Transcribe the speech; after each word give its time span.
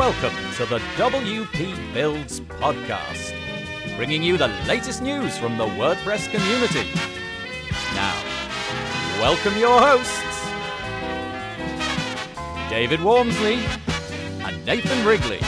Welcome 0.00 0.34
to 0.54 0.64
the 0.64 0.78
WP 0.96 1.92
Builds 1.92 2.40
podcast, 2.40 3.34
bringing 3.98 4.22
you 4.22 4.38
the 4.38 4.48
latest 4.66 5.02
news 5.02 5.36
from 5.36 5.58
the 5.58 5.66
WordPress 5.66 6.30
community. 6.30 6.88
Now, 7.94 8.14
welcome 9.20 9.58
your 9.58 9.78
hosts, 9.78 10.40
David 12.70 13.00
Waumsley 13.00 13.58
and 14.42 14.64
Nathan 14.64 15.06
Wrigley. 15.06 15.40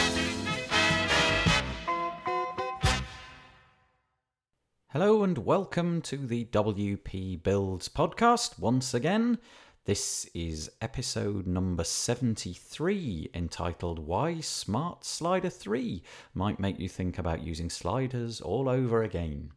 Hello 4.88 5.24
and 5.24 5.38
welcome 5.38 6.02
to 6.02 6.18
the 6.18 6.44
WP 6.44 7.42
Builds 7.42 7.88
podcast 7.88 8.58
once 8.58 8.92
again. 8.92 9.38
This 9.84 10.30
is 10.32 10.70
episode 10.80 11.44
number 11.44 11.82
73 11.82 13.30
entitled 13.34 13.98
Why 13.98 14.38
Smart 14.38 15.04
Slider 15.04 15.50
3 15.50 16.04
Might 16.34 16.60
Make 16.60 16.78
You 16.78 16.88
Think 16.88 17.18
About 17.18 17.42
Using 17.42 17.68
Sliders 17.68 18.40
All 18.40 18.68
Over 18.68 19.02
Again. 19.02 19.50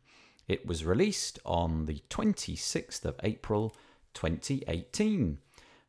It 0.48 0.66
was 0.66 0.84
released 0.84 1.38
on 1.46 1.86
the 1.86 2.02
26th 2.10 3.06
of 3.06 3.20
April 3.22 3.76
2018. 4.16 5.38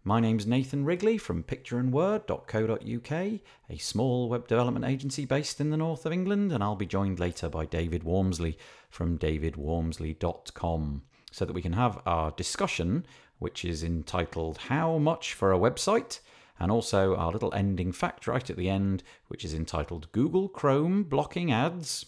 My 0.05 0.21
name's 0.21 0.47
Nathan 0.47 0.85
Wrigley 0.85 1.17
from 1.17 1.43
pictureandword.co.uk, 1.43 3.41
a 3.71 3.79
small 3.79 4.29
web 4.29 4.47
development 4.49 4.85
agency 4.85 5.25
based 5.25 5.63
in 5.63 5.71
the 5.71 5.79
north 5.79 6.05
of 6.05 6.13
England, 6.13 6.53
and 6.53 6.63
I'll 6.63 6.77
be 6.77 6.85
joined 6.85 7.19
later 7.19 7.49
by 7.49 7.65
David 7.65 8.05
Waumsley 8.05 8.57
from 8.91 9.17
davidwaumsley.com 9.19 11.05
so 11.33 11.45
that 11.45 11.53
we 11.53 11.63
can 11.63 11.73
have 11.73 12.01
our 12.07 12.31
discussion 12.33 13.07
which 13.39 13.65
is 13.65 13.83
entitled 13.83 14.59
How 14.59 14.99
Much 14.99 15.35
for 15.35 15.53
a 15.53 15.59
Website? 15.59 16.21
And 16.59 16.71
also 16.71 17.15
our 17.17 17.33
little 17.33 17.53
ending 17.53 17.93
fact 17.93 18.27
right 18.27 18.49
at 18.49 18.57
the 18.57 18.71
end, 18.71 19.03
which 19.29 19.45
is 19.45 19.53
entitled 19.53 20.11
Google 20.13 20.49
Chrome 20.49 21.05
Blocking 21.05 21.53
Ads. 21.53 22.07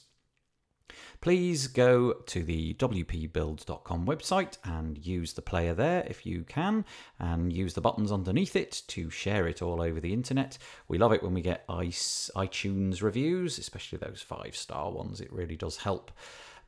Please 1.21 1.67
go 1.67 2.13
to 2.13 2.43
the 2.45 2.75
wpbuild.com 2.75 4.07
website 4.07 4.57
and 4.65 5.05
use 5.05 5.33
the 5.33 5.43
player 5.43 5.75
there 5.75 6.07
if 6.09 6.25
you 6.25 6.45
can, 6.45 6.85
and 7.19 7.53
use 7.53 7.75
the 7.75 7.81
buttons 7.81 8.13
underneath 8.13 8.55
it 8.55 8.83
to 8.87 9.11
share 9.11 9.47
it 9.49 9.61
all 9.61 9.83
over 9.83 10.01
the 10.01 10.13
internet. 10.13 10.57
We 10.87 10.97
love 10.97 11.13
it 11.13 11.23
when 11.23 11.35
we 11.35 11.43
get 11.43 11.67
iTunes 11.67 13.03
reviews, 13.03 13.59
especially 13.59 13.99
those 13.99 14.23
five 14.23 14.57
star 14.57 14.93
ones. 14.93 15.21
It 15.21 15.33
really 15.33 15.57
does 15.57 15.79
help. 15.79 16.13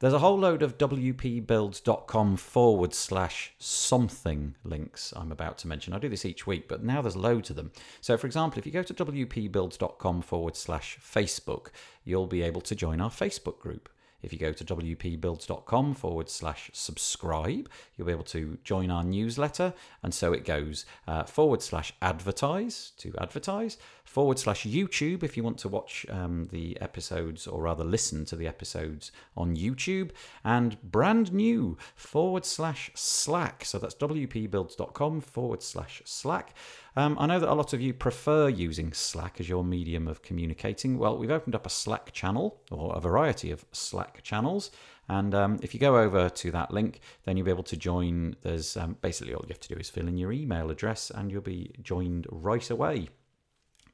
There's 0.00 0.14
a 0.14 0.18
whole 0.18 0.38
load 0.38 0.62
of 0.62 0.78
wpbuilds.com 0.78 2.36
forward 2.38 2.94
slash 2.94 3.52
something 3.58 4.54
links 4.64 5.12
I'm 5.14 5.30
about 5.30 5.58
to 5.58 5.68
mention. 5.68 5.92
I 5.92 5.98
do 5.98 6.08
this 6.08 6.24
each 6.24 6.46
week, 6.46 6.68
but 6.68 6.82
now 6.82 7.02
there's 7.02 7.16
loads 7.16 7.50
of 7.50 7.56
them. 7.56 7.70
So, 8.00 8.16
for 8.16 8.26
example, 8.26 8.58
if 8.58 8.64
you 8.64 8.72
go 8.72 8.82
to 8.82 8.94
wpbuilds.com 8.94 10.22
forward 10.22 10.56
slash 10.56 10.98
Facebook, 11.02 11.66
you'll 12.02 12.26
be 12.26 12.40
able 12.40 12.62
to 12.62 12.74
join 12.74 12.98
our 13.02 13.10
Facebook 13.10 13.58
group. 13.58 13.90
If 14.22 14.32
you 14.32 14.38
go 14.38 14.52
to 14.52 14.64
wpbuilds.com 14.64 15.94
forward 15.94 16.28
slash 16.28 16.70
subscribe, 16.72 17.68
you'll 17.96 18.06
be 18.06 18.12
able 18.12 18.24
to 18.24 18.58
join 18.64 18.90
our 18.90 19.04
newsletter. 19.04 19.74
And 20.02 20.12
so 20.12 20.32
it 20.32 20.44
goes 20.44 20.84
uh, 21.06 21.24
forward 21.24 21.62
slash 21.62 21.92
advertise 22.02 22.92
to 22.98 23.14
advertise, 23.18 23.78
forward 24.04 24.38
slash 24.38 24.66
YouTube 24.66 25.22
if 25.22 25.36
you 25.36 25.42
want 25.42 25.58
to 25.58 25.68
watch 25.68 26.04
um, 26.10 26.48
the 26.50 26.80
episodes 26.80 27.46
or 27.46 27.62
rather 27.62 27.84
listen 27.84 28.24
to 28.26 28.36
the 28.36 28.46
episodes 28.46 29.12
on 29.36 29.56
YouTube, 29.56 30.10
and 30.44 30.80
brand 30.82 31.32
new 31.32 31.78
forward 31.94 32.44
slash 32.44 32.90
Slack. 32.94 33.64
So 33.64 33.78
that's 33.78 33.94
wpbuilds.com 33.94 35.20
forward 35.20 35.62
slash 35.62 36.02
Slack. 36.04 36.54
Um, 36.96 37.16
I 37.20 37.26
know 37.26 37.38
that 37.38 37.48
a 37.48 37.54
lot 37.54 37.72
of 37.72 37.80
you 37.80 37.94
prefer 37.94 38.48
using 38.48 38.92
Slack 38.92 39.40
as 39.40 39.48
your 39.48 39.64
medium 39.64 40.08
of 40.08 40.22
communicating. 40.22 40.98
Well, 40.98 41.16
we've 41.16 41.30
opened 41.30 41.54
up 41.54 41.66
a 41.66 41.70
Slack 41.70 42.12
channel 42.12 42.60
or 42.70 42.96
a 42.96 43.00
variety 43.00 43.50
of 43.50 43.64
Slack 43.72 44.22
channels. 44.22 44.70
And 45.08 45.34
um, 45.34 45.58
if 45.62 45.74
you 45.74 45.80
go 45.80 45.98
over 45.98 46.28
to 46.28 46.50
that 46.52 46.70
link, 46.70 47.00
then 47.24 47.36
you'll 47.36 47.46
be 47.46 47.50
able 47.50 47.62
to 47.64 47.76
join. 47.76 48.36
There's 48.42 48.76
um, 48.76 48.96
basically 49.00 49.34
all 49.34 49.42
you 49.42 49.52
have 49.52 49.60
to 49.60 49.74
do 49.74 49.80
is 49.80 49.90
fill 49.90 50.08
in 50.08 50.16
your 50.16 50.32
email 50.32 50.70
address 50.70 51.10
and 51.10 51.30
you'll 51.30 51.42
be 51.42 51.74
joined 51.82 52.26
right 52.30 52.68
away. 52.70 53.08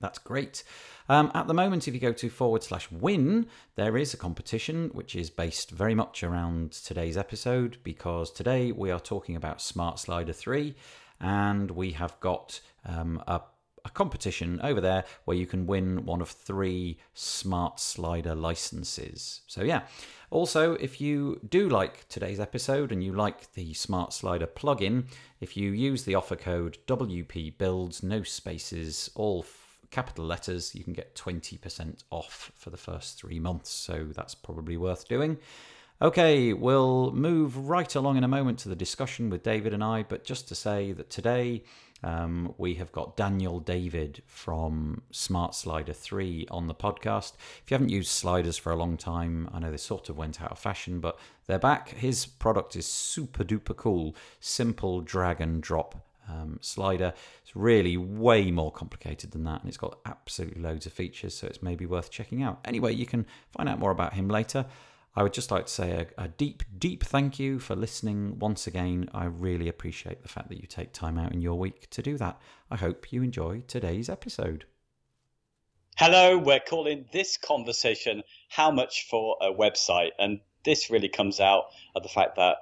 That's 0.01 0.19
great. 0.19 0.63
Um, 1.09 1.31
at 1.35 1.47
the 1.47 1.55
moment, 1.55 1.89
if 1.89 1.95
you 1.95 2.01
go 2.01 2.13
to 2.13 2.29
forward 2.29 2.63
slash 2.63 2.91
win, 2.91 3.47
there 3.77 3.97
is 3.97 4.13
a 4.13 4.19
competition 4.19 4.91
which 4.93 5.17
is 5.17 5.31
based 5.31 5.71
very 5.71 5.95
much 5.95 6.23
around 6.23 6.73
today's 6.73 7.17
episode 7.17 7.79
because 7.83 8.31
today 8.31 8.73
we 8.73 8.91
are 8.91 9.01
talking 9.01 9.37
about 9.37 9.63
Smart 9.63 9.99
Slider 9.99 10.33
3 10.33 10.75
and 11.21 11.71
we 11.71 11.93
have 11.93 12.19
got 12.21 12.61
um, 12.87 13.23
a, 13.27 13.41
a 13.85 13.91
competition 13.91 14.61
over 14.63 14.81
there 14.81 15.05
where 15.25 15.37
you 15.37 15.47
can 15.47 15.67
win 15.67 16.05
one 16.05 16.21
of 16.21 16.29
three 16.29 16.99
Smart 17.15 17.79
Slider 17.81 18.35
licenses. 18.35 19.43
So, 19.47 19.63
yeah. 19.63 19.83
Also, 20.31 20.73
if 20.75 21.01
you 21.01 21.41
do 21.49 21.69
like 21.69 22.09
today's 22.09 22.41
episode 22.41 22.91
and 22.91 23.03
you 23.03 23.13
like 23.13 23.53
the 23.53 23.73
Smart 23.75 24.13
Slider 24.13 24.47
plugin, 24.47 25.05
if 25.41 25.57
you 25.57 25.71
use 25.71 26.03
the 26.03 26.17
offer 26.17 26.37
code 26.37 26.79
WP 26.87 27.59
Builds, 27.59 28.03
no 28.03 28.23
spaces, 28.23 29.09
all 29.15 29.47
capital 29.91 30.25
letters, 30.25 30.75
you 30.75 30.83
can 30.83 30.93
get 30.93 31.15
20% 31.15 32.03
off 32.11 32.51
for 32.57 32.71
the 32.71 32.77
first 32.77 33.19
three 33.19 33.39
months. 33.39 33.71
So 33.71 34.09
that's 34.15 34.35
probably 34.35 34.77
worth 34.77 35.07
doing. 35.07 35.39
Okay, 36.03 36.53
we'll 36.53 37.13
move 37.13 37.69
right 37.69 37.95
along 37.95 38.19
in 38.19 38.25
a 38.25 38.29
moment 38.29 38.59
to 38.61 38.69
the 38.69 38.77
discussion 38.77 39.31
with 39.31 39.43
David 39.43 39.73
and 39.73 39.83
I, 39.83 40.03
but 40.03 40.25
just 40.25 40.47
to 40.49 40.55
say 40.55 40.93
that 40.93 41.09
today 41.09 41.63
um, 42.03 42.55
we 42.59 42.75
have 42.75 42.93
got 42.93 43.17
Daniel 43.17 43.61
David 43.61 44.23
from 44.27 45.03
Smart 45.11 45.55
Slider 45.55 45.93
3 45.93 46.47
on 46.51 46.67
the 46.67 46.75
podcast. 46.75 47.33
If 47.65 47.71
you 47.71 47.75
haven't 47.75 47.89
used 47.89 48.11
sliders 48.11 48.57
for 48.57 48.71
a 48.71 48.77
long 48.77 48.97
time, 48.97 49.49
I 49.53 49.59
know 49.59 49.71
they 49.71 49.77
sort 49.77 50.09
of 50.09 50.17
went 50.17 50.43
out 50.43 50.53
of 50.53 50.59
fashion, 50.59 51.01
but 51.01 51.19
they're 51.47 51.59
back. 51.59 51.91
His 51.91 52.27
product 52.27 52.77
is 52.77 52.87
super 52.87 53.45
duper 53.45 53.77
cool. 53.77 54.15
Simple 54.41 55.01
drag 55.01 55.41
and 55.41 55.63
drop 55.63 56.07
um, 56.29 56.59
slider. 56.61 57.15
It's 57.43 57.57
really 57.57 57.97
way 57.97 58.51
more 58.51 58.73
complicated 58.73 59.31
than 59.31 59.45
that, 59.45 59.61
and 59.61 59.69
it's 59.69 59.77
got 59.77 59.99
absolutely 60.05 60.61
loads 60.61 60.87
of 60.87 60.93
features, 60.93 61.35
so 61.37 61.47
it's 61.47 61.63
maybe 61.63 61.87
worth 61.87 62.11
checking 62.11 62.43
out. 62.43 62.61
Anyway, 62.65 62.95
you 62.95 63.07
can 63.07 63.27
find 63.51 63.69
out 63.69 63.79
more 63.79 63.91
about 63.91 64.15
him 64.15 64.29
later. 64.29 64.67
I 65.19 65.23
would 65.23 65.33
just 65.33 65.51
like 65.51 65.65
to 65.65 65.73
say 65.73 66.07
a, 66.19 66.25
a, 66.25 66.29
deep, 66.29 66.63
deep 66.79 67.03
thank 67.03 67.39
you 67.39 67.59
for 67.59 67.75
listening 67.75 68.39
once 68.39 68.67
again. 68.67 69.09
I 69.15 69.25
really 69.25 69.67
appreciate 69.67 70.23
the 70.23 70.29
fact 70.29 70.51
that 70.51 70.61
you 70.61 70.67
take 70.67 70.93
time 70.93 71.17
out 71.17 71.33
in 71.33 71.41
your 71.41 71.59
week 71.59 71.89
to 71.91 72.03
do 72.03 72.19
that. 72.19 72.39
I 72.71 72.77
hope 72.77 73.11
you 73.11 73.23
enjoy 73.23 73.63
today's 73.67 74.11
episode. 74.11 74.67
Hello, 75.97 76.37
we're 76.37 76.61
calling 76.61 77.07
this 77.15 77.39
conversation 77.39 78.25
How 78.51 78.71
Much 78.71 79.09
for 79.09 79.39
a 79.41 79.51
Website? 79.51 80.11
And 80.19 80.41
this 80.67 80.91
really 80.91 81.09
comes 81.09 81.41
out 81.41 81.69
of 81.95 82.03
the 82.03 82.11
fact 82.11 82.37
that 82.37 82.59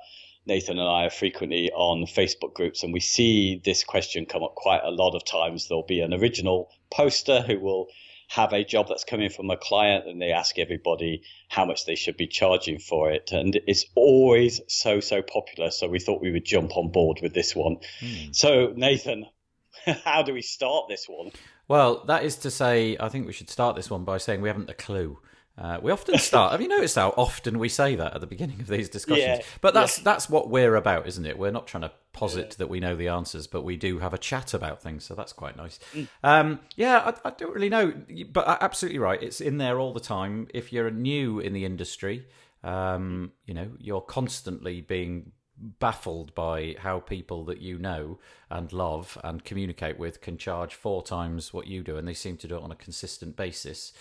Nathan 0.47 0.79
and 0.79 0.89
I 0.89 1.07
are 1.07 1.11
frequently 1.11 1.73
on 1.73 2.07
Facebook 2.07 2.55
groups 2.55 2.85
and 2.85 2.93
we 2.93 3.01
see 3.01 3.61
this 3.65 3.83
question 3.83 4.27
come 4.27 4.45
up 4.45 4.55
quite 4.55 4.83
a 4.85 4.93
lot 4.93 5.17
of 5.17 5.25
times. 5.25 5.67
There'll 5.67 5.83
be 5.83 6.03
an 6.03 6.15
original 6.15 6.71
poster 6.89 7.41
who 7.41 7.59
will 7.59 7.89
have 8.35 8.53
a 8.53 8.65
job 8.65 8.89
that's 8.89 9.05
coming 9.05 9.31
from 9.31 9.49
a 9.49 9.57
client 9.57 10.09
and 10.09 10.21
they 10.21 10.33
ask 10.33 10.59
everybody 10.59 11.23
how 11.49 11.65
much 11.65 11.87
they 11.87 11.95
should 11.95 12.17
be 12.17 12.27
charging 12.27 12.81
for 12.81 13.13
it. 13.13 13.31
And 13.31 13.61
it's 13.69 13.87
always 13.95 14.61
so, 14.67 14.99
so 14.99 15.23
popular. 15.23 15.71
So 15.71 15.87
we 15.87 16.01
thought 16.01 16.21
we 16.21 16.33
would 16.33 16.45
jump 16.45 16.77
on 16.77 16.91
board 16.91 17.21
with 17.23 17.33
this 17.33 17.55
one. 17.55 17.77
Hmm. 18.01 18.33
So, 18.33 18.73
Nathan, 18.75 19.27
how 20.05 20.23
do 20.23 20.35
we 20.35 20.43
start 20.43 20.87
this 20.89 21.07
one? 21.09 21.31
Well, 21.69 22.05
that 22.07 22.25
is 22.25 22.35
to 22.39 22.51
say, 22.51 22.97
I 22.99 23.09
think 23.09 23.29
we 23.29 23.33
should 23.33 23.51
start 23.51 23.77
this 23.77 23.89
one 23.89 24.05
by 24.05 24.19
saying 24.19 24.41
we 24.41 24.49
haven't 24.49 24.69
a 24.69 24.75
clue. 24.75 25.21
Uh, 25.57 25.79
we 25.81 25.93
often 25.93 26.19
start. 26.19 26.51
have 26.51 26.61
you 26.61 26.67
noticed 26.67 26.97
how 26.97 27.11
often 27.11 27.61
we 27.61 27.69
say 27.69 27.95
that 27.95 28.15
at 28.15 28.21
the 28.21 28.27
beginning 28.27 28.61
of 28.61 28.67
these 28.67 28.89
discussions? 28.89 29.25
Yeah, 29.25 29.41
but 29.61 29.73
that's 29.73 29.99
yeah. 29.99 30.05
that's 30.05 30.29
what 30.29 30.51
we're 30.51 30.75
about, 30.75 31.07
isn't 31.07 31.25
it? 31.25 31.39
We're 31.39 31.53
not 31.53 31.69
trying 31.69 31.83
to 31.83 31.93
posit 32.13 32.49
yeah. 32.51 32.55
that 32.59 32.69
we 32.69 32.81
know 32.81 32.97
the 32.97 33.09
answers, 33.09 33.47
but 33.47 33.63
we 33.63 33.77
do 33.77 34.01
have 34.01 34.13
a 34.13 34.19
chat 34.19 34.53
about 34.53 34.83
things, 34.83 35.05
so 35.05 35.15
that's 35.15 35.33
quite 35.33 35.57
nice. 35.57 35.79
Mm. 35.95 36.09
Um, 36.25 36.61
yeah, 36.75 36.99
I, 37.25 37.29
I, 37.29 37.31
don't 37.31 37.55
really 37.55 37.69
know, 37.69 37.93
but 38.33 38.59
absolutely 38.63 38.99
right. 38.99 39.23
It's 39.23 39.41
in 39.41 39.59
there 39.59 39.79
all 39.79 39.93
the 39.93 40.01
time. 40.01 40.49
If 40.53 40.73
you're 40.73 40.91
new 40.91 41.39
in 41.39 41.53
the 41.53 41.65
industry, 41.65 42.27
um, 42.65 43.33
you 43.47 43.55
know, 43.55 43.71
you're 43.79 44.01
constantly 44.01 44.81
being 44.81 45.33
baffled 45.57 46.35
by 46.35 46.75
how 46.81 46.99
people 46.99 47.45
that 47.45 47.61
you 47.61 47.79
know 47.79 48.19
and 48.51 48.73
love 48.73 49.17
and 49.23 49.45
communicate 49.45 49.99
with 49.99 50.21
can 50.21 50.37
charge 50.37 50.75
four 50.75 51.03
times 51.03 51.53
what 51.53 51.69
you 51.69 51.85
do, 51.85 51.97
and 51.97 52.09
they 52.09 52.15
seem 52.15 52.37
to 52.39 52.49
do 52.49 52.57
it 52.57 52.63
on 52.63 52.73
a 52.73 52.77
consistent 52.77 53.37
basis. 53.37 53.93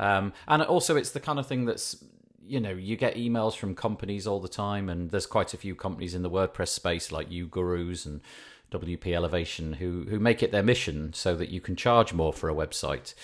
Um, 0.00 0.32
and 0.48 0.62
also, 0.62 0.96
it's 0.96 1.10
the 1.10 1.20
kind 1.20 1.38
of 1.38 1.46
thing 1.46 1.66
that's 1.66 2.02
you 2.46 2.58
know 2.58 2.70
you 2.70 2.96
get 2.96 3.14
emails 3.14 3.54
from 3.54 3.74
companies 3.74 4.26
all 4.26 4.40
the 4.40 4.48
time, 4.48 4.88
and 4.88 5.10
there's 5.10 5.26
quite 5.26 5.54
a 5.54 5.58
few 5.58 5.74
companies 5.74 6.14
in 6.14 6.22
the 6.22 6.30
WordPress 6.30 6.68
space 6.68 7.12
like 7.12 7.30
uGurus 7.30 8.06
and 8.06 8.22
WP 8.72 9.14
Elevation 9.14 9.74
who 9.74 10.06
who 10.08 10.18
make 10.18 10.42
it 10.42 10.50
their 10.50 10.62
mission 10.62 11.12
so 11.12 11.36
that 11.36 11.50
you 11.50 11.60
can 11.60 11.76
charge 11.76 12.12
more 12.12 12.32
for 12.32 12.48
a 12.48 12.54
website. 12.54 13.14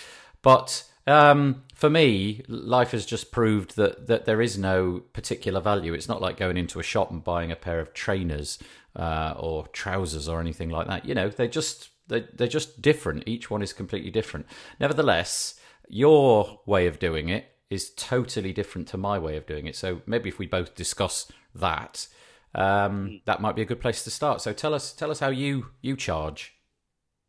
But 0.41 0.83
um, 1.07 1.63
for 1.73 1.89
me, 1.89 2.43
life 2.47 2.91
has 2.91 3.05
just 3.05 3.31
proved 3.31 3.75
that 3.75 4.07
that 4.07 4.25
there 4.25 4.41
is 4.41 4.57
no 4.57 5.01
particular 5.13 5.59
value. 5.59 5.93
It's 5.93 6.07
not 6.07 6.21
like 6.21 6.37
going 6.37 6.57
into 6.57 6.79
a 6.79 6.83
shop 6.83 7.09
and 7.09 7.23
buying 7.23 7.51
a 7.51 7.55
pair 7.55 7.79
of 7.79 7.93
trainers 7.93 8.59
uh, 8.95 9.33
or 9.35 9.67
trousers 9.67 10.29
or 10.29 10.39
anything 10.39 10.69
like 10.69 10.87
that. 10.87 11.05
You 11.05 11.15
know, 11.15 11.29
they're 11.29 11.47
just 11.47 11.89
they're, 12.07 12.27
they're 12.33 12.47
just 12.47 12.81
different. 12.81 13.23
Each 13.25 13.49
one 13.49 13.61
is 13.61 13.73
completely 13.73 14.11
different. 14.11 14.45
Nevertheless, 14.79 15.56
your 15.87 16.61
way 16.65 16.87
of 16.87 16.99
doing 16.99 17.29
it 17.29 17.45
is 17.69 17.91
totally 17.91 18.53
different 18.53 18.87
to 18.89 18.97
my 18.97 19.19
way 19.19 19.35
of 19.35 19.45
doing 19.45 19.67
it. 19.67 19.75
So 19.75 20.01
maybe 20.05 20.29
if 20.29 20.39
we 20.39 20.47
both 20.47 20.75
discuss 20.75 21.31
that, 21.55 22.07
um, 22.55 23.09
mm. 23.09 23.25
that 23.25 23.41
might 23.41 23.55
be 23.55 23.61
a 23.61 23.65
good 23.65 23.81
place 23.81 24.03
to 24.03 24.11
start. 24.11 24.41
So 24.41 24.53
tell 24.53 24.73
us, 24.73 24.93
tell 24.93 25.11
us 25.11 25.19
how 25.19 25.29
you 25.29 25.67
you 25.81 25.95
charge. 25.95 26.53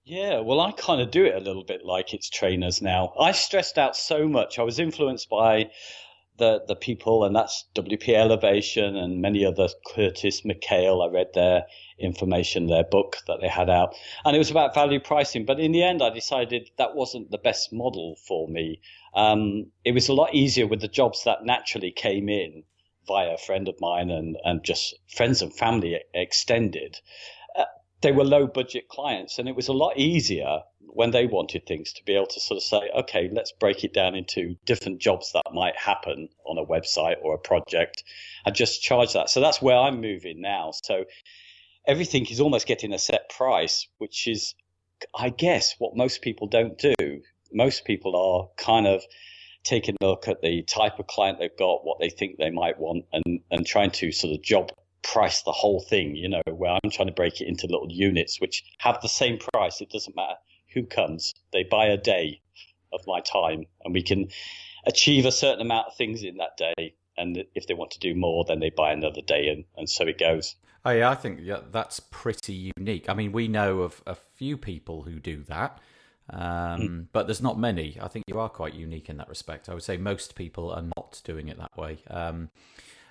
Yeah, 0.05 0.41
well, 0.41 0.61
I 0.61 0.73
kind 0.73 1.03
of 1.03 1.11
do 1.11 1.27
it 1.27 1.35
a 1.35 1.41
little 1.41 1.65
bit 1.65 1.85
like 1.85 2.15
it's 2.15 2.31
trainers 2.31 2.81
now. 2.81 3.13
I 3.21 3.33
stressed 3.33 3.77
out 3.77 3.95
so 3.95 4.27
much. 4.27 4.59
I 4.59 4.63
was 4.63 4.79
influenced 4.79 5.29
by 5.29 5.71
the 6.39 6.63
the 6.67 6.77
people, 6.77 7.25
and 7.25 7.37
that's 7.37 7.65
WP 7.75 8.15
Elevation 8.15 8.97
and 8.97 9.21
many 9.21 9.45
other 9.45 9.69
Curtis 9.95 10.43
McHale. 10.43 11.07
I 11.07 11.13
read 11.13 11.29
their 11.35 11.67
information, 11.99 12.67
their 12.67 12.85
book 12.85 13.19
that 13.27 13.41
they 13.41 13.49
had 13.49 13.69
out, 13.69 13.95
and 14.25 14.35
it 14.35 14.39
was 14.39 14.51
about 14.51 14.75
value 14.75 15.01
pricing. 15.01 15.45
But 15.45 15.61
in 15.61 15.73
the 15.73 15.83
end, 15.83 16.03
I 16.03 16.11
decided 16.11 16.71
that 16.79 16.95
wasn't 16.95 17.31
the 17.31 17.39
best 17.39 17.73
model 17.73 18.17
for 18.27 18.49
me. 18.49 18.81
Um, 19.15 19.71
it 19.85 19.93
was 19.93 20.09
a 20.09 20.15
lot 20.15 20.35
easier 20.35 20.67
with 20.67 20.81
the 20.81 20.89
jobs 20.89 21.25
that 21.25 21.45
naturally 21.45 21.91
came 21.91 22.29
in 22.29 22.65
via 23.07 23.35
a 23.35 23.39
friend 23.39 23.69
of 23.69 23.81
mine 23.81 24.11
and 24.11 24.37
and 24.45 24.65
just 24.65 24.95
friends 25.09 25.43
and 25.43 25.53
family 25.55 26.01
extended. 26.15 26.99
Uh, 27.57 27.65
they 28.01 28.13
were 28.13 28.25
low 28.25 28.47
budget 28.47 28.89
clients, 28.89 29.39
and 29.39 29.49
it 29.49 29.57
was 29.57 29.69
a 29.69 29.73
lot 29.73 29.99
easier 29.99 30.63
when 30.93 31.11
they 31.11 31.27
wanted 31.27 31.67
things 31.67 31.93
to 31.93 32.05
be 32.05 32.15
able 32.15 32.27
to 32.27 32.41
sort 32.41 32.57
of 32.57 32.63
say, 32.63 32.91
okay, 33.01 33.31
let's 33.33 33.53
break 33.53 33.85
it 33.85 33.93
down 33.93 34.15
into 34.15 34.57
different 34.65 34.99
jobs 35.01 35.33
that 35.33 35.43
might 35.53 35.77
happen 35.77 36.29
on 36.45 36.59
a 36.59 36.65
website 36.65 37.17
or 37.23 37.35
a 37.35 37.39
project 37.39 38.05
and 38.45 38.55
just 38.55 38.83
charge 38.83 39.13
that. 39.13 39.31
So 39.31 39.41
that's 39.41 39.63
where 39.63 39.77
I'm 39.77 40.01
moving 40.01 40.41
now. 40.41 40.73
So 40.83 41.05
everything 41.87 42.27
is 42.27 42.41
almost 42.41 42.67
getting 42.67 42.93
a 42.93 42.99
set 42.99 43.29
price, 43.31 43.87
which 43.99 44.27
is, 44.27 44.55
I 45.15 45.31
guess, 45.31 45.75
what 45.79 45.97
most 45.97 46.23
people 46.23 46.47
don't 46.47 46.79
do. 46.79 46.95
Most 47.53 47.85
people 47.85 48.17
are 48.17 48.49
kind 48.63 48.87
of 48.87 49.03
taking 49.65 49.97
a 50.01 50.07
look 50.07 50.29
at 50.29 50.41
the 50.43 50.63
type 50.63 50.99
of 50.99 51.07
client 51.07 51.39
they've 51.39 51.57
got, 51.59 51.85
what 51.85 51.99
they 51.99 52.11
think 52.11 52.39
they 52.39 52.51
might 52.51 52.79
want, 52.79 53.05
and, 53.13 53.41
and 53.51 53.67
trying 53.67 53.91
to 53.91 54.13
sort 54.13 54.35
of 54.35 54.43
job 54.43 54.71
price 55.03 55.43
the 55.43 55.53
whole 55.53 55.81
thing, 55.81 56.17
you 56.17 56.29
know, 56.29 56.43
where 56.47 56.73
I'm 56.73 56.91
trying 56.91 57.09
to 57.09 57.15
break 57.15 57.41
it 57.41 57.49
into 57.49 57.67
little 57.67 57.91
units 57.91 58.41
which 58.41 58.65
have 58.79 59.01
the 59.01 59.09
same 59.09 59.39
price. 59.39 59.81
It 59.81 59.91
doesn't 59.91 60.17
matter 60.17 60.35
who 60.79 60.87
comes. 60.87 61.35
They 61.53 61.65
buy 61.65 61.87
a 61.87 61.97
day 61.97 62.41
of 62.93 63.01
my 63.07 63.21
time, 63.21 63.65
and 63.85 63.93
we 63.93 64.03
can 64.03 64.29
achieve 64.87 65.27
a 65.27 65.33
certain 65.33 65.61
amount 65.61 65.89
of 65.89 65.97
things 65.97 66.23
in 66.23 66.37
that 66.39 66.57
day. 66.57 66.95
And 67.17 67.45
if 67.55 67.67
they 67.67 67.75
want 67.75 67.91
to 67.93 67.99
do 67.99 68.15
more, 68.15 68.45
then 68.47 68.61
they 68.61 68.71
buy 68.71 68.93
another 68.93 69.21
day, 69.23 69.49
and, 69.49 69.65
and 69.77 69.91
so 69.91 70.07
it 70.07 70.19
goes. 70.19 70.55
Oh, 70.85 70.91
yeah, 70.93 71.11
I 71.11 71.15
think 71.17 71.41
yeah, 71.43 71.61
that's 71.73 72.01
pretty 72.01 72.73
unique. 72.77 73.09
I 73.09 73.15
mean, 73.15 73.33
we 73.33 73.49
know 73.49 73.81
of 73.81 74.01
a 74.07 74.15
few 74.15 74.57
people 74.57 75.03
who 75.03 75.19
do 75.19 75.43
that, 75.49 75.81
um, 76.31 76.41
mm. 76.81 77.07
but 77.13 77.27
there's 77.27 77.43
not 77.43 77.59
many. 77.59 77.99
I 78.01 78.09
think 78.09 78.25
you 78.29 78.39
are 78.39 78.49
quite 78.49 78.75
unique 78.75 79.09
in 79.09 79.17
that 79.17 79.29
respect. 79.29 79.69
I 79.69 79.75
would 79.75 79.83
say 79.83 79.97
most 79.97 80.37
people 80.37 80.71
are 80.71 80.85
not 80.97 81.21
doing 81.25 81.49
it 81.49 81.59
that 81.59 81.77
way. 81.77 81.99
Um, 82.09 82.51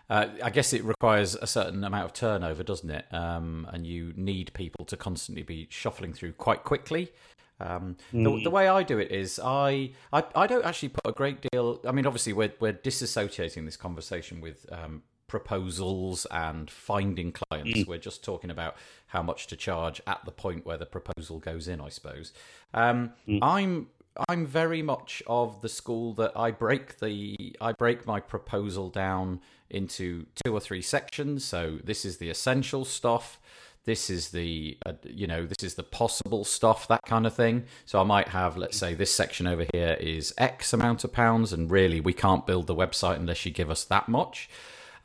uh, 0.09 0.27
I 0.41 0.49
guess 0.51 0.71
it 0.71 0.85
requires 0.85 1.35
a 1.35 1.47
certain 1.47 1.83
amount 1.83 2.05
of 2.05 2.13
turnover, 2.13 2.63
doesn't 2.63 2.89
it? 2.89 3.05
Um, 3.11 3.67
and 3.73 3.85
you 3.85 4.13
need 4.15 4.53
people 4.53 4.85
to 4.85 4.95
constantly 4.95 5.43
be 5.43 5.67
shuffling 5.69 6.13
through 6.13 6.33
quite 6.33 6.63
quickly. 6.63 7.11
Um, 7.59 7.97
mm. 8.13 8.23
the, 8.23 8.43
the, 8.43 8.49
way 8.49 8.67
I 8.67 8.83
do 8.83 8.99
it 8.99 9.11
is 9.11 9.39
I, 9.43 9.91
I, 10.13 10.23
I 10.35 10.47
don't 10.47 10.63
actually 10.63 10.89
put 10.89 11.07
a 11.07 11.11
great 11.11 11.41
deal. 11.51 11.81
I 11.87 11.91
mean, 11.91 12.05
obviously 12.05 12.33
we're 12.33 12.53
we're 12.59 12.73
disassociating 12.73 13.65
this 13.65 13.77
conversation 13.77 14.41
with 14.41 14.65
um, 14.71 15.01
proposals 15.27 16.27
and 16.29 16.69
finding 16.69 17.31
clients. 17.31 17.79
Mm. 17.79 17.87
We're 17.87 17.97
just 17.97 18.23
talking 18.23 18.51
about 18.51 18.75
how 19.07 19.23
much 19.23 19.47
to 19.47 19.55
charge 19.55 20.01
at 20.05 20.23
the 20.23 20.31
point 20.31 20.65
where 20.65 20.77
the 20.77 20.85
proposal 20.85 21.39
goes 21.39 21.67
in. 21.67 21.81
I 21.81 21.89
suppose. 21.89 22.31
Um, 22.73 23.13
mm. 23.27 23.39
I'm 23.41 23.87
I'm 24.29 24.45
very 24.45 24.81
much 24.81 25.21
of 25.27 25.61
the 25.61 25.69
school 25.69 26.13
that 26.13 26.33
I 26.35 26.51
break 26.51 26.99
the 26.99 27.55
I 27.61 27.73
break 27.73 28.05
my 28.05 28.19
proposal 28.19 28.89
down 28.89 29.41
into 29.69 30.25
two 30.43 30.53
or 30.53 30.59
three 30.59 30.81
sections. 30.81 31.43
So 31.43 31.79
this 31.83 32.05
is 32.05 32.17
the 32.17 32.29
essential 32.29 32.85
stuff 32.85 33.39
this 33.87 34.09
is 34.09 34.29
the 34.29 34.77
uh, 34.85 34.91
you 35.05 35.25
know 35.25 35.47
this 35.47 35.63
is 35.63 35.75
the 35.75 35.81
possible 35.81 36.43
stuff 36.43 36.87
that 36.89 37.01
kind 37.03 37.25
of 37.25 37.33
thing. 37.33 37.63
So 37.85 37.99
i 37.99 38.03
might 38.03 38.27
have 38.27 38.57
let's 38.57 38.77
say 38.77 38.93
this 38.93 39.15
section 39.15 39.47
over 39.47 39.65
here 39.73 39.97
is 39.99 40.33
x 40.37 40.73
amount 40.73 41.03
of 41.05 41.13
pounds 41.13 41.53
and 41.53 41.71
really 41.71 41.99
we 41.99 42.13
can't 42.13 42.45
build 42.45 42.67
the 42.67 42.75
website 42.75 43.15
unless 43.15 43.45
you 43.45 43.51
give 43.51 43.71
us 43.71 43.85
that 43.85 44.07
much. 44.09 44.49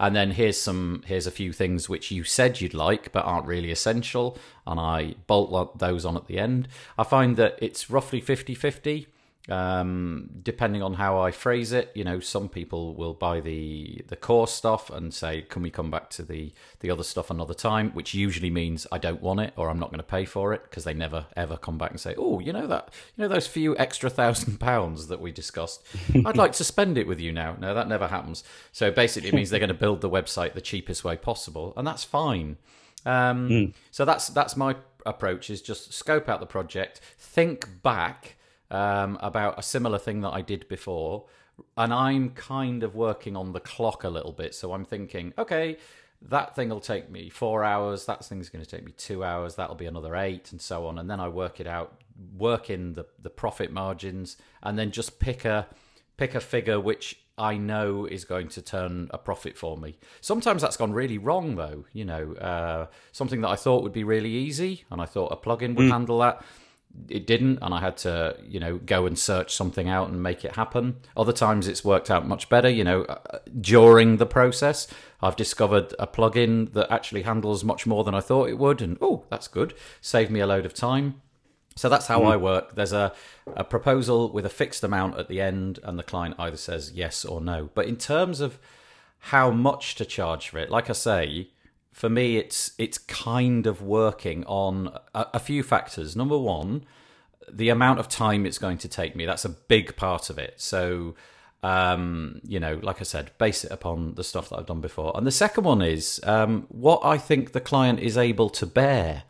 And 0.00 0.17
then 0.17 0.32
here's 0.32 0.61
some 0.61 1.05
here's 1.06 1.29
a 1.29 1.31
few 1.31 1.52
things 1.52 1.88
which 1.88 2.11
you 2.11 2.25
said 2.25 2.61
you'd 2.61 2.75
like 2.75 3.12
but 3.12 3.25
aren't 3.25 3.46
really 3.46 3.70
essential 3.70 4.37
and 4.67 4.81
i 4.81 5.14
bolt 5.28 5.78
those 5.78 6.05
on 6.05 6.17
at 6.17 6.26
the 6.26 6.38
end. 6.38 6.67
I 6.99 7.05
find 7.05 7.37
that 7.37 7.58
it's 7.62 7.88
roughly 7.88 8.20
50 8.20 8.56
50 8.56 9.06
um, 9.49 10.31
depending 10.41 10.83
on 10.83 10.94
how 10.94 11.21
I 11.21 11.33
phrase 11.33 11.73
it, 11.73 11.91
you 11.94 12.05
know, 12.05 12.21
some 12.21 12.49
people 12.49 12.94
will 12.94 13.15
buy 13.15 13.41
the 13.41 14.03
the 14.06 14.15
core 14.15 14.47
stuff 14.47 14.89
and 14.89 15.12
say, 15.12 15.43
"Can 15.43 15.62
we 15.62 15.71
come 15.71 15.91
back 15.91 16.11
to 16.11 16.23
the 16.23 16.53
the 16.79 16.91
other 16.91 17.03
stuff 17.03 17.29
another 17.29 17.55
time?" 17.55 17.91
Which 17.91 18.15
usually 18.15 18.50
means 18.50 18.87
I 18.93 18.99
don't 18.99 19.21
want 19.21 19.41
it 19.41 19.53
or 19.56 19.69
I'm 19.69 19.81
not 19.81 19.91
going 19.91 19.99
to 19.99 20.05
pay 20.05 20.27
for 20.27 20.53
it 20.53 20.62
because 20.62 20.85
they 20.85 20.94
never 20.94 21.27
ever 21.37 21.56
come 21.56 21.77
back 21.77 21.91
and 21.91 21.99
say, 21.99 22.15
"Oh, 22.17 22.39
you 22.39 22.53
know 22.53 22.69
that 22.69 22.94
you 23.17 23.23
know 23.23 23.29
those 23.29 23.49
few 23.49 23.77
extra 23.79 24.09
thousand 24.09 24.61
pounds 24.61 25.09
that 25.09 25.21
we 25.21 25.33
discussed. 25.33 25.83
I'd 26.25 26.37
like 26.37 26.53
to 26.53 26.65
spend 26.65 26.97
it 26.97 27.09
with 27.09 27.21
you 27.21 27.33
now." 27.33 27.56
No, 27.59 27.75
that 27.75 27.88
never 27.88 28.06
happens. 28.06 28.45
So 28.71 28.93
basically, 28.93 29.31
it 29.31 29.35
means 29.35 29.50
they're 29.50 29.59
going 29.59 29.69
to 29.69 29.75
build 29.75 30.03
the 30.03 30.11
website 30.11 30.53
the 30.53 30.61
cheapest 30.61 31.03
way 31.03 31.17
possible, 31.17 31.73
and 31.77 31.85
that's 31.85 32.05
fine. 32.05 32.59
Um, 33.05 33.49
mm. 33.49 33.75
So 33.91 34.05
that's 34.05 34.29
that's 34.29 34.56
my 34.56 34.77
approach: 35.05 35.50
is 35.50 35.61
just 35.61 35.93
scope 35.93 36.29
out 36.29 36.38
the 36.38 36.47
project, 36.47 37.00
think 37.19 37.83
back 37.83 38.37
um, 38.73 39.19
about 39.21 39.59
a 39.59 39.63
similar 39.63 39.99
thing 39.99 40.23
that 40.23 40.31
I 40.31 40.41
did 40.41 40.67
before. 40.67 41.27
And 41.77 41.93
I'm 41.93 42.31
kind 42.31 42.83
of 42.83 42.97
working 42.97 43.37
on 43.37 43.53
the 43.53 43.61
clock 43.61 44.03
a 44.03 44.09
little 44.09 44.33
bit. 44.33 44.55
So 44.55 44.73
I'm 44.73 44.87
thinking, 44.87 45.35
okay, 45.39 45.77
that 46.23 46.57
thing 46.57 46.71
will 46.71 46.81
take 46.81 47.11
me 47.11 47.29
four 47.29 47.63
hours. 47.63 48.07
That 48.07 48.25
thing's 48.25 48.49
going 48.49 48.65
to 48.65 48.71
take 48.71 48.85
me 48.85 48.93
two 48.93 49.23
hours. 49.23 49.55
That'll 49.55 49.77
be 49.77 49.87
another 49.87 50.17
eight, 50.17 50.51
and 50.51 50.61
so 50.61 50.87
on. 50.87 50.99
And 50.99 51.11
then 51.11 51.21
I 51.21 51.29
work 51.29 51.61
it 51.61 51.67
out, 51.67 52.01
work 52.37 52.71
in 52.71 52.95
the, 52.95 53.05
the 53.21 53.31
profit 53.31 53.71
margins, 53.71 54.39
and 54.63 54.79
then 54.79 54.91
just 54.91 55.21
pick 55.21 55.45
a 55.45 55.69
pick 56.17 56.35
a 56.35 56.41
figure 56.41 56.79
which 56.79 57.19
I 57.37 57.57
know 57.57 58.07
is 58.07 58.25
going 58.25 58.49
to 58.49 58.63
turn 58.63 59.11
a 59.11 59.19
profit 59.19 59.57
for 59.57 59.77
me. 59.77 59.99
Sometimes 60.21 60.63
that's 60.63 60.77
gone 60.77 60.93
really 60.93 61.19
wrong, 61.19 61.57
though. 61.57 61.85
You 61.93 62.07
know, 62.07 62.33
uh, 62.35 62.87
something 63.13 63.43
that 63.43 63.49
I 63.49 63.57
thought 63.57 63.83
would 63.83 63.93
be 63.93 64.05
really 64.05 64.31
easy, 64.31 64.85
and 64.91 65.03
I 65.03 65.07
thought 65.07 65.33
a 65.33 65.37
plugin 65.37 65.75
would 65.75 65.89
mm. 65.89 65.91
handle 65.91 66.21
that 66.21 66.43
it 67.09 67.27
didn't 67.27 67.59
and 67.62 67.75
i 67.75 67.81
had 67.81 67.97
to 67.97 68.37
you 68.47 68.61
know 68.61 68.79
go 68.79 69.06
and 69.06 69.19
search 69.19 69.55
something 69.55 69.89
out 69.89 70.09
and 70.09 70.23
make 70.23 70.44
it 70.44 70.56
happen. 70.56 70.97
Other 71.16 71.33
times 71.33 71.66
it's 71.66 71.85
worked 71.85 72.11
out 72.11 72.26
much 72.26 72.49
better 72.49 72.69
you 72.69 72.85
know 72.85 73.02
uh, 73.02 73.38
during 73.61 74.19
the 74.19 74.26
process 74.26 74.87
i've 75.23 75.37
discovered 75.37 75.95
a 75.99 76.07
plugin 76.07 76.73
that 76.73 76.93
actually 76.93 77.23
handles 77.23 77.64
much 77.64 77.87
more 77.87 78.05
than 78.05 78.14
i 78.14 78.21
thought 78.21 78.49
it 78.49 78.59
would 78.59 78.83
and 78.83 78.99
oh 79.00 79.25
that's 79.31 79.49
good. 79.49 79.75
Saved 80.00 80.31
me 80.31 80.40
a 80.40 80.47
load 80.47 80.66
of 80.66 80.75
time. 80.75 81.21
So 81.75 81.88
that's 81.88 82.07
how 82.07 82.21
mm. 82.21 82.33
i 82.33 82.37
work. 82.37 82.75
There's 82.75 82.93
a, 82.93 83.14
a 83.57 83.64
proposal 83.64 84.31
with 84.31 84.45
a 84.45 84.50
fixed 84.50 84.85
amount 84.85 85.19
at 85.19 85.28
the 85.28 85.40
end 85.40 85.78
and 85.83 85.99
the 85.99 86.02
client 86.02 86.35
either 86.38 86.59
says 86.59 86.93
yes 86.95 87.25
or 87.25 87.40
no. 87.40 87.71
But 87.75 87.87
in 87.87 87.97
terms 87.97 88.40
of 88.40 88.59
how 89.26 89.50
much 89.50 89.95
to 89.95 90.05
charge 90.05 90.49
for 90.49 90.59
it 90.59 90.69
like 90.69 90.90
i 90.90 90.93
say 90.93 91.49
for 91.92 92.08
me, 92.08 92.38
it's 92.38 92.72
it's 92.78 92.99
kind 92.99 93.66
of 93.66 93.82
working 93.82 94.44
on 94.46 94.99
a, 95.14 95.26
a, 95.34 95.38
few 95.38 95.62
factors. 95.62 96.16
Number 96.16 96.38
one, 96.38 96.84
the 97.50 97.68
amount 97.68 98.00
of 98.00 98.08
time 98.08 98.46
it's 98.46 98.58
going 98.58 98.78
to 98.78 98.88
take 98.88 99.14
me. 99.14 99.26
That's 99.26 99.44
a 99.44 99.50
big 99.50 99.94
part 99.94 100.30
of 100.30 100.38
it. 100.38 100.54
So, 100.56 101.14
um, 101.62 102.40
you 102.44 102.58
know, 102.58 102.80
like 102.82 103.00
I 103.00 103.04
said, 103.04 103.30
base 103.38 103.64
it 103.64 103.70
upon 103.70 104.14
the 104.14 104.25
stuff 104.25 104.49
that 104.49 104.58
I've 104.58 104.66
done 104.66 104.80
before. 104.80 105.12
And 105.14 105.26
the 105.26 105.32
second 105.32 105.64
one 105.64 105.82
is 105.82 106.20
um, 106.25 106.66
what 106.70 107.00
I 107.04 107.18
think 107.18 107.52
the 107.52 107.61
client 107.61 108.00
is 108.00 108.16
able 108.16 108.49
to 108.50 108.66
bear. 108.66 109.25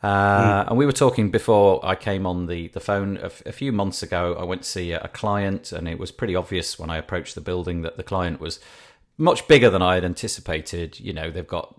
Uh, 0.00 0.64
mm. 0.64 0.68
And 0.68 0.78
we 0.78 0.86
were 0.86 0.92
talking 0.92 1.32
before 1.32 1.84
I 1.84 1.96
came 1.96 2.26
on 2.26 2.46
the, 2.46 2.68
the 2.68 2.80
phone 2.80 3.16
a, 3.16 3.24
f- 3.24 3.42
a 3.44 3.52
few 3.52 3.72
months 3.72 4.02
ago. 4.04 4.36
I 4.38 4.44
went 4.44 4.62
to 4.62 4.68
see 4.68 4.92
a, 4.92 5.00
a 5.00 5.08
client, 5.08 5.72
and 5.72 5.88
it 5.88 5.98
was 5.98 6.12
pretty 6.12 6.36
obvious 6.36 6.78
when 6.78 6.88
I 6.88 6.98
approached 6.98 7.34
the 7.34 7.40
building 7.40 7.82
that 7.82 7.96
the 7.96 8.04
client 8.04 8.40
was 8.40 8.60
much 9.18 9.46
bigger 9.48 9.68
than 9.68 9.82
I 9.82 9.96
had 9.96 10.04
anticipated. 10.04 10.98
You 11.00 11.12
know, 11.12 11.30
they've 11.30 11.46
got 11.46 11.74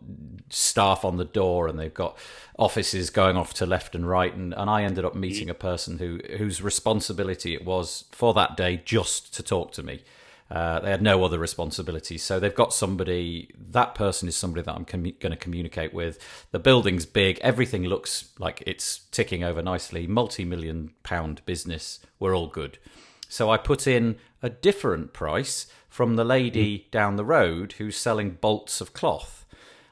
staff 0.49 1.05
on 1.05 1.17
the 1.17 1.25
door 1.25 1.67
and 1.67 1.79
they've 1.79 1.93
got 1.93 2.17
offices 2.57 3.09
going 3.09 3.37
off 3.37 3.53
to 3.55 3.65
left 3.65 3.95
and 3.95 4.07
right. 4.07 4.33
And, 4.35 4.53
and 4.53 4.69
I 4.69 4.83
ended 4.83 5.05
up 5.05 5.15
meeting 5.15 5.49
a 5.49 5.53
person 5.53 5.97
who 5.97 6.19
whose 6.37 6.61
responsibility 6.61 7.53
it 7.53 7.65
was 7.65 8.05
for 8.11 8.33
that 8.33 8.57
day 8.57 8.81
just 8.83 9.33
to 9.35 9.43
talk 9.43 9.71
to 9.73 9.83
me. 9.83 10.03
Uh, 10.51 10.79
they 10.79 10.89
had 10.89 11.01
no 11.01 11.23
other 11.23 11.37
responsibilities. 11.37 12.23
So 12.23 12.39
they've 12.39 12.53
got 12.53 12.73
somebody, 12.73 13.51
that 13.71 13.93
person 13.93 14.27
is 14.27 14.35
somebody 14.35 14.63
that 14.63 14.73
I'm 14.73 14.83
going 14.83 15.13
to 15.13 15.35
communicate 15.35 15.93
with. 15.93 16.47
The 16.51 16.57
building's 16.57 17.05
big. 17.05 17.37
Everything 17.41 17.83
looks 17.83 18.31
like 18.39 18.63
it's 18.65 19.01
ticking 19.11 19.43
over 19.43 19.61
nicely. 19.61 20.07
Multi 20.07 20.45
million 20.45 20.91
pound 21.03 21.45
business. 21.45 21.99
We're 22.19 22.35
all 22.35 22.47
good. 22.47 22.79
So 23.27 23.51
I 23.51 23.57
put 23.57 23.85
in 23.85 24.17
a 24.41 24.49
different 24.49 25.13
price 25.13 25.67
from 25.99 26.15
the 26.15 26.23
lady 26.23 26.79
mm. 26.79 26.91
down 26.91 27.17
the 27.17 27.25
road 27.25 27.73
who's 27.73 27.97
selling 27.97 28.29
bolts 28.39 28.79
of 28.79 28.93
cloth. 28.93 29.45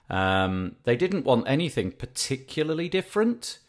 Um, 0.09 0.77
they 0.85 0.95
didn't 0.95 1.25
want 1.25 1.49
anything 1.49 1.91
particularly 1.91 2.87
different, 2.87 3.59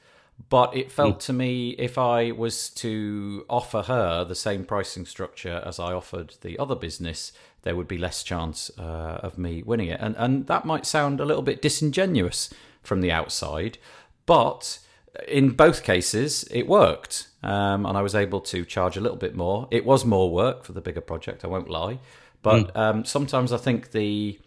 But 0.49 0.75
it 0.77 0.93
felt 0.93 1.17
mm. 1.17 1.27
to 1.27 1.33
me 1.33 1.71
if 1.71 1.99
I 1.99 2.31
was 2.31 2.71
to 2.71 3.45
offer 3.51 3.83
her 3.83 4.25
the 4.25 4.35
same 4.35 4.65
pricing 4.65 5.05
structure 5.05 5.63
as 5.67 5.79
I 5.79 5.93
offered 5.93 6.37
the 6.43 6.59
other 6.59 6.77
business, 6.77 7.33
there 7.63 7.75
would 7.75 7.89
be 7.89 7.99
less 7.99 8.23
chance 8.23 8.71
uh, 8.79 9.21
of 9.23 9.37
me 9.37 9.63
winning 9.63 9.89
it. 9.89 10.01
And 10.01 10.15
and 10.17 10.47
that 10.47 10.65
might 10.65 10.87
sound 10.87 11.21
a 11.21 11.25
little 11.25 11.43
bit 11.43 11.61
disingenuous 11.61 12.51
from 12.83 13.01
the 13.01 13.11
outside, 13.11 13.79
but 14.27 14.79
in 15.27 15.51
both 15.51 15.83
cases 15.83 16.45
it 16.53 16.69
worked, 16.69 17.29
um, 17.43 17.85
and 17.85 17.99
I 17.99 18.03
was 18.03 18.15
able 18.15 18.41
to 18.43 18.65
charge 18.65 18.97
a 18.97 19.01
little 19.01 19.17
bit 19.19 19.35
more. 19.35 19.67
It 19.71 19.85
was 19.85 20.05
more 20.05 20.31
work 20.31 20.65
for 20.65 20.73
the 20.73 20.81
bigger 20.81 21.01
project, 21.01 21.45
I 21.45 21.49
won't 21.49 21.69
lie, 21.69 21.99
but 22.43 22.75
mm. 22.75 22.77
um, 22.77 23.05
sometimes 23.05 23.53
I 23.53 23.59
think 23.59 23.93
the 23.93 24.39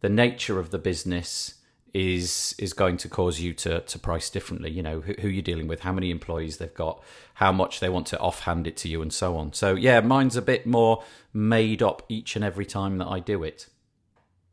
the 0.00 0.08
nature 0.08 0.58
of 0.58 0.70
the 0.70 0.78
business 0.78 1.54
is 1.94 2.54
is 2.58 2.72
going 2.72 2.96
to 2.98 3.08
cause 3.08 3.40
you 3.40 3.54
to 3.54 3.80
to 3.80 3.98
price 3.98 4.30
differently. 4.30 4.70
You 4.70 4.82
know 4.82 5.00
who, 5.00 5.14
who, 5.14 5.28
you're 5.28 5.42
dealing 5.42 5.68
with, 5.68 5.80
how 5.80 5.92
many 5.92 6.10
employees 6.10 6.58
they've 6.58 6.74
got, 6.74 7.02
how 7.34 7.52
much 7.52 7.80
they 7.80 7.88
want 7.88 8.06
to 8.08 8.18
offhand 8.18 8.66
it 8.66 8.76
to 8.78 8.88
you, 8.88 9.02
and 9.02 9.12
so 9.12 9.36
on. 9.36 9.52
So 9.52 9.74
yeah, 9.74 10.00
mine's 10.00 10.36
a 10.36 10.42
bit 10.42 10.66
more 10.66 11.02
made 11.32 11.82
up 11.82 12.02
each 12.08 12.36
and 12.36 12.44
every 12.44 12.66
time 12.66 12.98
that 12.98 13.06
I 13.06 13.20
do 13.20 13.42
it. 13.42 13.68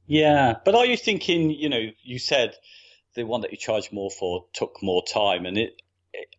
Yeah, 0.07 0.55
but 0.63 0.75
are 0.75 0.85
you 0.85 0.97
thinking? 0.97 1.51
You 1.51 1.69
know, 1.69 1.89
you 2.03 2.19
said 2.19 2.55
the 3.15 3.23
one 3.23 3.41
that 3.41 3.51
you 3.51 3.57
charge 3.57 3.91
more 3.91 4.09
for 4.09 4.45
took 4.53 4.81
more 4.81 5.03
time, 5.05 5.45
and 5.45 5.57
it. 5.57 5.81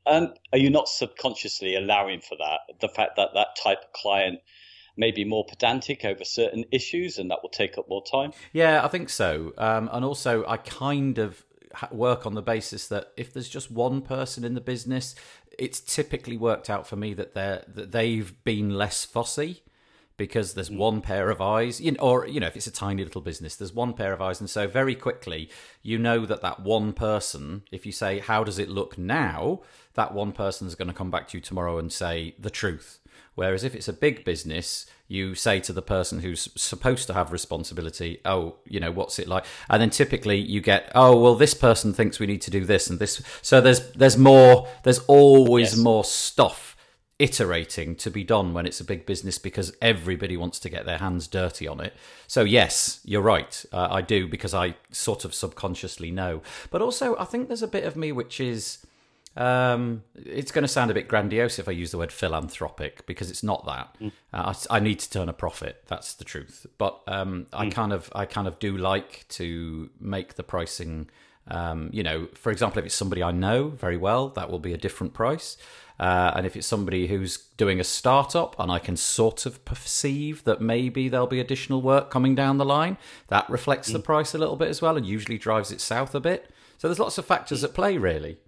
And 0.07 0.31
are 0.55 0.59
you 0.59 0.71
not 0.71 0.89
subconsciously 0.89 1.77
allowing 1.77 2.23
for 2.23 2.37
that? 2.39 2.61
The 2.81 2.89
fact 2.89 3.17
that 3.17 3.31
that 3.35 3.49
type 3.63 3.81
of 3.83 3.93
client 3.93 4.39
maybe 4.97 5.25
more 5.25 5.45
pedantic 5.45 6.05
over 6.05 6.25
certain 6.25 6.65
issues, 6.73 7.19
and 7.19 7.31
that 7.31 7.43
will 7.43 7.51
take 7.51 7.79
up 7.79 7.89
more 7.89 8.03
time. 8.05 8.33
Yeah, 8.53 8.85
I 8.85 8.89
think 8.89 9.09
so. 9.09 9.53
Um, 9.59 9.89
and 9.93 10.05
also, 10.05 10.47
I 10.47 10.57
kind 10.57 11.19
of 11.19 11.45
work 11.91 12.27
on 12.27 12.35
the 12.35 12.43
basis 12.43 12.89
that 12.89 13.13
if 13.17 13.33
there's 13.33 13.49
just 13.49 13.71
one 13.71 14.01
person 14.01 14.45
in 14.45 14.55
the 14.55 14.61
business, 14.61 15.15
it's 15.59 15.81
typically 15.81 16.37
worked 16.37 16.71
out 16.71 16.87
for 16.87 16.97
me 16.97 17.15
that 17.15 17.35
they're 17.35 17.65
that 17.69 17.93
they've 17.93 18.43
been 18.45 18.71
less 18.71 19.05
fussy 19.05 19.63
because 20.17 20.55
there's 20.55 20.71
mm. 20.71 20.79
one 20.79 21.01
pair 21.01 21.31
of 21.31 21.41
eyes 21.41 21.81
you 21.81 21.93
know, 21.93 21.99
or 22.01 22.27
you 22.27 22.41
know 22.41 22.47
if 22.47 22.57
it's 22.57 22.67
a 22.67 22.73
tiny 22.73 23.05
little 23.05 23.21
business 23.21 23.57
there's 23.57 23.73
one 23.73 23.93
pair 23.93 24.13
of 24.13 24.21
eyes 24.23 24.41
and 24.41 24.49
so 24.49 24.67
very 24.67 24.95
quickly 24.95 25.49
you 25.83 25.99
know 25.99 26.25
that 26.25 26.41
that 26.43 26.61
one 26.61 26.93
person 26.93 27.63
if 27.71 27.85
you 27.85 27.93
say 27.93 28.19
how 28.19 28.43
does 28.43 28.59
it 28.59 28.69
look 28.69 28.97
now 28.97 29.61
that 29.95 30.15
one 30.15 30.33
person 30.33 30.67
is 30.67 30.75
going 30.75 30.89
to 30.89 30.95
come 30.95 31.11
back 31.11 31.29
to 31.29 31.37
you 31.37 31.41
tomorrow 31.41 31.79
and 31.79 31.93
say 31.93 32.35
the 32.39 32.51
truth 32.51 33.01
Whereas 33.37 33.63
if 33.65 33.75
it's 33.75 33.87
a 33.87 33.93
big 33.93 34.25
business, 34.25 34.87
you 35.09 35.35
say 35.35 35.61
to 35.61 35.73
the 35.73 35.83
person 35.83 36.21
who's 36.21 36.49
supposed 36.57 37.07
to 37.07 37.15
have 37.15 37.33
responsibility, 37.33 38.19
oh, 38.25 38.57
you 38.65 38.81
know, 38.81 38.91
what's 38.91 39.19
it 39.19 39.29
like? 39.29 39.45
And 39.69 39.81
then 39.81 39.91
typically 39.91 40.39
you 40.39 40.61
get, 40.61 40.91
oh, 40.95 41.21
well, 41.21 41.35
this 41.35 41.55
person 41.55 41.93
thinks 41.93 42.19
we 42.19 42.27
need 42.27 42.41
to 42.43 42.51
do 42.51 42.65
this 42.65 42.89
and 42.89 42.99
this. 42.99 43.23
So 43.43 43.61
there's 43.61 43.93
there's 43.93 44.17
more. 44.19 44.67
There's 44.83 45.01
always 45.01 45.75
yes. 45.75 45.77
more 45.77 46.03
stuff 46.03 46.77
iterating 47.19 47.95
to 47.97 48.11
be 48.11 48.25
done 48.25 48.53
when 48.53 48.67
it's 48.67 48.81
a 48.81 48.85
big 48.85 49.07
business 49.07 49.39
because 49.39 49.75
everybody 49.81 50.37
wants 50.37 50.59
to 50.59 50.69
get 50.69 50.85
their 50.85 50.99
hands 50.99 51.27
dirty 51.27 51.67
on 51.67 51.81
it. 51.81 51.95
So 52.27 52.43
yes, 52.43 53.01
you're 53.05 53.23
right. 53.23 53.65
Uh, 53.73 53.89
I 53.91 54.03
do 54.03 54.27
because 54.27 54.55
I 54.55 54.77
sort 54.91 55.25
of 55.25 55.35
subconsciously 55.35 56.11
know. 56.11 56.43
But 56.71 56.83
also, 56.83 57.17
I 57.19 57.25
think 57.25 57.49
there's 57.49 57.63
a 57.63 57.69
bit 57.69 57.85
of 57.85 57.97
me 57.97 58.13
which 58.13 58.41
is 58.41 58.79
um, 59.37 60.03
it's 60.15 60.51
going 60.51 60.63
to 60.63 60.69
sound 60.69 60.91
a 60.91 60.95
bit 60.95 61.09
grandiose 61.09 61.59
if 61.59 61.69
I 61.69 61.73
use 61.73 61.91
the 61.91 61.99
word 61.99 62.11
philanthropic 62.11 63.05
because 63.07 63.31
it's 63.31 63.43
not 63.43 63.67
that. 63.67 63.95
Mm. 64.01 64.13
Uh, 64.33 64.55
I, 64.71 64.77
I, 64.77 64.81
need 64.81 64.99
to 65.01 65.11
turn 65.11 65.29
a 65.29 65.35
profit. 65.35 65.85
That's 65.89 66.15
the 66.15 66.25
truth. 66.25 66.67
But 66.79 67.03
um, 67.07 67.47
mm. 67.53 67.59
I 67.59 67.69
kind 67.69 67.93
of, 67.93 68.11
I 68.15 68.25
kind 68.25 68.49
of 68.49 68.59
do 68.59 68.77
like 68.77 69.27
to 69.31 69.91
make 70.01 70.35
the 70.35 70.43
pricing. 70.43 71.11
Um, 71.49 71.91
you 71.93 72.03
know, 72.03 72.29
for 72.35 72.51
example, 72.51 72.79
if 72.79 72.87
it's 72.87 72.95
somebody 72.95 73.23
I 73.23 73.31
know 73.31 73.69
very 73.69 73.99
well, 73.99 74.31
that 74.31 74.51
will 74.51 74.59
be 74.59 74.73
a 74.73 74.79
different 74.79 75.13
price. 75.13 75.59
Uh, 76.01 76.33
and 76.35 76.47
if 76.47 76.57
it's 76.57 76.67
somebody 76.67 77.07
who's 77.07 77.37
doing 77.57 77.79
a 77.79 77.85
startup 77.85 78.59
and 78.59 78.71
I 78.71 78.79
can 78.79 78.97
sort 78.97 79.47
of 79.47 79.65
perceive 79.65 80.45
that 80.45 80.61
maybe 80.61 81.09
there'll 81.09 81.27
be 81.27 81.41
additional 81.41 81.81
work 81.83 82.11
coming 82.11 82.35
down 82.35 82.57
the 82.57 82.65
line, 82.65 82.97
that 83.29 83.49
reflects 83.51 83.91
mm. 83.91 83.95
the 83.95 84.01
price 84.01 84.35
a 84.35 84.39
little 84.39 84.57
bit 84.57 84.69
as 84.69 84.81
well 84.81 84.97
and 84.97 85.07
usually 85.07 85.39
drives 85.39 85.71
it 85.71 85.81
south 85.81 86.15
a 86.15 86.21
bit. 86.21 86.51
So 86.79 86.89
there's 86.89 86.99
lots 86.99 87.19
of 87.19 87.25
factors 87.25 87.65
at 87.65 87.75
play, 87.75 87.97
really. 87.99 88.39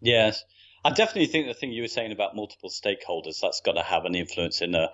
Yes. 0.00 0.44
I 0.84 0.90
definitely 0.90 1.26
think 1.26 1.48
the 1.48 1.54
thing 1.54 1.72
you 1.72 1.82
were 1.82 1.88
saying 1.88 2.12
about 2.12 2.36
multiple 2.36 2.70
stakeholders 2.70 3.40
that's 3.42 3.60
got 3.60 3.72
to 3.72 3.82
have 3.82 4.04
an 4.04 4.14
influence 4.14 4.62
in 4.62 4.70
the 4.70 4.90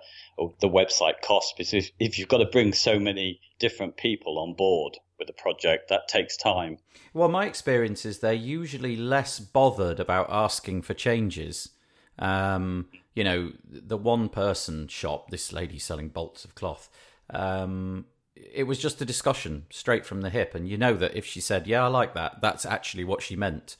the 0.59 0.67
website 0.67 1.21
cost 1.21 1.53
because 1.55 1.73
if, 1.73 1.91
if 1.99 2.17
you've 2.17 2.27
got 2.27 2.39
to 2.39 2.45
bring 2.45 2.73
so 2.73 2.97
many 2.97 3.39
different 3.59 3.95
people 3.95 4.39
on 4.39 4.55
board 4.55 4.97
with 5.19 5.29
a 5.29 5.33
project 5.33 5.89
that 5.89 6.07
takes 6.07 6.35
time. 6.35 6.79
Well, 7.13 7.29
my 7.29 7.45
experience 7.45 8.05
is 8.05 8.19
they're 8.19 8.33
usually 8.33 8.95
less 8.95 9.39
bothered 9.39 9.99
about 9.99 10.27
asking 10.31 10.81
for 10.81 10.95
changes. 10.95 11.69
Um, 12.17 12.87
you 13.13 13.23
know, 13.23 13.51
the 13.63 13.97
one 13.97 14.29
person 14.29 14.87
shop, 14.87 15.29
this 15.29 15.53
lady 15.53 15.77
selling 15.77 16.09
bolts 16.09 16.43
of 16.43 16.55
cloth. 16.55 16.89
Um, 17.29 18.05
it 18.35 18.63
was 18.63 18.79
just 18.79 19.01
a 19.01 19.05
discussion 19.05 19.67
straight 19.69 20.05
from 20.05 20.21
the 20.21 20.31
hip, 20.31 20.55
and 20.55 20.67
you 20.67 20.77
know 20.77 20.95
that 20.95 21.15
if 21.15 21.25
she 21.25 21.39
said, 21.39 21.67
"Yeah, 21.67 21.83
I 21.85 21.87
like 21.87 22.15
that," 22.15 22.41
that's 22.41 22.65
actually 22.65 23.03
what 23.03 23.21
she 23.21 23.35
meant. 23.35 23.77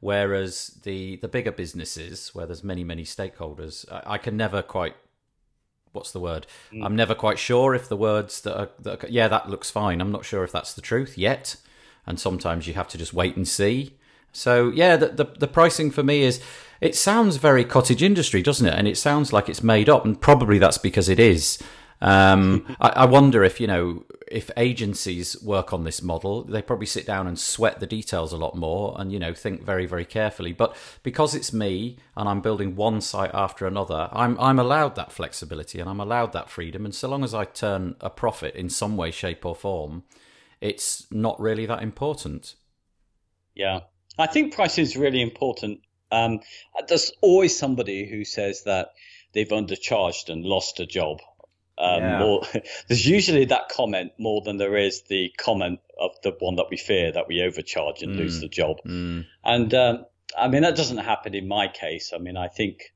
Whereas 0.00 0.78
the 0.82 1.16
the 1.16 1.28
bigger 1.28 1.52
businesses, 1.52 2.34
where 2.34 2.46
there's 2.46 2.64
many 2.64 2.84
many 2.84 3.04
stakeholders, 3.04 3.90
I, 3.90 4.14
I 4.14 4.18
can 4.18 4.36
never 4.36 4.62
quite 4.62 4.94
what's 5.92 6.12
the 6.12 6.20
word? 6.20 6.46
Mm. 6.72 6.84
I'm 6.84 6.96
never 6.96 7.14
quite 7.14 7.38
sure 7.38 7.74
if 7.74 7.88
the 7.88 7.96
words 7.96 8.40
that 8.42 8.58
are, 8.58 8.68
that 8.80 9.04
are, 9.04 9.08
yeah 9.08 9.28
that 9.28 9.48
looks 9.48 9.70
fine. 9.70 10.00
I'm 10.00 10.12
not 10.12 10.24
sure 10.24 10.44
if 10.44 10.52
that's 10.52 10.74
the 10.74 10.82
truth 10.82 11.16
yet, 11.16 11.56
and 12.06 12.18
sometimes 12.18 12.66
you 12.66 12.74
have 12.74 12.88
to 12.88 12.98
just 12.98 13.14
wait 13.14 13.36
and 13.36 13.46
see. 13.46 13.96
So 14.32 14.70
yeah, 14.70 14.96
the, 14.96 15.08
the, 15.08 15.24
the 15.24 15.46
pricing 15.46 15.90
for 15.90 16.02
me 16.02 16.22
is 16.22 16.42
it 16.80 16.96
sounds 16.96 17.36
very 17.36 17.64
cottage 17.64 18.02
industry, 18.02 18.42
doesn't 18.42 18.66
it? 18.66 18.74
And 18.74 18.88
it 18.88 18.98
sounds 18.98 19.32
like 19.32 19.48
it's 19.48 19.62
made 19.62 19.88
up, 19.88 20.04
and 20.04 20.20
probably 20.20 20.58
that's 20.58 20.78
because 20.78 21.08
it 21.08 21.20
is. 21.20 21.58
Um, 22.00 22.76
I, 22.80 22.88
I, 22.88 23.04
wonder 23.06 23.44
if 23.44 23.60
you 23.60 23.66
know 23.66 24.04
if 24.28 24.50
agencies 24.56 25.40
work 25.42 25.72
on 25.72 25.84
this 25.84 26.02
model, 26.02 26.44
they 26.44 26.62
probably 26.62 26.86
sit 26.86 27.06
down 27.06 27.26
and 27.26 27.38
sweat 27.38 27.80
the 27.80 27.86
details 27.86 28.32
a 28.32 28.36
lot 28.36 28.56
more, 28.56 28.94
and 28.98 29.12
you 29.12 29.18
know 29.18 29.34
think 29.34 29.62
very 29.62 29.86
very 29.86 30.04
carefully. 30.04 30.52
But 30.52 30.76
because 31.02 31.34
it's 31.34 31.52
me 31.52 31.98
and 32.16 32.28
I'm 32.28 32.40
building 32.40 32.76
one 32.76 33.00
site 33.00 33.32
after 33.34 33.66
another, 33.66 34.08
I'm 34.12 34.38
I'm 34.40 34.58
allowed 34.58 34.94
that 34.96 35.12
flexibility 35.12 35.80
and 35.80 35.88
I'm 35.88 36.00
allowed 36.00 36.32
that 36.32 36.50
freedom. 36.50 36.84
And 36.84 36.94
so 36.94 37.08
long 37.08 37.24
as 37.24 37.34
I 37.34 37.44
turn 37.44 37.96
a 38.00 38.10
profit 38.10 38.54
in 38.54 38.70
some 38.70 38.96
way, 38.96 39.10
shape, 39.10 39.44
or 39.44 39.54
form, 39.54 40.04
it's 40.60 41.06
not 41.10 41.38
really 41.40 41.66
that 41.66 41.82
important. 41.82 42.54
Yeah, 43.54 43.80
I 44.18 44.26
think 44.26 44.54
price 44.54 44.78
is 44.78 44.96
really 44.96 45.20
important. 45.20 45.80
Um, 46.10 46.40
there's 46.88 47.12
always 47.20 47.56
somebody 47.56 48.08
who 48.08 48.24
says 48.24 48.62
that 48.64 48.92
they've 49.32 49.48
undercharged 49.48 50.28
and 50.28 50.44
lost 50.44 50.80
a 50.80 50.86
job 50.86 51.18
um, 51.78 52.02
yeah. 52.02 52.18
more, 52.18 52.42
there's 52.88 53.06
usually 53.06 53.46
that 53.46 53.68
comment 53.68 54.12
more 54.18 54.42
than 54.42 54.58
there 54.58 54.76
is 54.76 55.02
the 55.02 55.32
comment 55.36 55.80
of 55.98 56.12
the 56.22 56.34
one 56.38 56.56
that 56.56 56.66
we 56.70 56.76
fear 56.76 57.12
that 57.12 57.28
we 57.28 57.42
overcharge 57.42 58.02
and 58.02 58.14
mm. 58.14 58.18
lose 58.18 58.40
the 58.40 58.48
job. 58.48 58.78
Mm. 58.86 59.26
And 59.44 59.74
um, 59.74 60.04
I 60.36 60.48
mean 60.48 60.62
that 60.62 60.76
doesn't 60.76 60.98
happen 60.98 61.34
in 61.34 61.48
my 61.48 61.68
case. 61.68 62.12
I 62.14 62.18
mean 62.18 62.36
I 62.36 62.48
think 62.48 62.92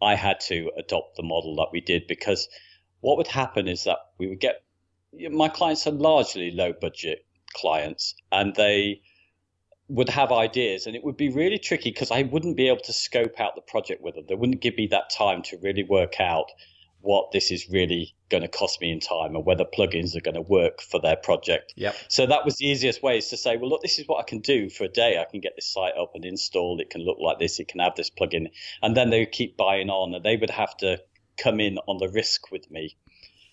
I 0.00 0.14
had 0.14 0.40
to 0.48 0.70
adopt 0.76 1.16
the 1.16 1.22
model 1.22 1.56
that 1.56 1.68
we 1.72 1.80
did 1.80 2.06
because 2.06 2.48
what 3.00 3.18
would 3.18 3.28
happen 3.28 3.68
is 3.68 3.84
that 3.84 3.98
we 4.18 4.28
would 4.28 4.40
get 4.40 4.62
my 5.30 5.48
clients 5.48 5.86
are 5.86 5.92
largely 5.92 6.50
low 6.50 6.72
budget 6.72 7.24
clients 7.54 8.14
and 8.32 8.54
they 8.56 9.00
would 9.88 10.08
have 10.08 10.32
ideas 10.32 10.86
and 10.86 10.96
it 10.96 11.04
would 11.04 11.16
be 11.16 11.28
really 11.28 11.58
tricky 11.58 11.90
because 11.90 12.10
I 12.10 12.22
wouldn't 12.22 12.56
be 12.56 12.68
able 12.68 12.82
to 12.84 12.92
scope 12.92 13.38
out 13.38 13.54
the 13.54 13.60
project 13.60 14.02
with 14.02 14.14
them. 14.14 14.24
They 14.28 14.34
wouldn't 14.34 14.60
give 14.60 14.76
me 14.76 14.88
that 14.88 15.10
time 15.10 15.42
to 15.42 15.58
really 15.62 15.84
work 15.84 16.20
out 16.20 16.50
what 17.04 17.30
this 17.32 17.50
is 17.50 17.68
really 17.70 18.14
going 18.30 18.42
to 18.42 18.48
cost 18.48 18.80
me 18.80 18.90
in 18.90 18.98
time 18.98 19.36
and 19.36 19.44
whether 19.44 19.64
plugins 19.64 20.16
are 20.16 20.20
going 20.20 20.34
to 20.34 20.40
work 20.40 20.80
for 20.80 21.00
their 21.00 21.16
project. 21.16 21.74
Yep. 21.76 21.94
So 22.08 22.26
that 22.26 22.44
was 22.44 22.56
the 22.56 22.66
easiest 22.66 23.02
way 23.02 23.18
is 23.18 23.28
to 23.28 23.36
say, 23.36 23.56
well, 23.56 23.70
look, 23.70 23.82
this 23.82 23.98
is 23.98 24.08
what 24.08 24.18
I 24.18 24.24
can 24.24 24.40
do 24.40 24.70
for 24.70 24.84
a 24.84 24.88
day. 24.88 25.18
I 25.18 25.30
can 25.30 25.40
get 25.40 25.52
this 25.54 25.72
site 25.72 25.96
up 26.00 26.12
and 26.14 26.24
installed. 26.24 26.80
It 26.80 26.90
can 26.90 27.04
look 27.04 27.18
like 27.20 27.38
this. 27.38 27.60
It 27.60 27.68
can 27.68 27.80
have 27.80 27.94
this 27.94 28.10
plugin. 28.10 28.50
And 28.82 28.96
then 28.96 29.10
they 29.10 29.20
would 29.20 29.32
keep 29.32 29.56
buying 29.56 29.90
on 29.90 30.14
and 30.14 30.24
they 30.24 30.36
would 30.36 30.50
have 30.50 30.76
to 30.78 31.00
come 31.36 31.60
in 31.60 31.78
on 31.86 31.98
the 31.98 32.08
risk 32.08 32.50
with 32.50 32.70
me 32.70 32.96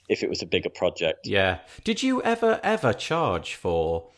if 0.10 0.24
it 0.24 0.30
was 0.30 0.42
a 0.42 0.46
bigger 0.46 0.70
project. 0.70 1.28
Yeah. 1.28 1.60
Did 1.84 2.02
you 2.02 2.22
ever, 2.24 2.60
ever 2.64 2.94
charge 2.94 3.56
for 3.56 4.10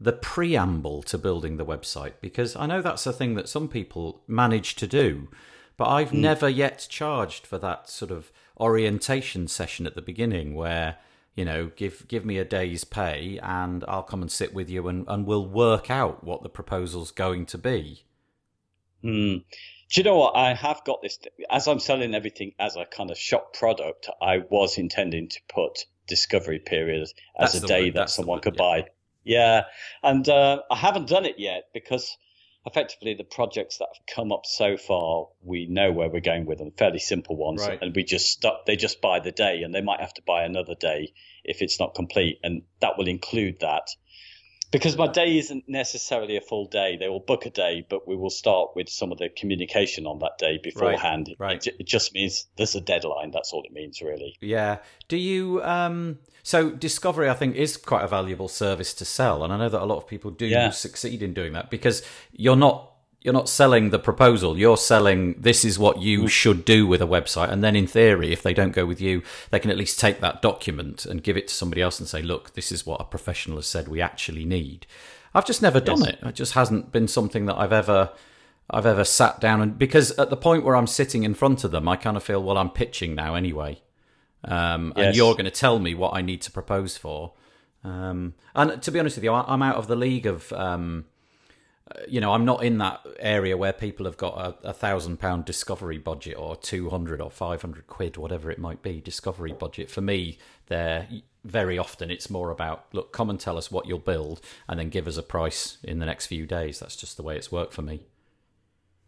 the 0.00 0.12
preamble 0.12 1.02
to 1.04 1.18
building 1.18 1.56
the 1.56 1.66
website? 1.66 2.14
Because 2.20 2.56
I 2.56 2.66
know 2.66 2.82
that's 2.82 3.06
a 3.06 3.12
thing 3.12 3.34
that 3.34 3.48
some 3.48 3.68
people 3.68 4.22
manage 4.26 4.74
to 4.76 4.86
do, 4.86 5.28
but 5.76 5.88
I've 5.88 6.10
mm. 6.10 6.20
never 6.20 6.48
yet 6.48 6.86
charged 6.90 7.46
for 7.46 7.58
that 7.58 7.88
sort 7.88 8.10
of 8.10 8.32
orientation 8.60 9.48
session 9.48 9.86
at 9.86 9.94
the 9.94 10.02
beginning 10.02 10.54
where 10.54 10.98
you 11.34 11.44
know 11.44 11.70
give 11.76 12.06
give 12.08 12.24
me 12.24 12.38
a 12.38 12.44
day's 12.44 12.84
pay 12.84 13.38
and 13.42 13.84
I'll 13.88 14.02
come 14.02 14.22
and 14.22 14.30
sit 14.30 14.52
with 14.52 14.68
you 14.68 14.88
and, 14.88 15.04
and 15.08 15.26
we'll 15.26 15.46
work 15.46 15.90
out 15.90 16.22
what 16.22 16.42
the 16.42 16.48
proposal's 16.48 17.10
going 17.10 17.46
to 17.46 17.58
be. 17.58 18.04
Hmm. 19.02 19.36
Do 19.90 20.00
you 20.00 20.04
know 20.04 20.18
what? 20.18 20.36
I 20.36 20.54
have 20.54 20.84
got 20.84 21.02
this. 21.02 21.18
As 21.50 21.66
I'm 21.66 21.80
selling 21.80 22.14
everything 22.14 22.52
as 22.60 22.76
a 22.76 22.84
kind 22.84 23.10
of 23.10 23.18
shop 23.18 23.54
product, 23.54 24.08
I 24.22 24.38
was 24.38 24.78
intending 24.78 25.28
to 25.30 25.40
put 25.48 25.84
discovery 26.06 26.60
period 26.60 27.02
as 27.02 27.14
That's 27.52 27.64
a 27.64 27.66
day 27.66 27.84
word. 27.84 27.94
that 27.94 28.00
That's 28.00 28.14
someone 28.14 28.40
could 28.40 28.54
yeah. 28.54 28.62
buy. 28.62 28.84
Yeah, 29.24 29.64
and 30.02 30.28
uh, 30.28 30.62
I 30.70 30.76
haven't 30.76 31.08
done 31.08 31.24
it 31.24 31.38
yet 31.38 31.64
because 31.74 32.16
effectively 32.66 33.14
the 33.14 33.24
projects 33.24 33.78
that 33.78 33.88
have 33.94 34.06
come 34.14 34.32
up 34.32 34.44
so 34.44 34.76
far, 34.76 35.28
we 35.42 35.66
know 35.66 35.92
where 35.92 36.08
we're 36.08 36.20
going 36.20 36.46
with 36.46 36.58
them. 36.58 36.70
Fairly 36.72 36.98
simple 36.98 37.36
ones, 37.36 37.66
Right. 37.66 37.78
and 37.80 37.94
we 37.94 38.04
just 38.04 38.28
stop. 38.30 38.66
They 38.66 38.76
just 38.76 39.00
buy 39.00 39.20
the 39.20 39.32
day, 39.32 39.62
and 39.62 39.74
they 39.74 39.80
might 39.80 40.00
have 40.00 40.14
to 40.14 40.22
buy 40.22 40.44
another 40.44 40.74
day 40.74 41.12
if 41.44 41.62
it's 41.62 41.80
not 41.80 41.94
complete, 41.94 42.38
and 42.42 42.62
that 42.80 42.98
will 42.98 43.08
include 43.08 43.60
that. 43.60 43.88
Because 44.70 44.96
my 44.96 45.08
day 45.08 45.36
isn't 45.38 45.64
necessarily 45.68 46.36
a 46.36 46.40
full 46.40 46.66
day. 46.66 46.96
They 46.96 47.08
will 47.08 47.20
book 47.20 47.44
a 47.44 47.50
day, 47.50 47.84
but 47.88 48.06
we 48.06 48.14
will 48.16 48.30
start 48.30 48.70
with 48.76 48.88
some 48.88 49.10
of 49.10 49.18
the 49.18 49.28
communication 49.28 50.06
on 50.06 50.20
that 50.20 50.38
day 50.38 50.58
beforehand. 50.62 51.34
right. 51.38 51.66
It, 51.66 51.76
it 51.80 51.86
just 51.86 52.14
means 52.14 52.46
there's 52.56 52.74
a 52.76 52.80
deadline. 52.80 53.32
That's 53.32 53.52
all 53.52 53.64
it 53.64 53.72
means, 53.72 54.00
really. 54.00 54.36
Yeah. 54.40 54.78
Do 55.08 55.16
you 55.16 55.62
um 55.64 56.18
so 56.42 56.70
discovery 56.70 57.28
I 57.28 57.34
think 57.34 57.56
is 57.56 57.76
quite 57.76 58.04
a 58.04 58.08
valuable 58.08 58.48
service 58.48 58.94
to 58.94 59.04
sell 59.04 59.42
and 59.42 59.52
I 59.52 59.58
know 59.58 59.68
that 59.68 59.82
a 59.82 59.84
lot 59.84 59.96
of 59.98 60.06
people 60.06 60.30
do 60.30 60.46
Yeah. 60.46 60.70
succeed 60.70 61.22
in 61.22 61.34
doing 61.34 61.52
that 61.54 61.68
because 61.70 62.02
you're 62.32 62.56
not 62.56 62.92
you're 63.22 63.34
not 63.34 63.48
selling 63.48 63.90
the 63.90 63.98
proposal 63.98 64.56
you're 64.58 64.76
selling 64.76 65.34
this 65.38 65.64
is 65.64 65.78
what 65.78 66.00
you 66.00 66.26
should 66.26 66.64
do 66.64 66.86
with 66.86 67.02
a 67.02 67.06
website 67.06 67.50
and 67.50 67.62
then 67.62 67.76
in 67.76 67.86
theory 67.86 68.32
if 68.32 68.42
they 68.42 68.54
don't 68.54 68.72
go 68.72 68.86
with 68.86 69.00
you 69.00 69.22
they 69.50 69.58
can 69.58 69.70
at 69.70 69.76
least 69.76 70.00
take 70.00 70.20
that 70.20 70.40
document 70.40 71.04
and 71.04 71.22
give 71.22 71.36
it 71.36 71.46
to 71.48 71.54
somebody 71.54 71.82
else 71.82 71.98
and 72.00 72.08
say 72.08 72.22
look 72.22 72.54
this 72.54 72.72
is 72.72 72.86
what 72.86 73.00
a 73.00 73.04
professional 73.04 73.56
has 73.58 73.66
said 73.66 73.88
we 73.88 74.00
actually 74.00 74.44
need. 74.44 74.86
I've 75.34 75.46
just 75.46 75.62
never 75.62 75.78
done 75.80 75.98
Yes. 76.00 76.08
it. 76.08 76.18
It 76.26 76.34
just 76.34 76.54
hasn't 76.54 76.90
been 76.92 77.06
something 77.08 77.46
that 77.46 77.56
I've 77.56 77.72
ever 77.72 78.10
I've 78.70 78.86
ever 78.86 79.04
sat 79.04 79.38
down 79.40 79.60
and 79.60 79.78
because 79.78 80.12
at 80.18 80.30
the 80.30 80.36
point 80.36 80.64
where 80.64 80.74
I'm 80.76 80.86
sitting 80.86 81.22
in 81.24 81.34
front 81.34 81.62
of 81.64 81.70
them 81.72 81.88
I 81.88 81.96
kind 81.96 82.16
of 82.16 82.22
feel 82.22 82.42
well 82.42 82.56
I'm 82.56 82.70
pitching 82.70 83.14
now 83.14 83.34
anyway 83.34 83.80
um, 84.44 84.92
and 84.96 85.14
you're 85.14 85.34
going 85.34 85.44
to 85.44 85.50
tell 85.50 85.78
me 85.78 85.94
what 85.94 86.14
I 86.14 86.22
need 86.22 86.40
to 86.42 86.50
propose 86.50 86.96
for. 86.96 87.34
Um, 87.84 88.34
and 88.54 88.80
to 88.82 88.90
be 88.90 88.98
honest 88.98 89.16
with 89.16 89.24
you, 89.24 89.32
I- 89.32 89.44
I'm 89.46 89.62
out 89.62 89.76
of 89.76 89.86
the 89.86 89.96
league 89.96 90.26
of, 90.26 90.50
um, 90.54 91.04
you 92.08 92.20
know, 92.20 92.32
I'm 92.32 92.44
not 92.44 92.62
in 92.64 92.78
that 92.78 93.04
area 93.18 93.56
where 93.56 93.72
people 93.72 94.06
have 94.06 94.16
got 94.16 94.58
a, 94.62 94.72
thousand 94.72 95.18
pound 95.18 95.44
discovery 95.44 95.98
budget 95.98 96.36
or 96.38 96.56
200 96.56 97.20
or 97.20 97.30
500 97.30 97.86
quid, 97.86 98.16
whatever 98.16 98.50
it 98.50 98.58
might 98.58 98.82
be, 98.82 99.00
discovery 99.00 99.52
budget. 99.52 99.90
For 99.90 100.00
me, 100.00 100.38
there 100.66 101.08
very 101.44 101.78
often 101.78 102.10
it's 102.10 102.28
more 102.30 102.50
about 102.50 102.84
look, 102.92 103.12
come 103.12 103.30
and 103.30 103.40
tell 103.40 103.56
us 103.56 103.70
what 103.70 103.86
you'll 103.86 103.98
build, 103.98 104.40
and 104.68 104.78
then 104.78 104.88
give 104.88 105.06
us 105.06 105.16
a 105.16 105.22
price 105.22 105.78
in 105.82 105.98
the 105.98 106.06
next 106.06 106.26
few 106.26 106.46
days. 106.46 106.80
That's 106.80 106.96
just 106.96 107.16
the 107.16 107.22
way 107.22 107.36
it's 107.36 107.50
worked 107.50 107.72
for 107.72 107.82
me. 107.82 108.02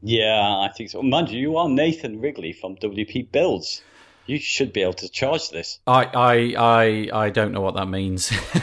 Yeah, 0.02 0.40
I 0.40 0.70
think 0.76 0.90
so. 0.90 1.02
Mind 1.02 1.30
you, 1.30 1.38
you 1.38 1.56
are 1.56 1.68
Nathan 1.68 2.20
Wrigley 2.20 2.52
from 2.52 2.76
WP 2.76 3.30
Builds. 3.30 3.82
You 4.32 4.38
should 4.38 4.72
be 4.72 4.80
able 4.80 4.94
to 4.94 5.10
charge 5.10 5.50
this. 5.50 5.78
I, 5.86 6.04
I, 6.04 6.54
I, 6.56 7.08
I 7.26 7.28
don't 7.28 7.52
know 7.52 7.60
what 7.60 7.74
that 7.74 7.84
means. 7.84 8.32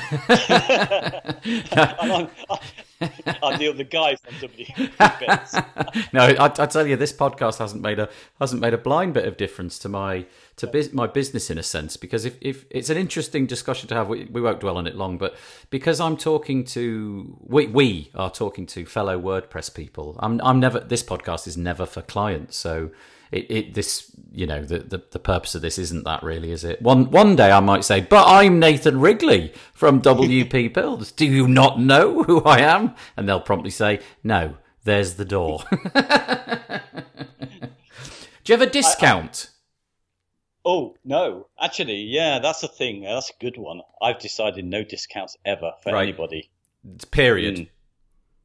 I'm, 2.09 2.27
I'm 3.43 3.59
the 3.59 3.67
other 3.71 3.83
guy 3.83 4.15
from 4.15 4.33
WP 4.49 6.09
no, 6.13 6.21
I, 6.21 6.45
I 6.45 6.65
tell 6.65 6.87
you, 6.87 6.95
this 6.95 7.13
podcast 7.13 7.59
hasn't 7.59 7.83
made 7.83 7.99
a 7.99 8.09
hasn't 8.39 8.63
made 8.63 8.73
a 8.73 8.79
blind 8.79 9.13
bit 9.13 9.25
of 9.25 9.37
difference 9.37 9.77
to 9.79 9.89
my 9.89 10.25
to 10.55 10.65
bus- 10.65 10.91
my 10.91 11.05
business 11.05 11.51
in 11.51 11.59
a 11.59 11.63
sense 11.63 11.97
because 11.97 12.25
if, 12.25 12.35
if 12.41 12.65
it's 12.71 12.89
an 12.89 12.97
interesting 12.97 13.45
discussion 13.45 13.87
to 13.89 13.93
have, 13.93 14.07
we, 14.07 14.25
we 14.25 14.41
won't 14.41 14.59
dwell 14.59 14.75
on 14.75 14.87
it 14.87 14.95
long, 14.95 15.19
but 15.19 15.35
because 15.69 15.99
I'm 15.99 16.17
talking 16.17 16.63
to 16.65 17.37
we 17.41 17.67
we 17.67 18.09
are 18.15 18.31
talking 18.31 18.65
to 18.65 18.87
fellow 18.87 19.21
WordPress 19.21 19.71
people. 19.75 20.15
I'm 20.17 20.41
I'm 20.43 20.59
never 20.59 20.79
this 20.79 21.03
podcast 21.03 21.45
is 21.45 21.57
never 21.57 21.85
for 21.85 22.01
clients, 22.01 22.57
so. 22.57 22.89
It, 23.31 23.51
it 23.51 23.73
this 23.75 24.11
you 24.31 24.45
know 24.47 24.63
the, 24.63 24.79
the 24.79 25.03
the 25.11 25.19
purpose 25.19 25.53
of 25.55 25.61
this 25.61 25.77
isn't 25.77 26.03
that 26.05 26.23
really 26.23 26.51
is 26.51 26.63
it 26.63 26.81
one 26.81 27.11
one 27.11 27.35
day 27.35 27.51
I 27.51 27.59
might 27.59 27.83
say 27.83 28.01
but 28.01 28.25
I'm 28.27 28.59
Nathan 28.59 28.99
Wrigley 28.99 29.53
from 29.73 30.01
WP 30.03 30.73
Builds 30.73 31.11
do 31.11 31.25
you 31.25 31.47
not 31.47 31.79
know 31.79 32.23
who 32.23 32.41
I 32.43 32.59
am 32.61 32.95
and 33.15 33.27
they'll 33.29 33.39
promptly 33.39 33.69
say 33.71 33.99
no 34.23 34.57
there's 34.83 35.15
the 35.15 35.25
door 35.25 35.63
Do 38.43 38.53
you 38.53 38.59
have 38.59 38.67
a 38.67 38.71
discount? 38.71 39.51
Oh 40.65 40.95
no, 41.05 41.47
actually, 41.61 42.01
yeah, 42.01 42.39
that's 42.39 42.63
a 42.63 42.67
thing. 42.67 43.03
That's 43.03 43.29
a 43.29 43.33
good 43.39 43.57
one. 43.57 43.81
I've 44.01 44.19
decided 44.19 44.65
no 44.65 44.83
discounts 44.83 45.37
ever 45.45 45.73
for 45.83 45.93
Right. 45.93 46.03
anybody. 46.07 46.49
Period. 47.11 47.55
Mm, 47.55 47.69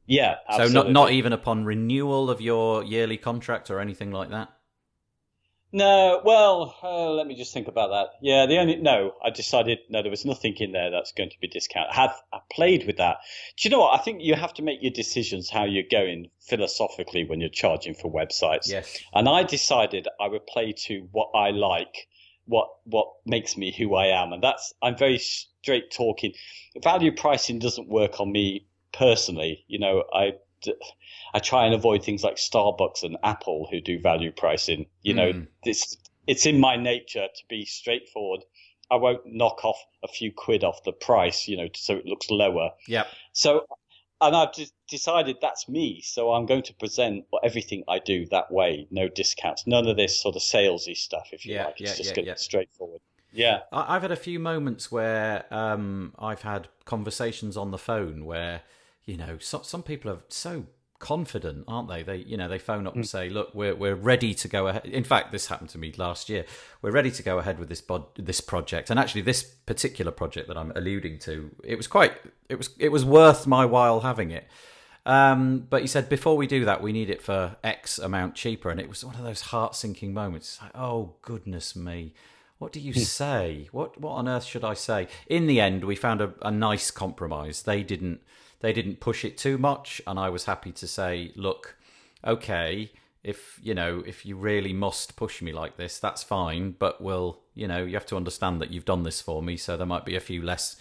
Yeah, 0.05 0.35
So 0.55 0.67
not 0.67 0.91
not 0.91 1.11
even 1.11 1.33
upon 1.33 1.65
renewal 1.65 2.29
of 2.29 2.39
your 2.39 2.83
yearly 2.83 3.17
contract 3.17 3.71
or 3.71 3.79
anything 3.79 4.11
like 4.11 4.29
that. 4.29 4.49
No, 5.71 6.21
well, 6.23 6.75
uh, 6.81 7.09
let 7.11 7.27
me 7.27 7.35
just 7.35 7.53
think 7.53 7.67
about 7.67 7.89
that. 7.89 8.17
Yeah, 8.21 8.45
the 8.45 8.59
only 8.59 8.77
no, 8.77 9.13
I 9.23 9.29
decided 9.29 9.79
no, 9.89 10.01
there 10.01 10.11
was 10.11 10.23
nothing 10.23 10.55
in 10.57 10.71
there 10.71 10.89
that's 10.89 11.11
going 11.11 11.29
to 11.29 11.39
be 11.41 11.47
discounted. 11.47 11.91
I 11.91 11.95
have 11.95 12.15
I 12.31 12.39
played 12.51 12.87
with 12.87 12.97
that. 12.97 13.17
Do 13.57 13.67
you 13.67 13.71
know 13.71 13.81
what? 13.81 13.99
I 13.99 14.01
think 14.01 14.21
you 14.21 14.35
have 14.35 14.53
to 14.55 14.61
make 14.61 14.81
your 14.81 14.93
decisions 14.93 15.49
how 15.49 15.65
you're 15.65 15.83
going 15.89 16.29
philosophically 16.39 17.25
when 17.25 17.41
you're 17.41 17.49
charging 17.49 17.93
for 17.93 18.11
websites. 18.11 18.67
Yes. 18.69 18.99
And 19.13 19.27
I 19.27 19.43
decided 19.43 20.07
I 20.19 20.27
would 20.27 20.47
play 20.47 20.73
to 20.85 21.07
what 21.11 21.31
I 21.35 21.49
like, 21.49 22.07
what 22.45 22.69
what 22.85 23.07
makes 23.25 23.57
me 23.57 23.75
who 23.77 23.95
I 23.95 24.07
am, 24.07 24.31
and 24.31 24.41
that's 24.41 24.73
I'm 24.81 24.95
very 24.95 25.17
straight 25.17 25.91
talking. 25.91 26.33
Value 26.83 27.11
pricing 27.11 27.59
doesn't 27.59 27.89
work 27.89 28.19
on 28.19 28.31
me 28.31 28.67
personally. 28.93 29.65
You 29.67 29.79
know, 29.79 30.03
I 30.13 30.33
I 31.33 31.39
try 31.39 31.65
and 31.65 31.73
avoid 31.75 32.03
things 32.03 32.23
like 32.23 32.35
Starbucks 32.37 33.03
and 33.03 33.17
Apple 33.23 33.67
who 33.71 33.81
do 33.81 33.99
value 33.99 34.31
pricing. 34.31 34.87
You 35.01 35.13
know, 35.13 35.31
Mm. 35.33 35.47
it's 35.63 35.97
it's 36.27 36.45
in 36.45 36.59
my 36.59 36.75
nature 36.75 37.27
to 37.27 37.43
be 37.49 37.65
straightforward. 37.65 38.41
I 38.89 38.95
won't 38.95 39.21
knock 39.25 39.63
off 39.65 39.77
a 40.03 40.07
few 40.07 40.31
quid 40.31 40.63
off 40.63 40.83
the 40.83 40.91
price, 40.91 41.47
you 41.47 41.57
know, 41.57 41.67
so 41.75 41.95
it 41.95 42.05
looks 42.05 42.29
lower. 42.29 42.71
Yeah. 42.87 43.05
So, 43.33 43.65
and 44.21 44.35
I've 44.35 44.49
decided 44.89 45.37
that's 45.41 45.67
me. 45.67 46.01
So 46.01 46.31
I'm 46.33 46.45
going 46.45 46.63
to 46.63 46.73
present 46.75 47.25
everything 47.43 47.83
I 47.87 47.99
do 47.99 48.25
that 48.27 48.51
way. 48.51 48.87
No 48.91 49.07
discounts, 49.07 49.65
none 49.67 49.87
of 49.87 49.97
this 49.97 50.19
sort 50.19 50.35
of 50.35 50.41
salesy 50.41 50.95
stuff, 50.95 51.29
if 51.31 51.45
you 51.45 51.55
Yeah, 51.55 51.65
like. 51.65 51.81
It's 51.81 51.91
yeah, 51.91 51.97
just 51.97 52.17
yeah, 52.17 52.23
yeah. 52.23 52.33
be 52.33 52.37
straightforward. 52.39 53.01
Yeah. 53.31 53.61
I've 53.71 54.01
had 54.03 54.11
a 54.11 54.15
few 54.15 54.39
moments 54.39 54.91
where 54.91 55.45
um, 55.53 56.13
I've 56.17 56.43
had 56.43 56.69
conversations 56.85 57.57
on 57.57 57.71
the 57.71 57.77
phone 57.77 58.23
where, 58.25 58.61
you 59.05 59.17
know, 59.17 59.37
so, 59.39 59.61
some 59.61 59.83
people 59.83 60.11
are 60.11 60.19
so 60.29 60.65
confident, 60.99 61.65
aren't 61.67 61.87
they? 61.89 62.03
They, 62.03 62.17
you 62.17 62.37
know, 62.37 62.47
they 62.47 62.57
phone 62.57 62.87
up 62.87 62.95
and 62.95 63.07
say, 63.07 63.29
"Look, 63.29 63.53
we're 63.53 63.75
we're 63.75 63.95
ready 63.95 64.33
to 64.33 64.47
go 64.47 64.67
ahead." 64.67 64.85
In 64.85 65.03
fact, 65.03 65.31
this 65.31 65.47
happened 65.47 65.69
to 65.71 65.77
me 65.77 65.93
last 65.97 66.29
year. 66.29 66.45
We're 66.81 66.91
ready 66.91 67.11
to 67.11 67.23
go 67.23 67.37
ahead 67.37 67.59
with 67.59 67.69
this 67.69 67.81
bod- 67.81 68.15
this 68.15 68.41
project, 68.41 68.89
and 68.89 68.99
actually, 68.99 69.21
this 69.21 69.43
particular 69.43 70.11
project 70.11 70.47
that 70.47 70.57
I'm 70.57 70.71
alluding 70.75 71.19
to, 71.19 71.51
it 71.63 71.75
was 71.75 71.87
quite, 71.87 72.13
it 72.49 72.57
was 72.57 72.69
it 72.79 72.89
was 72.89 73.05
worth 73.05 73.45
my 73.45 73.65
while 73.65 74.01
having 74.01 74.31
it. 74.31 74.47
Um, 75.05 75.67
but 75.69 75.81
he 75.81 75.87
said 75.87 76.09
before 76.09 76.35
we 76.35 76.47
do 76.47 76.65
that, 76.65 76.81
we 76.81 76.91
need 76.91 77.11
it 77.11 77.21
for 77.21 77.55
X 77.63 77.99
amount 77.99 78.33
cheaper, 78.33 78.71
and 78.71 78.79
it 78.79 78.89
was 78.89 79.05
one 79.05 79.15
of 79.15 79.23
those 79.23 79.41
heart 79.41 79.75
sinking 79.75 80.13
moments. 80.13 80.53
It's 80.53 80.61
like, 80.63 80.71
oh 80.73 81.15
goodness 81.21 81.75
me, 81.75 82.13
what 82.57 82.71
do 82.71 82.79
you 82.79 82.93
say? 82.93 83.67
What 83.71 84.01
what 84.01 84.13
on 84.13 84.27
earth 84.27 84.45
should 84.45 84.63
I 84.63 84.73
say? 84.73 85.07
In 85.27 85.45
the 85.45 85.59
end, 85.59 85.83
we 85.83 85.95
found 85.95 86.21
a, 86.21 86.33
a 86.41 86.49
nice 86.49 86.89
compromise. 86.89 87.61
They 87.63 87.83
didn't 87.83 88.21
they 88.65 88.73
didn't 88.73 88.99
push 88.99 89.23
it 89.23 89.37
too 89.37 89.59
much, 89.59 90.01
and 90.07 90.17
I 90.17 90.29
was 90.29 90.45
happy 90.45 90.71
to 90.71 90.87
say, 90.87 91.31
look, 91.35 91.75
okay, 92.25 92.91
if 93.23 93.59
you 93.61 93.75
know 93.75 94.01
if 94.07 94.25
you 94.25 94.35
really 94.35 94.73
must 94.73 95.15
push 95.15 95.39
me 95.39 95.53
like 95.53 95.77
this, 95.77 95.99
that's 95.99 96.23
fine. 96.23 96.71
But 96.79 96.99
we'll 96.99 97.41
you 97.53 97.67
know 97.67 97.83
you 97.83 97.93
have 97.93 98.07
to 98.07 98.15
understand 98.15 98.59
that 98.61 98.71
you've 98.71 98.83
done 98.83 99.03
this 99.03 99.21
for 99.21 99.43
me, 99.43 99.55
so 99.55 99.77
there 99.77 99.85
might 99.85 100.03
be 100.03 100.15
a 100.15 100.19
few 100.19 100.41
less 100.41 100.77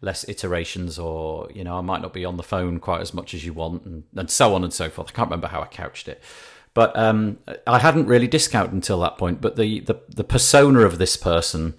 less 0.00 0.28
iterations 0.28 0.96
or 0.96 1.48
you 1.52 1.64
know 1.64 1.76
i 1.76 1.80
might 1.80 2.00
not 2.00 2.12
be 2.12 2.24
on 2.24 2.36
the 2.36 2.42
phone 2.44 2.78
quite 2.78 3.00
as 3.00 3.12
much 3.12 3.34
as 3.34 3.44
you 3.44 3.52
want 3.52 3.84
and, 3.84 4.04
and 4.14 4.30
so 4.30 4.54
on 4.54 4.62
and 4.62 4.72
so 4.72 4.88
forth 4.88 5.08
i 5.08 5.10
can't 5.10 5.28
remember 5.28 5.48
how 5.48 5.60
i 5.60 5.66
couched 5.66 6.06
it 6.06 6.22
but 6.72 6.96
um, 6.96 7.36
i 7.66 7.80
hadn't 7.80 8.06
really 8.06 8.28
discounted 8.28 8.72
until 8.72 9.00
that 9.00 9.18
point 9.18 9.40
but 9.40 9.56
the, 9.56 9.80
the, 9.80 10.00
the 10.08 10.22
persona 10.22 10.82
of 10.82 10.98
this 10.98 11.16
person 11.16 11.74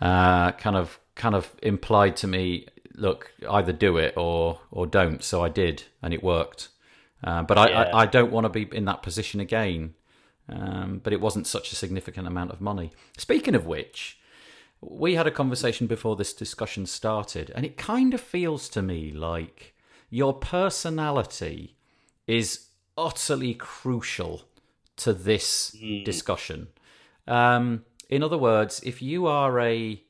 uh, 0.00 0.50
kind 0.52 0.76
of 0.76 0.98
kind 1.14 1.34
of 1.34 1.54
implied 1.62 2.16
to 2.16 2.26
me 2.26 2.66
look 2.98 3.32
either 3.48 3.72
do 3.72 3.96
it 3.96 4.14
or 4.16 4.60
or 4.70 4.86
don't. 4.86 5.22
So 5.22 5.42
i 5.42 5.48
did 5.48 5.84
and 6.02 6.12
it 6.12 6.22
worked. 6.22 6.68
Uh, 7.22 7.42
but 7.42 7.58
I, 7.58 7.68
Yeah. 7.68 7.80
I, 7.80 8.02
I 8.02 8.06
don't 8.06 8.30
want 8.30 8.44
to 8.44 8.48
be 8.48 8.68
in 8.76 8.84
that 8.84 9.02
position 9.02 9.40
again. 9.40 9.94
Um, 10.50 11.00
but 11.04 11.12
it 11.12 11.20
wasn't 11.20 11.46
such 11.46 11.72
a 11.72 11.76
significant 11.76 12.26
amount 12.26 12.52
of 12.52 12.60
money. 12.60 12.90
Speaking 13.18 13.54
of 13.54 13.66
which 13.66 14.18
we 14.80 15.14
had 15.14 15.26
a 15.26 15.30
conversation 15.30 15.86
before 15.86 16.16
this 16.16 16.32
discussion 16.32 16.86
started, 16.86 17.52
and 17.54 17.66
it 17.66 17.76
kind 17.76 18.14
of 18.14 18.20
feels 18.20 18.68
to 18.70 18.80
me 18.80 19.12
like 19.12 19.74
your 20.08 20.32
personality 20.32 21.76
is 22.26 22.68
utterly 22.96 23.54
crucial 23.54 24.42
to 24.96 25.12
this 25.12 25.76
discussion. 26.04 26.68
Um, 27.26 27.84
in 28.08 28.22
other 28.22 28.38
words, 28.38 28.80
if 28.84 29.02
you 29.02 29.26
are 29.26 29.60
a 29.60 30.02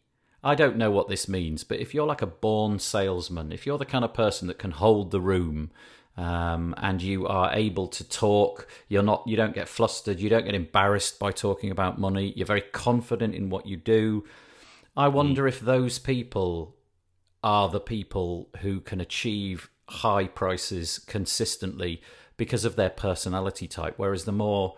I 0.42 0.54
don't 0.54 0.76
know 0.76 0.90
what 0.90 1.08
this 1.08 1.28
means, 1.28 1.64
but 1.64 1.80
if 1.80 1.94
you're 1.94 2.06
like 2.06 2.22
a 2.22 2.26
born 2.26 2.78
salesman, 2.78 3.50
if 3.52 3.66
you're 3.66 3.78
the 3.78 3.84
kind 3.84 4.04
of 4.04 4.14
person 4.14 4.46
that 4.48 4.58
can 4.58 4.70
hold 4.70 5.10
the 5.10 5.20
room, 5.20 5.70
um, 6.16 6.74
and 6.78 7.00
you 7.00 7.28
are 7.28 7.52
able 7.52 7.86
to 7.86 8.08
talk, 8.08 8.66
you're 8.88 9.04
not, 9.04 9.22
you 9.26 9.36
don't 9.36 9.54
get 9.54 9.68
flustered, 9.68 10.18
you 10.18 10.28
don't 10.28 10.44
get 10.44 10.54
embarrassed 10.54 11.18
by 11.18 11.30
talking 11.30 11.70
about 11.70 12.00
money, 12.00 12.32
you're 12.34 12.46
very 12.46 12.60
confident 12.60 13.34
in 13.34 13.50
what 13.50 13.66
you 13.66 13.76
do. 13.76 14.24
I 14.96 15.06
wonder 15.08 15.46
if 15.46 15.60
those 15.60 16.00
people 16.00 16.76
are 17.44 17.68
the 17.68 17.80
people 17.80 18.48
who 18.62 18.80
can 18.80 19.00
achieve 19.00 19.70
high 19.88 20.26
prices 20.26 20.98
consistently 20.98 22.02
because 22.36 22.64
of 22.64 22.74
their 22.74 22.90
personality 22.90 23.68
type. 23.68 23.94
Whereas 23.96 24.24
the 24.24 24.32
more, 24.32 24.76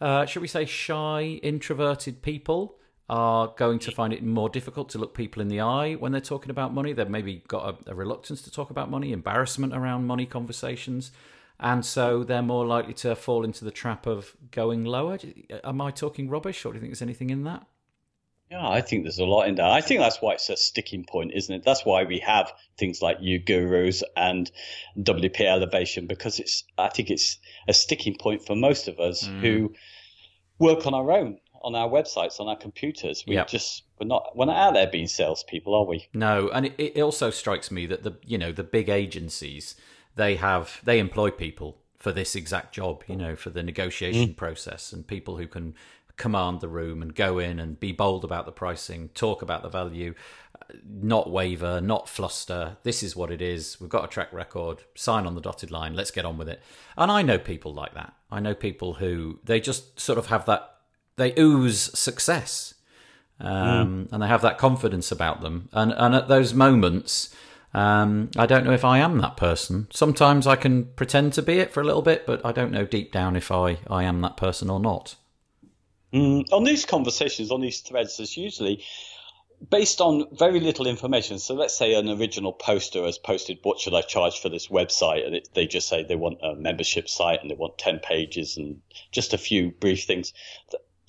uh, 0.00 0.24
should 0.24 0.42
we 0.42 0.48
say, 0.48 0.64
shy, 0.64 1.38
introverted 1.42 2.22
people 2.22 2.78
are 3.08 3.52
going 3.56 3.78
to 3.80 3.90
find 3.90 4.12
it 4.12 4.22
more 4.22 4.48
difficult 4.48 4.88
to 4.90 4.98
look 4.98 5.14
people 5.14 5.42
in 5.42 5.48
the 5.48 5.60
eye 5.60 5.94
when 5.94 6.12
they're 6.12 6.20
talking 6.20 6.50
about 6.50 6.72
money. 6.72 6.92
They've 6.92 7.08
maybe 7.08 7.42
got 7.48 7.80
a, 7.86 7.90
a 7.92 7.94
reluctance 7.94 8.42
to 8.42 8.50
talk 8.50 8.70
about 8.70 8.90
money, 8.90 9.12
embarrassment 9.12 9.74
around 9.74 10.06
money 10.06 10.26
conversations. 10.26 11.12
And 11.60 11.84
so 11.84 12.24
they're 12.24 12.42
more 12.42 12.66
likely 12.66 12.94
to 12.94 13.14
fall 13.14 13.44
into 13.44 13.64
the 13.64 13.70
trap 13.70 14.06
of 14.06 14.36
going 14.50 14.84
lower. 14.84 15.18
Am 15.62 15.80
I 15.80 15.90
talking 15.90 16.28
rubbish, 16.28 16.64
or 16.64 16.72
do 16.72 16.76
you 16.76 16.80
think 16.80 16.90
there's 16.92 17.02
anything 17.02 17.30
in 17.30 17.44
that? 17.44 17.66
Yeah, 18.50 18.68
I 18.68 18.82
think 18.82 19.04
there's 19.04 19.18
a 19.18 19.24
lot 19.24 19.48
in 19.48 19.54
that. 19.54 19.70
I 19.70 19.80
think 19.80 20.00
that's 20.00 20.20
why 20.20 20.34
it's 20.34 20.50
a 20.50 20.56
sticking 20.56 21.04
point, 21.04 21.32
isn't 21.34 21.54
it? 21.54 21.62
That's 21.64 21.86
why 21.86 22.04
we 22.04 22.18
have 22.18 22.52
things 22.76 23.00
like 23.00 23.18
uGurus 23.20 24.02
and 24.16 24.50
WP 24.98 25.40
elevation 25.40 26.06
because 26.06 26.38
it's. 26.38 26.64
I 26.76 26.88
think 26.88 27.10
it's 27.10 27.38
a 27.68 27.72
sticking 27.72 28.16
point 28.18 28.44
for 28.44 28.54
most 28.54 28.88
of 28.88 29.00
us 29.00 29.26
mm. 29.26 29.40
who 29.40 29.72
work 30.58 30.86
on 30.86 30.94
our 30.94 31.10
own 31.12 31.38
on 31.62 31.74
our 31.74 31.88
websites 31.88 32.40
on 32.40 32.48
our 32.48 32.56
computers. 32.56 33.24
We 33.26 33.34
yep. 33.34 33.48
just 33.48 33.84
we're 33.98 34.06
not 34.06 34.36
we're 34.36 34.46
not 34.46 34.56
out 34.56 34.74
there 34.74 34.86
being 34.86 35.06
salespeople, 35.06 35.74
are 35.74 35.84
we? 35.84 36.08
No, 36.12 36.48
and 36.50 36.66
it, 36.66 36.74
it 36.78 37.00
also 37.00 37.30
strikes 37.30 37.70
me 37.70 37.86
that 37.86 38.02
the 38.02 38.16
you 38.24 38.38
know 38.38 38.52
the 38.52 38.64
big 38.64 38.88
agencies 38.88 39.76
they 40.16 40.36
have 40.36 40.80
they 40.84 40.98
employ 40.98 41.30
people 41.30 41.78
for 41.98 42.12
this 42.12 42.34
exact 42.34 42.74
job, 42.74 43.04
you 43.06 43.16
know, 43.16 43.36
for 43.36 43.50
the 43.50 43.62
negotiation 43.62 44.30
mm. 44.30 44.36
process 44.36 44.92
and 44.92 45.06
people 45.06 45.36
who 45.36 45.46
can 45.46 45.74
command 46.16 46.60
the 46.60 46.68
room 46.68 47.00
and 47.00 47.14
go 47.14 47.38
in 47.38 47.58
and 47.58 47.78
be 47.78 47.92
bold 47.92 48.24
about 48.24 48.44
the 48.44 48.52
pricing, 48.52 49.08
talk 49.10 49.40
about 49.40 49.62
the 49.62 49.68
value, 49.68 50.14
not 50.84 51.30
waver, 51.30 51.80
not 51.80 52.08
fluster. 52.08 52.76
This 52.82 53.02
is 53.02 53.16
what 53.16 53.30
it 53.30 53.40
is. 53.40 53.80
We've 53.80 53.90
got 53.90 54.04
a 54.04 54.08
track 54.08 54.32
record. 54.32 54.82
Sign 54.94 55.26
on 55.26 55.34
the 55.34 55.40
dotted 55.40 55.70
line. 55.70 55.94
Let's 55.94 56.10
get 56.10 56.24
on 56.24 56.38
with 56.38 56.48
it. 56.48 56.60
And 56.96 57.10
I 57.10 57.22
know 57.22 57.38
people 57.38 57.72
like 57.72 57.94
that. 57.94 58.14
I 58.30 58.40
know 58.40 58.54
people 58.54 58.94
who 58.94 59.38
they 59.44 59.60
just 59.60 59.98
sort 60.00 60.18
of 60.18 60.26
have 60.26 60.46
that. 60.46 60.71
They 61.16 61.34
ooze 61.38 61.96
success, 61.98 62.74
um, 63.40 64.06
mm. 64.08 64.12
and 64.12 64.22
they 64.22 64.28
have 64.28 64.42
that 64.42 64.58
confidence 64.58 65.12
about 65.12 65.40
them. 65.40 65.68
And 65.72 65.92
and 65.92 66.14
at 66.14 66.28
those 66.28 66.54
moments, 66.54 67.34
um, 67.74 68.30
I 68.36 68.46
don't 68.46 68.64
know 68.64 68.72
if 68.72 68.84
I 68.84 68.98
am 68.98 69.18
that 69.18 69.36
person. 69.36 69.88
Sometimes 69.90 70.46
I 70.46 70.56
can 70.56 70.86
pretend 70.96 71.32
to 71.34 71.42
be 71.42 71.58
it 71.58 71.72
for 71.72 71.80
a 71.80 71.84
little 71.84 72.02
bit, 72.02 72.26
but 72.26 72.44
I 72.44 72.52
don't 72.52 72.72
know 72.72 72.84
deep 72.84 73.12
down 73.12 73.36
if 73.36 73.50
I, 73.50 73.78
I 73.88 74.04
am 74.04 74.20
that 74.20 74.36
person 74.36 74.68
or 74.68 74.78
not. 74.78 75.16
Mm, 76.12 76.52
on 76.52 76.64
these 76.64 76.84
conversations, 76.84 77.50
on 77.50 77.62
these 77.62 77.80
threads, 77.80 78.18
there's 78.18 78.36
usually 78.36 78.84
based 79.70 80.00
on 80.00 80.26
very 80.32 80.60
little 80.60 80.86
information. 80.86 81.38
So 81.38 81.54
let's 81.54 81.74
say 81.74 81.94
an 81.94 82.08
original 82.08 82.52
poster 82.52 83.04
has 83.04 83.16
posted, 83.16 83.58
"What 83.62 83.80
should 83.80 83.94
I 83.94 84.02
charge 84.02 84.40
for 84.40 84.50
this 84.50 84.68
website?" 84.68 85.24
and 85.24 85.36
it, 85.36 85.48
they 85.54 85.66
just 85.66 85.88
say 85.88 86.02
they 86.02 86.16
want 86.16 86.40
a 86.42 86.54
membership 86.54 87.08
site 87.08 87.40
and 87.40 87.50
they 87.50 87.54
want 87.54 87.78
ten 87.78 88.00
pages 88.00 88.58
and 88.58 88.82
just 89.12 89.32
a 89.32 89.38
few 89.38 89.70
brief 89.70 90.04
things. 90.04 90.34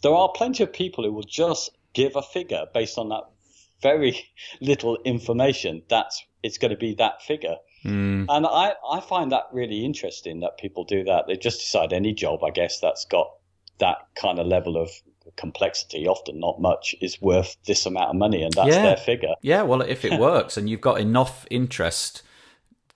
There 0.04 0.14
are 0.14 0.30
plenty 0.30 0.64
of 0.64 0.72
people 0.72 1.04
who 1.04 1.12
will 1.12 1.24
just 1.24 1.72
give 1.94 2.16
a 2.16 2.22
figure 2.22 2.66
based 2.74 2.98
on 2.98 3.10
that 3.10 3.24
very 3.82 4.20
little 4.62 4.98
information. 5.04 5.82
That's 5.90 6.24
it's 6.44 6.58
going 6.58 6.72
to 6.72 6.78
be 6.78 6.94
that 6.96 7.22
figure. 7.22 7.56
Mm. 7.86 8.26
And 8.30 8.46
I, 8.46 8.74
I 8.90 9.00
find 9.00 9.32
that 9.32 9.44
really 9.52 9.86
interesting 9.86 10.42
that 10.42 10.58
people 10.58 10.84
do 10.84 11.04
that. 11.06 11.28
They 11.28 11.38
just 11.38 11.60
decide 11.60 11.94
any 11.94 12.14
job, 12.14 12.44
I 12.44 12.52
guess, 12.52 12.80
that's 12.80 13.06
got 13.06 13.32
that 13.80 13.98
kind 14.16 14.40
of 14.40 14.48
level 14.48 14.78
of 14.78 14.90
complexity, 15.36 16.08
often 16.08 16.40
not 16.40 16.62
much, 16.62 16.96
is 17.02 17.22
worth 17.22 17.56
this 17.66 17.86
amount 17.86 18.10
of 18.10 18.16
money, 18.16 18.44
and 18.44 18.54
that's 18.54 18.70
yeah. 18.70 18.84
their 18.84 18.98
figure. 18.98 19.34
Yeah, 19.42 19.64
well, 19.64 19.82
if 19.82 20.06
it 20.06 20.20
works 20.20 20.58
and 20.58 20.70
you've 20.70 20.82
got 20.82 21.00
enough 21.00 21.46
interest 21.50 22.24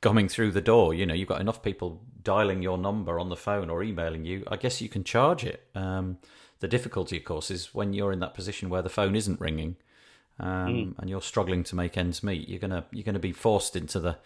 coming 0.02 0.28
through 0.28 0.52
the 0.52 0.62
door, 0.62 0.94
you 0.94 1.06
know, 1.06 1.14
you've 1.14 1.30
got 1.30 1.42
enough 1.42 1.64
people 1.64 2.02
dialing 2.22 2.62
your 2.62 2.78
number 2.78 3.20
on 3.20 3.30
the 3.30 3.38
phone 3.38 3.70
or 3.70 3.82
emailing 3.84 4.26
you, 4.26 4.44
I 4.48 4.58
guess 4.58 4.82
you 4.82 4.90
can 4.90 5.04
charge 5.04 5.44
it. 5.44 5.66
Um, 5.74 6.18
the 6.60 6.68
difficulty, 6.68 7.18
of 7.18 7.24
course, 7.24 7.52
is 7.52 7.74
when 7.74 7.94
you're 7.94 8.12
in 8.12 8.20
that 8.20 8.34
position 8.34 8.70
where 8.70 8.82
the 8.82 8.90
phone 8.90 9.16
isn't 9.16 9.40
ringing 9.40 9.76
um, 10.40 10.68
mm. 10.68 11.00
and 11.00 11.10
you're 11.10 11.22
struggling 11.22 11.64
to 11.66 11.76
make 11.76 11.98
ends 11.98 12.24
meet, 12.24 12.48
you're 12.48 12.60
gonna 12.60 12.86
you're 12.92 13.04
gonna 13.04 13.20
be 13.20 13.32
forced 13.32 13.76
into 13.76 14.00
the 14.00 14.18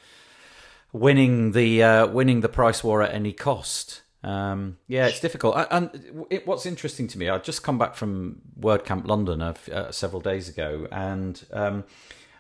winning 0.92 1.52
the 1.52 1.84
uh, 1.84 2.08
winning 2.08 2.42
the 2.42 2.50
price 2.50 2.84
war 2.84 3.02
at 3.02 3.14
any 3.14 3.34
cost. 3.34 4.02
Um, 4.24 4.78
yeah, 4.88 5.08
it's 5.08 5.20
difficult. 5.20 5.56
And 5.72 6.26
it, 6.30 6.46
what's 6.46 6.66
interesting 6.66 7.08
to 7.08 7.18
me, 7.18 7.30
I've 7.30 7.44
just 7.44 7.64
come 7.64 7.78
back 7.78 7.96
from 7.96 8.42
WordCamp 8.60 9.08
London 9.08 9.42
uh, 9.42 9.54
uh, 9.72 9.92
several 9.92 10.22
days 10.22 10.48
ago, 10.48 10.88
and 10.92 11.44
um, 11.52 11.84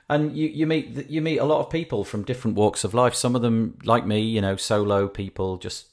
and 0.10 0.36
you, 0.36 0.48
you 0.48 0.68
meet 0.68 1.10
you 1.10 1.22
meet 1.22 1.38
a 1.38 1.46
lot 1.46 1.62
of 1.62 1.70
people 1.70 2.04
from 2.04 2.24
different 2.24 2.56
walks 2.58 2.84
of 2.84 2.94
life. 2.94 3.16
Some 3.16 3.36
of 3.36 3.42
them, 3.42 3.80
like 3.84 4.06
me, 4.06 4.20
you 4.20 4.42
know, 4.42 4.58
solo 4.58 5.08
people, 5.08 5.58
just 5.58 5.88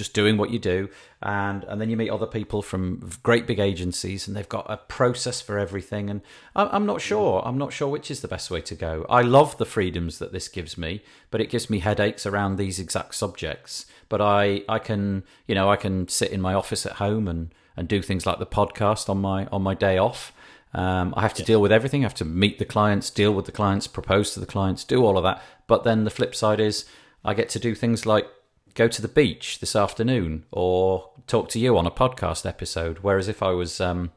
just 0.00 0.14
doing 0.14 0.38
what 0.38 0.48
you 0.48 0.58
do 0.58 0.88
and 1.20 1.62
and 1.64 1.78
then 1.78 1.90
you 1.90 1.96
meet 1.96 2.08
other 2.08 2.26
people 2.26 2.62
from 2.62 3.10
great 3.22 3.46
big 3.46 3.58
agencies 3.58 4.26
and 4.26 4.34
they've 4.34 4.48
got 4.48 4.64
a 4.70 4.78
process 4.78 5.42
for 5.42 5.58
everything 5.58 6.08
and 6.08 6.22
I'm 6.56 6.86
not 6.86 7.02
sure. 7.02 7.42
I'm 7.44 7.58
not 7.58 7.70
sure 7.70 7.88
which 7.88 8.10
is 8.10 8.22
the 8.22 8.28
best 8.28 8.50
way 8.50 8.62
to 8.62 8.74
go. 8.74 9.04
I 9.10 9.20
love 9.20 9.58
the 9.58 9.66
freedoms 9.66 10.18
that 10.18 10.32
this 10.32 10.48
gives 10.48 10.78
me 10.78 11.02
but 11.30 11.42
it 11.42 11.50
gives 11.50 11.68
me 11.68 11.80
headaches 11.80 12.24
around 12.24 12.56
these 12.56 12.78
exact 12.78 13.14
subjects. 13.14 13.84
But 14.08 14.22
I 14.22 14.62
I 14.70 14.78
can 14.78 15.22
you 15.46 15.54
know 15.54 15.70
I 15.70 15.76
can 15.76 16.08
sit 16.08 16.30
in 16.30 16.40
my 16.40 16.54
office 16.54 16.86
at 16.86 16.94
home 16.94 17.28
and 17.28 17.54
and 17.76 17.86
do 17.86 18.00
things 18.00 18.24
like 18.24 18.38
the 18.38 18.46
podcast 18.46 19.10
on 19.10 19.18
my 19.18 19.44
on 19.52 19.60
my 19.60 19.74
day 19.74 19.98
off. 19.98 20.32
Um, 20.72 21.12
I 21.14 21.20
have 21.20 21.34
to 21.34 21.42
deal 21.42 21.60
with 21.60 21.72
everything. 21.72 22.04
I 22.04 22.08
have 22.08 22.14
to 22.14 22.24
meet 22.24 22.58
the 22.58 22.64
clients, 22.64 23.10
deal 23.10 23.32
with 23.32 23.44
the 23.44 23.52
clients, 23.60 23.86
propose 23.86 24.32
to 24.32 24.40
the 24.40 24.46
clients, 24.46 24.82
do 24.84 25.04
all 25.04 25.18
of 25.18 25.24
that. 25.24 25.42
But 25.66 25.84
then 25.84 26.04
the 26.04 26.16
flip 26.18 26.34
side 26.34 26.60
is 26.60 26.86
I 27.22 27.34
get 27.34 27.50
to 27.50 27.58
do 27.58 27.74
things 27.74 28.06
like 28.06 28.26
go 28.74 28.88
to 28.88 29.02
the 29.02 29.08
beach 29.08 29.60
this 29.60 29.76
afternoon 29.76 30.44
or 30.50 31.10
talk 31.26 31.48
to 31.50 31.58
you 31.58 31.76
on 31.76 31.86
a 31.86 31.90
podcast 31.90 32.46
episode. 32.46 32.98
Whereas 33.02 33.28
if 33.28 33.42
I 33.42 33.50
was 33.50 33.80
um, 33.80 34.12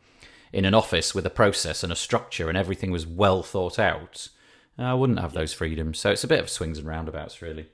in 0.51 0.65
an 0.65 0.73
office 0.73 1.13
with 1.15 1.25
a 1.25 1.31
process 1.31 1.83
and 1.83 1.91
a 1.91 1.95
structure 1.95 2.49
and 2.49 2.57
everything 2.57 2.91
was 2.91 3.07
well 3.07 3.43
thought 3.43 3.79
out, 3.79 4.29
I 4.77 4.93
wouldn't 4.93 5.19
have 5.19 5.33
those 5.33 5.53
freedoms. 5.53 5.99
So 5.99 6.11
it's 6.11 6.23
a 6.23 6.27
bit 6.27 6.39
of 6.39 6.49
swings 6.49 6.77
and 6.79 6.87
roundabouts, 6.87 7.41
really. 7.41 7.67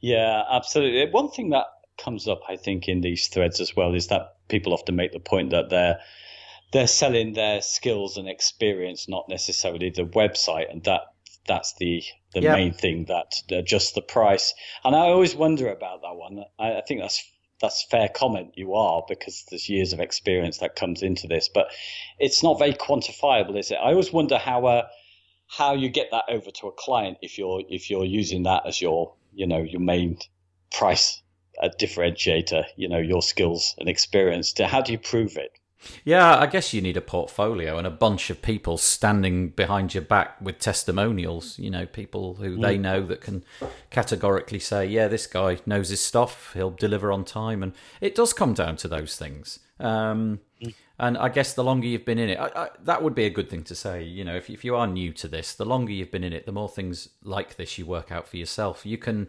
Yeah, 0.00 0.44
absolutely. 0.50 1.10
One 1.10 1.30
thing 1.30 1.50
that 1.50 1.66
comes 1.98 2.28
up, 2.28 2.40
I 2.48 2.56
think, 2.56 2.88
in 2.88 3.00
these 3.00 3.28
threads 3.28 3.60
as 3.60 3.74
well 3.74 3.94
is 3.94 4.06
that 4.08 4.36
people 4.48 4.72
often 4.72 4.96
make 4.96 5.12
the 5.12 5.20
point 5.20 5.50
that 5.50 5.70
they're 5.70 5.98
they're 6.70 6.86
selling 6.86 7.32
their 7.32 7.62
skills 7.62 8.18
and 8.18 8.28
experience, 8.28 9.08
not 9.08 9.26
necessarily 9.28 9.88
the 9.88 10.04
website, 10.04 10.70
and 10.70 10.84
that 10.84 11.00
that's 11.48 11.74
the 11.74 12.04
the 12.34 12.42
main 12.42 12.72
thing 12.72 13.06
that 13.06 13.32
adjusts 13.50 13.92
the 13.92 14.02
price. 14.02 14.54
And 14.84 14.94
I 14.94 15.08
always 15.08 15.34
wonder 15.34 15.68
about 15.68 16.02
that 16.02 16.14
one. 16.14 16.44
I, 16.58 16.74
I 16.74 16.82
think 16.82 17.00
that's 17.00 17.24
that's 17.60 17.84
fair 17.90 18.08
comment. 18.08 18.52
You 18.54 18.74
are 18.74 19.02
because 19.08 19.44
there's 19.50 19.68
years 19.68 19.92
of 19.92 20.00
experience 20.00 20.58
that 20.58 20.76
comes 20.76 21.02
into 21.02 21.26
this, 21.26 21.48
but 21.48 21.72
it's 22.18 22.42
not 22.42 22.58
very 22.58 22.74
quantifiable, 22.74 23.58
is 23.58 23.70
it? 23.70 23.76
I 23.76 23.90
always 23.90 24.12
wonder 24.12 24.38
how 24.38 24.66
uh, 24.66 24.86
how 25.48 25.74
you 25.74 25.88
get 25.88 26.10
that 26.12 26.24
over 26.28 26.50
to 26.50 26.68
a 26.68 26.72
client 26.72 27.18
if 27.22 27.38
you're 27.38 27.62
if 27.68 27.90
you're 27.90 28.04
using 28.04 28.44
that 28.44 28.66
as 28.66 28.80
your 28.80 29.14
you 29.32 29.46
know 29.46 29.62
your 29.62 29.80
main 29.80 30.18
price 30.70 31.22
uh, 31.60 31.70
differentiator. 31.80 32.64
You 32.76 32.88
know 32.88 32.98
your 32.98 33.22
skills 33.22 33.74
and 33.78 33.88
experience. 33.88 34.52
To 34.54 34.66
how 34.66 34.82
do 34.82 34.92
you 34.92 34.98
prove 34.98 35.36
it? 35.36 35.57
Yeah, 36.04 36.38
I 36.38 36.46
guess 36.46 36.74
you 36.74 36.80
need 36.80 36.96
a 36.96 37.00
portfolio 37.00 37.78
and 37.78 37.86
a 37.86 37.90
bunch 37.90 38.30
of 38.30 38.42
people 38.42 38.78
standing 38.78 39.50
behind 39.50 39.94
your 39.94 40.02
back 40.02 40.40
with 40.40 40.58
testimonials. 40.58 41.58
You 41.58 41.70
know, 41.70 41.86
people 41.86 42.34
who 42.34 42.56
mm. 42.56 42.62
they 42.62 42.78
know 42.78 43.06
that 43.06 43.20
can 43.20 43.44
categorically 43.90 44.58
say, 44.58 44.86
"Yeah, 44.86 45.08
this 45.08 45.26
guy 45.26 45.58
knows 45.66 45.90
his 45.90 46.00
stuff. 46.00 46.52
He'll 46.54 46.70
deliver 46.70 47.12
on 47.12 47.24
time." 47.24 47.62
And 47.62 47.72
it 48.00 48.14
does 48.14 48.32
come 48.32 48.54
down 48.54 48.76
to 48.78 48.88
those 48.88 49.16
things. 49.16 49.60
Um, 49.78 50.40
mm. 50.62 50.74
And 50.98 51.16
I 51.16 51.28
guess 51.28 51.54
the 51.54 51.62
longer 51.62 51.86
you've 51.86 52.04
been 52.04 52.18
in 52.18 52.30
it, 52.30 52.38
I, 52.40 52.50
I, 52.56 52.68
that 52.82 53.04
would 53.04 53.14
be 53.14 53.24
a 53.24 53.30
good 53.30 53.48
thing 53.48 53.62
to 53.64 53.74
say. 53.74 54.02
You 54.02 54.24
know, 54.24 54.34
if 54.34 54.50
if 54.50 54.64
you 54.64 54.74
are 54.74 54.86
new 54.86 55.12
to 55.14 55.28
this, 55.28 55.54
the 55.54 55.64
longer 55.64 55.92
you've 55.92 56.10
been 56.10 56.24
in 56.24 56.32
it, 56.32 56.44
the 56.44 56.52
more 56.52 56.68
things 56.68 57.08
like 57.22 57.56
this 57.56 57.78
you 57.78 57.86
work 57.86 58.10
out 58.10 58.26
for 58.26 58.36
yourself. 58.36 58.84
You 58.84 58.98
can 58.98 59.28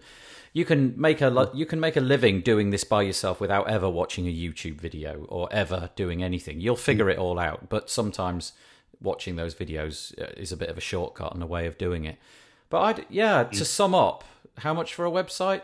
you 0.53 0.65
can 0.65 0.99
make 0.99 1.21
a 1.21 1.51
you 1.53 1.65
can 1.65 1.79
make 1.79 1.95
a 1.95 2.01
living 2.01 2.41
doing 2.41 2.69
this 2.69 2.83
by 2.83 3.01
yourself 3.01 3.39
without 3.39 3.69
ever 3.69 3.89
watching 3.89 4.27
a 4.27 4.33
YouTube 4.33 4.79
video 4.81 5.25
or 5.29 5.47
ever 5.51 5.89
doing 5.95 6.23
anything. 6.23 6.59
You'll 6.59 6.75
figure 6.75 7.05
mm. 7.05 7.13
it 7.13 7.17
all 7.17 7.39
out, 7.39 7.69
but 7.69 7.89
sometimes 7.89 8.53
watching 9.01 9.35
those 9.35 9.55
videos 9.55 10.19
uh, 10.21 10.31
is 10.37 10.51
a 10.51 10.57
bit 10.57 10.69
of 10.69 10.77
a 10.77 10.81
shortcut 10.81 11.33
and 11.33 11.43
a 11.43 11.47
way 11.47 11.67
of 11.67 11.77
doing 11.77 12.05
it. 12.05 12.17
But 12.69 12.81
I'd, 12.81 13.05
yeah, 13.09 13.43
to 13.43 13.63
mm. 13.63 13.65
sum 13.65 13.95
up, 13.95 14.23
how 14.57 14.73
much 14.73 14.93
for 14.93 15.05
a 15.05 15.11
website? 15.11 15.61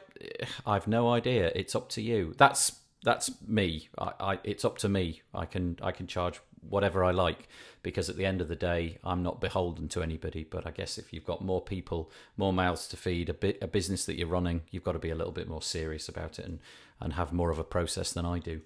I've 0.65 0.87
no 0.87 1.09
idea. 1.11 1.51
It's 1.55 1.75
up 1.75 1.89
to 1.89 2.01
you. 2.01 2.33
That's 2.37 2.79
that's 3.03 3.31
me. 3.47 3.89
I, 3.97 4.11
I, 4.19 4.39
it's 4.43 4.65
up 4.65 4.77
to 4.79 4.89
me. 4.89 5.21
I 5.33 5.45
can 5.45 5.77
I 5.81 5.91
can 5.91 6.07
charge 6.07 6.39
whatever 6.67 7.03
I 7.03 7.11
like 7.11 7.47
because 7.85 8.09
at 8.09 8.17
the 8.17 8.25
end 8.25 8.41
of 8.41 8.47
the 8.47 8.55
day, 8.55 8.97
I'm 9.03 9.21
not 9.21 9.39
beholden 9.39 9.87
to 9.89 10.01
anybody. 10.01 10.43
But 10.43 10.65
I 10.65 10.71
guess 10.71 10.97
if 10.97 11.13
you've 11.13 11.23
got 11.23 11.45
more 11.45 11.61
people, 11.61 12.11
more 12.35 12.51
mouths 12.51 12.87
to 12.89 12.97
feed, 12.97 13.29
a 13.29 13.33
bit 13.33 13.59
a 13.61 13.67
business 13.67 14.05
that 14.05 14.17
you're 14.17 14.27
running, 14.27 14.63
you've 14.71 14.83
got 14.83 14.93
to 14.93 14.99
be 14.99 15.11
a 15.11 15.15
little 15.15 15.31
bit 15.31 15.47
more 15.47 15.61
serious 15.61 16.09
about 16.09 16.39
it 16.39 16.45
and 16.45 16.59
and 16.99 17.13
have 17.13 17.31
more 17.31 17.51
of 17.51 17.59
a 17.59 17.63
process 17.63 18.11
than 18.11 18.25
I 18.25 18.39
do. 18.39 18.61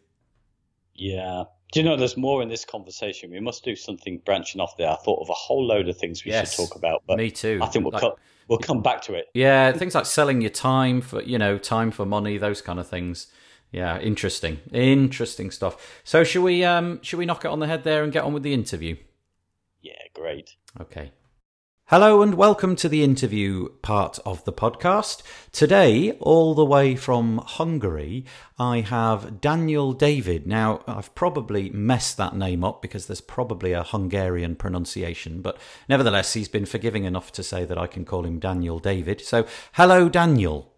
Yeah. 0.95 1.43
Do 1.73 1.82
you 1.82 1.86
know 1.86 1.97
there's 1.97 2.15
more 2.15 2.41
in 2.41 2.47
this 2.47 2.63
conversation? 2.63 3.29
We 3.29 3.41
must 3.41 3.63
do 3.63 3.75
something 3.75 4.19
branching 4.25 4.62
off 4.62 4.77
there. 4.77 4.89
I 4.89 4.95
thought 4.95 5.21
of 5.21 5.29
a 5.29 5.34
whole 5.34 5.65
load 5.65 5.89
of 5.89 5.97
things 5.97 6.23
we 6.23 6.32
yes, 6.32 6.55
should 6.55 6.67
talk 6.67 6.77
about, 6.77 7.03
but 7.05 7.17
me 7.17 7.29
too. 7.29 7.60
I 7.62 7.67
think 7.67 7.84
we'll 7.84 7.91
like, 7.91 8.01
cut. 8.01 8.17
we'll 8.47 8.60
come 8.60 8.82
back 8.82 9.01
to 9.03 9.15
it. 9.15 9.27
Yeah, 9.34 9.73
things 9.73 9.95
like 9.95 10.05
selling 10.05 10.39
your 10.41 10.49
time 10.49 11.01
for 11.01 11.21
you 11.21 11.38
know 11.38 11.58
time 11.58 11.91
for 11.91 12.05
money, 12.05 12.38
those 12.38 12.62
kind 12.62 12.79
of 12.79 12.88
things. 12.88 13.27
Yeah, 13.71 13.99
interesting, 13.99 14.62
interesting 14.71 15.51
stuff. 15.51 16.01
So, 16.05 16.23
should 16.23 16.41
we 16.41 16.63
um, 16.63 17.01
should 17.03 17.19
we 17.19 17.25
knock 17.25 17.43
it 17.43 17.49
on 17.49 17.60
the 17.60 17.67
head 17.67 17.84
there 17.84 18.03
and 18.03 18.13
get 18.13 18.23
on 18.23 18.34
with 18.34 18.43
the 18.43 18.53
interview? 18.53 18.95
Yeah, 19.82 19.94
great. 20.13 20.56
Okay. 20.80 21.12
Hello 21.86 22.22
and 22.22 22.36
welcome 22.36 22.76
to 22.76 22.89
the 22.89 23.04
interview 23.04 23.70
part 23.82 24.20
of 24.26 24.44
the 24.44 24.52
podcast. 24.52 25.24
Today, 25.52 26.12
all 26.20 26.54
the 26.54 26.65
way 26.65 26.96
from 26.96 27.38
Hungary, 27.38 28.26
I 28.60 28.82
have 28.82 29.39
Daniel 29.39 29.94
David. 29.94 30.46
Now, 30.46 30.84
I've 30.86 31.15
probably 31.15 31.70
messed 31.70 32.18
that 32.18 32.36
name 32.36 32.63
up 32.63 32.82
because 32.82 33.08
there's 33.08 33.22
probably 33.22 33.72
a 33.72 33.84
Hungarian 33.84 34.56
pronunciation, 34.56 35.42
but 35.42 35.58
nevertheless, 35.88 36.34
he's 36.34 36.50
been 36.50 36.65
forgiving 36.65 37.06
enough 37.06 37.32
to 37.32 37.42
say 37.42 37.63
that 37.63 37.78
I 37.78 37.88
can 37.88 38.06
call 38.06 38.26
him 38.26 38.38
Daniel 38.38 38.80
David. 38.80 39.22
So, 39.22 39.48
hello, 39.74 40.10
Daniel. 40.10 40.74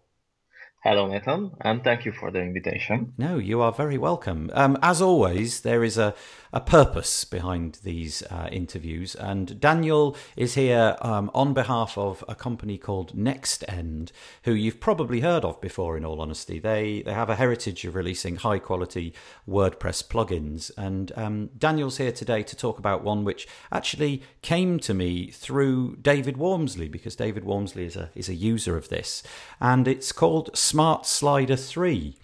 Hello, 0.84 1.06
Nathan, 1.06 1.52
and 1.60 1.84
thank 1.84 2.04
you 2.04 2.10
for 2.10 2.32
the 2.32 2.40
invitation. 2.40 3.12
No, 3.16 3.38
you 3.38 3.60
are 3.60 3.70
very 3.70 3.96
welcome. 3.96 4.50
Um, 4.52 4.76
as 4.82 5.00
always, 5.00 5.60
there 5.60 5.84
is 5.84 5.96
a, 5.96 6.12
a 6.52 6.60
purpose 6.60 7.24
behind 7.24 7.78
these 7.84 8.24
uh, 8.24 8.48
interviews, 8.50 9.14
and 9.14 9.60
Daniel 9.60 10.16
is 10.36 10.54
here 10.54 10.96
um, 11.00 11.30
on 11.34 11.54
behalf 11.54 11.96
of 11.96 12.24
a 12.26 12.34
company 12.34 12.78
called 12.78 13.16
NextEnd, 13.16 14.10
who 14.42 14.54
you've 14.54 14.80
probably 14.80 15.20
heard 15.20 15.44
of 15.44 15.60
before. 15.60 15.96
In 15.96 16.04
all 16.04 16.20
honesty, 16.20 16.58
they 16.58 17.02
they 17.02 17.12
have 17.12 17.30
a 17.30 17.36
heritage 17.36 17.84
of 17.84 17.94
releasing 17.94 18.34
high 18.34 18.58
quality 18.58 19.14
WordPress 19.48 20.02
plugins, 20.08 20.72
and 20.76 21.12
um, 21.14 21.50
Daniel's 21.56 21.98
here 21.98 22.10
today 22.10 22.42
to 22.42 22.56
talk 22.56 22.80
about 22.80 23.04
one 23.04 23.22
which 23.22 23.46
actually 23.70 24.24
came 24.42 24.80
to 24.80 24.94
me 24.94 25.30
through 25.30 25.94
David 26.02 26.38
Waumsley 26.38 26.90
because 26.90 27.14
David 27.14 27.44
Waumsley 27.44 27.86
is 27.86 27.94
a 27.94 28.10
is 28.16 28.28
a 28.28 28.34
user 28.34 28.76
of 28.76 28.88
this, 28.88 29.22
and 29.60 29.86
it's 29.86 30.10
called 30.10 30.50
Smart 30.72 31.04
Slider 31.04 31.54
3. 31.56 32.16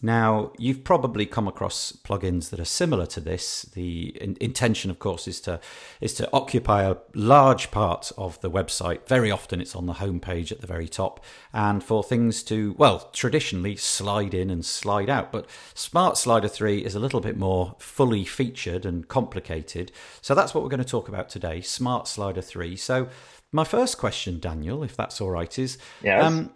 Now, 0.00 0.52
you've 0.58 0.84
probably 0.84 1.26
come 1.26 1.48
across 1.48 1.90
plugins 1.90 2.50
that 2.50 2.60
are 2.60 2.64
similar 2.64 3.04
to 3.06 3.18
this. 3.18 3.62
The 3.62 4.16
in- 4.20 4.36
intention, 4.40 4.92
of 4.92 5.00
course, 5.00 5.26
is 5.26 5.40
to 5.40 5.58
is 6.00 6.14
to 6.14 6.28
occupy 6.32 6.84
a 6.84 6.98
large 7.14 7.72
part 7.72 8.12
of 8.16 8.40
the 8.42 8.48
website. 8.48 9.08
Very 9.08 9.32
often, 9.32 9.60
it's 9.60 9.74
on 9.74 9.86
the 9.86 9.94
home 9.94 10.20
page 10.20 10.52
at 10.52 10.60
the 10.60 10.68
very 10.68 10.86
top, 10.86 11.18
and 11.52 11.82
for 11.82 12.04
things 12.04 12.44
to 12.44 12.76
well, 12.78 13.10
traditionally 13.12 13.74
slide 13.74 14.34
in 14.34 14.50
and 14.50 14.64
slide 14.64 15.10
out. 15.10 15.32
But 15.32 15.50
Smart 15.74 16.16
Slider 16.16 16.46
Three 16.46 16.84
is 16.84 16.94
a 16.94 17.00
little 17.00 17.20
bit 17.20 17.36
more 17.36 17.74
fully 17.80 18.24
featured 18.24 18.86
and 18.86 19.08
complicated. 19.08 19.90
So 20.22 20.32
that's 20.32 20.54
what 20.54 20.62
we're 20.62 20.70
going 20.70 20.78
to 20.78 20.88
talk 20.88 21.08
about 21.08 21.28
today. 21.28 21.60
Smart 21.60 22.06
Slider 22.06 22.40
Three. 22.40 22.76
So. 22.76 23.08
My 23.52 23.62
first 23.64 23.96
question, 23.96 24.38
Daniel, 24.40 24.82
if 24.82 24.96
that's 24.96 25.20
all 25.20 25.30
right, 25.30 25.56
is 25.58 25.78
Yes. 26.02 26.22
um, 26.24 26.50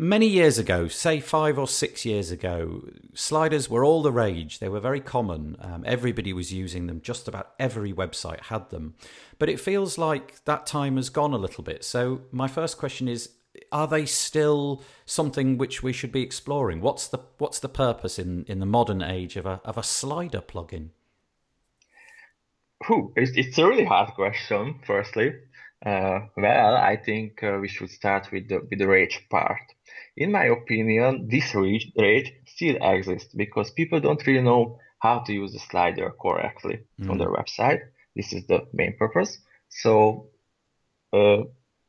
Many 0.00 0.28
years 0.28 0.58
ago, 0.58 0.86
say 0.86 1.18
five 1.18 1.58
or 1.58 1.66
six 1.66 2.04
years 2.04 2.30
ago, 2.30 2.88
sliders 3.14 3.68
were 3.68 3.84
all 3.84 4.00
the 4.00 4.12
rage. 4.12 4.60
They 4.60 4.68
were 4.68 4.78
very 4.78 5.00
common. 5.00 5.56
Um, 5.58 5.82
everybody 5.84 6.32
was 6.32 6.52
using 6.52 6.86
them. 6.86 7.00
Just 7.00 7.26
about 7.26 7.50
every 7.58 7.92
website 7.92 8.42
had 8.42 8.70
them. 8.70 8.94
But 9.40 9.48
it 9.48 9.58
feels 9.58 9.98
like 9.98 10.44
that 10.44 10.66
time 10.66 10.94
has 10.96 11.10
gone 11.10 11.32
a 11.32 11.38
little 11.38 11.64
bit. 11.64 11.84
So, 11.84 12.20
my 12.30 12.46
first 12.46 12.78
question 12.78 13.08
is 13.08 13.30
are 13.72 13.88
they 13.88 14.06
still 14.06 14.84
something 15.04 15.58
which 15.58 15.82
we 15.82 15.92
should 15.92 16.12
be 16.12 16.22
exploring? 16.22 16.80
What's 16.80 17.08
the 17.08 17.18
what's 17.38 17.58
the 17.58 17.68
purpose 17.68 18.20
in, 18.20 18.44
in 18.46 18.60
the 18.60 18.66
modern 18.66 19.02
age 19.02 19.36
of 19.36 19.46
a 19.46 19.60
of 19.64 19.76
a 19.76 19.82
slider 19.82 20.40
plugin? 20.40 20.90
Whew, 22.86 23.12
it's, 23.16 23.32
it's 23.34 23.58
a 23.58 23.66
really 23.66 23.84
hard 23.84 24.14
question, 24.14 24.78
firstly. 24.86 25.32
Uh, 25.84 26.20
well, 26.36 26.76
I 26.76 26.96
think 26.96 27.42
uh, 27.42 27.58
we 27.60 27.66
should 27.66 27.90
start 27.90 28.28
with 28.32 28.48
the, 28.48 28.60
with 28.70 28.78
the 28.78 28.86
rage 28.86 29.26
part. 29.30 29.60
In 30.18 30.32
my 30.32 30.46
opinion, 30.46 31.28
this 31.30 31.54
rage, 31.54 31.92
rage 31.96 32.32
still 32.44 32.76
exists 32.80 33.32
because 33.32 33.70
people 33.70 34.00
don't 34.00 34.26
really 34.26 34.42
know 34.42 34.80
how 34.98 35.20
to 35.20 35.32
use 35.32 35.52
the 35.52 35.60
slider 35.60 36.12
correctly 36.20 36.80
on 37.08 37.18
their 37.18 37.30
website. 37.30 37.82
This 38.16 38.32
is 38.32 38.44
the 38.48 38.66
main 38.72 38.96
purpose. 38.96 39.38
So, 39.68 40.30
uh, 41.12 41.44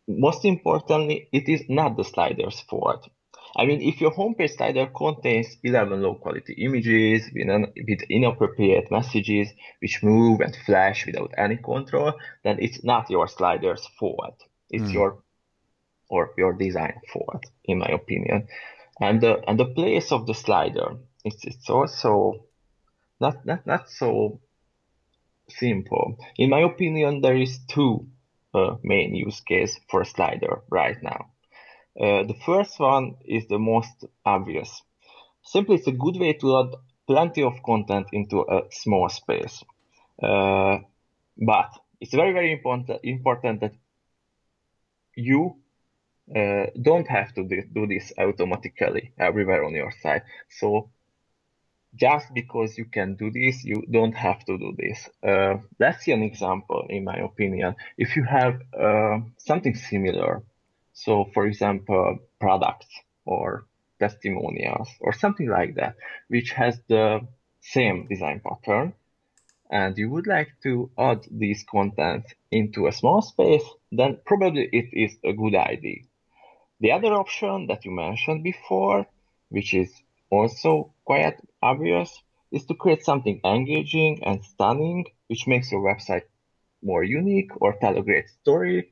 most 0.08 0.46
importantly, 0.46 1.28
it 1.32 1.50
is 1.50 1.64
not 1.70 1.98
the 1.98 2.04
slider's 2.04 2.60
fault. 2.70 3.10
I 3.56 3.66
mean, 3.66 3.82
if 3.82 4.00
your 4.00 4.12
homepage 4.12 4.58
slider 4.58 4.86
contains 4.86 5.58
11 5.64 6.00
low 6.00 6.14
quality 6.14 6.54
images 6.54 7.32
with, 7.34 7.50
an, 7.50 7.74
with 7.88 8.02
inappropriate 8.12 8.92
messages 8.92 9.50
which 9.82 10.04
move 10.04 10.42
and 10.42 10.56
flash 10.68 11.08
without 11.08 11.34
any 11.36 11.58
control, 11.58 12.14
then 12.44 12.58
it's 12.60 12.84
not 12.84 13.10
your 13.10 13.28
slider's 13.28 13.88
fault. 14.00 14.40
It's 14.70 14.92
your 14.92 15.24
or 16.10 16.32
your 16.38 16.54
design 16.54 17.00
fault, 17.14 17.46
in 17.64 17.80
my 17.80 17.88
opinion. 17.88 18.48
And 19.00 19.22
the 19.22 19.42
and 19.48 19.60
the 19.60 19.66
place 19.66 20.12
of 20.12 20.26
the 20.26 20.34
slider, 20.34 20.98
it's 21.24 21.46
it's 21.46 21.70
also 21.70 22.46
not 23.20 23.46
not 23.46 23.66
not 23.66 23.90
so 23.90 24.42
simple. 25.50 26.18
In 26.38 26.50
my 26.50 26.62
opinion, 26.62 27.22
there 27.22 27.38
is 27.38 27.60
two 27.68 28.08
uh, 28.54 28.76
main 28.84 29.16
use 29.16 29.40
case 29.42 29.80
for 29.90 30.02
a 30.02 30.06
slider 30.06 30.62
right 30.70 31.02
now. 31.02 31.32
Uh, 32.00 32.24
the 32.24 32.36
first 32.46 32.80
one 32.80 33.16
is 33.26 33.48
the 33.48 33.60
most 33.60 34.06
obvious. 34.26 34.82
Simply, 35.44 35.76
it's 35.76 35.88
a 35.88 35.92
good 35.92 36.18
way 36.18 36.34
to 36.34 36.60
add 36.60 36.76
plenty 37.08 37.44
of 37.44 37.64
content 37.66 38.08
into 38.14 38.42
a 38.42 38.64
small 38.72 39.10
space. 39.10 39.64
Uh, 40.22 40.78
but 41.38 41.70
it's 42.00 42.14
very, 42.14 42.34
very 42.34 42.52
important, 42.52 43.00
important 43.04 43.62
that 43.62 43.74
you 45.16 45.56
uh, 46.36 46.68
don't 46.82 47.08
have 47.08 47.34
to 47.34 47.44
do, 47.44 47.88
this 47.88 48.14
automatically 48.18 49.12
everywhere 49.18 49.64
on 49.64 49.74
your 49.74 49.92
site. 50.02 50.24
So 50.50 50.90
just 51.96 52.28
because 52.34 52.78
you 52.78 52.86
can 52.86 53.16
do 53.16 53.32
this, 53.32 53.64
you 53.64 53.84
don't 53.90 54.14
have 54.16 54.46
to 54.46 54.58
do 54.58 54.76
this. 54.78 55.10
Uh, 55.24 55.58
let's 55.80 56.04
see 56.04 56.12
an 56.12 56.24
example, 56.24 56.86
in 56.90 57.04
my 57.04 57.18
opinion. 57.18 57.76
If 57.98 58.16
you 58.16 58.24
have 58.24 58.62
uh, 58.80 59.20
something 59.38 59.76
similar, 59.76 60.44
so 60.94 61.26
for 61.34 61.48
example, 61.48 62.20
products 62.40 62.88
or 63.26 63.66
testimonials 64.00 64.90
or 65.00 65.14
something 65.14 65.50
like 65.50 65.76
that, 65.76 65.96
which 66.28 66.52
has 66.52 66.80
the 66.88 67.22
same 67.62 68.08
design 68.08 68.42
pattern, 68.48 68.94
and 69.72 69.98
you 69.98 70.10
would 70.10 70.28
like 70.28 70.50
to 70.64 70.90
add 70.98 71.26
these 71.30 71.64
content 71.64 72.26
into 72.52 72.88
a 72.88 72.92
small 72.92 73.22
space, 73.22 73.64
then 73.92 74.18
probably 74.26 74.68
it 74.72 74.90
is 74.94 75.18
a 75.24 75.34
good 75.34 75.56
idea. 75.56 76.02
The 76.80 76.92
other 76.92 77.14
option 77.14 77.68
that 77.68 77.86
you 77.86 77.92
mentioned 77.92 78.44
before, 78.44 79.06
which 79.50 79.74
is 79.74 79.92
also 80.30 80.94
quite 81.06 81.38
obvious, 81.62 82.22
is 82.52 82.66
to 82.66 82.74
create 82.74 83.04
something 83.04 83.42
engaging 83.44 84.24
and 84.24 84.44
stunning, 84.44 85.06
which 85.28 85.48
makes 85.48 85.72
your 85.72 85.82
website 85.82 86.24
more 86.82 87.04
unique 87.04 87.52
or 87.62 87.76
tell 87.80 87.98
a 87.98 88.02
great 88.02 88.30
story. 88.30 88.92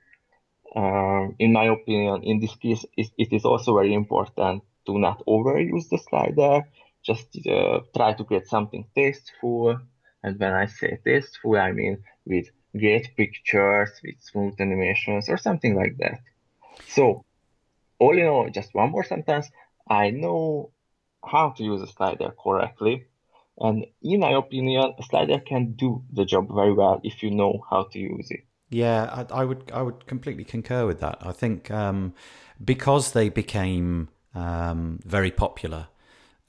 Um, 0.76 1.36
in 1.40 1.54
my 1.54 1.66
opinion, 1.66 2.24
in 2.24 2.40
this 2.40 2.56
case, 2.56 2.86
it, 2.98 3.08
it 3.18 3.32
is 3.32 3.46
also 3.46 3.74
very 3.76 3.94
important 3.94 4.64
to 4.86 5.00
not 5.00 5.24
overuse 5.26 5.90
the 5.90 5.98
slider. 5.98 6.64
Just 7.04 7.28
uh, 7.48 7.80
try 7.96 8.14
to 8.14 8.24
create 8.26 8.48
something 8.48 8.86
tasteful. 8.94 9.80
And 10.24 10.40
when 10.40 10.54
I 10.54 10.66
say 10.66 11.00
tasteful, 11.06 11.56
I 11.56 11.72
mean 11.72 12.04
with 12.26 12.48
great 12.78 13.16
pictures, 13.16 13.92
with 14.04 14.16
smooth 14.20 14.56
animations, 14.60 15.30
or 15.30 15.38
something 15.38 15.76
like 15.76 15.98
that. 16.00 16.20
So, 16.90 17.24
all 18.00 18.18
in 18.18 18.26
all, 18.26 18.50
just 18.50 18.74
one 18.74 18.92
more 18.92 19.04
sentence. 19.04 19.50
I 19.90 20.12
know 20.12 20.72
how 21.26 21.52
to 21.52 21.64
use 21.64 21.82
a 21.82 21.88
slider 21.88 22.34
correctly. 22.44 23.06
And 23.60 23.86
in 24.04 24.20
my 24.20 24.32
opinion, 24.32 24.94
a 24.98 25.04
slider 25.04 25.40
can 25.40 25.74
do 25.74 26.04
the 26.14 26.26
job 26.26 26.48
very 26.54 26.74
well 26.74 27.02
if 27.04 27.24
you 27.24 27.32
know 27.32 27.64
how 27.70 27.88
to 27.92 28.00
use 28.00 28.28
it. 28.30 28.42
Yeah, 28.70 29.26
I, 29.32 29.42
I 29.42 29.46
would 29.46 29.72
I 29.74 29.82
would 29.82 30.06
completely 30.08 30.44
concur 30.44 30.86
with 30.86 31.00
that. 31.00 31.18
I 31.22 31.32
think 31.32 31.72
um, 31.72 32.14
because 32.64 33.14
they 33.14 33.30
became 33.30 34.10
um, 34.36 35.00
very 35.06 35.32
popular, 35.32 35.88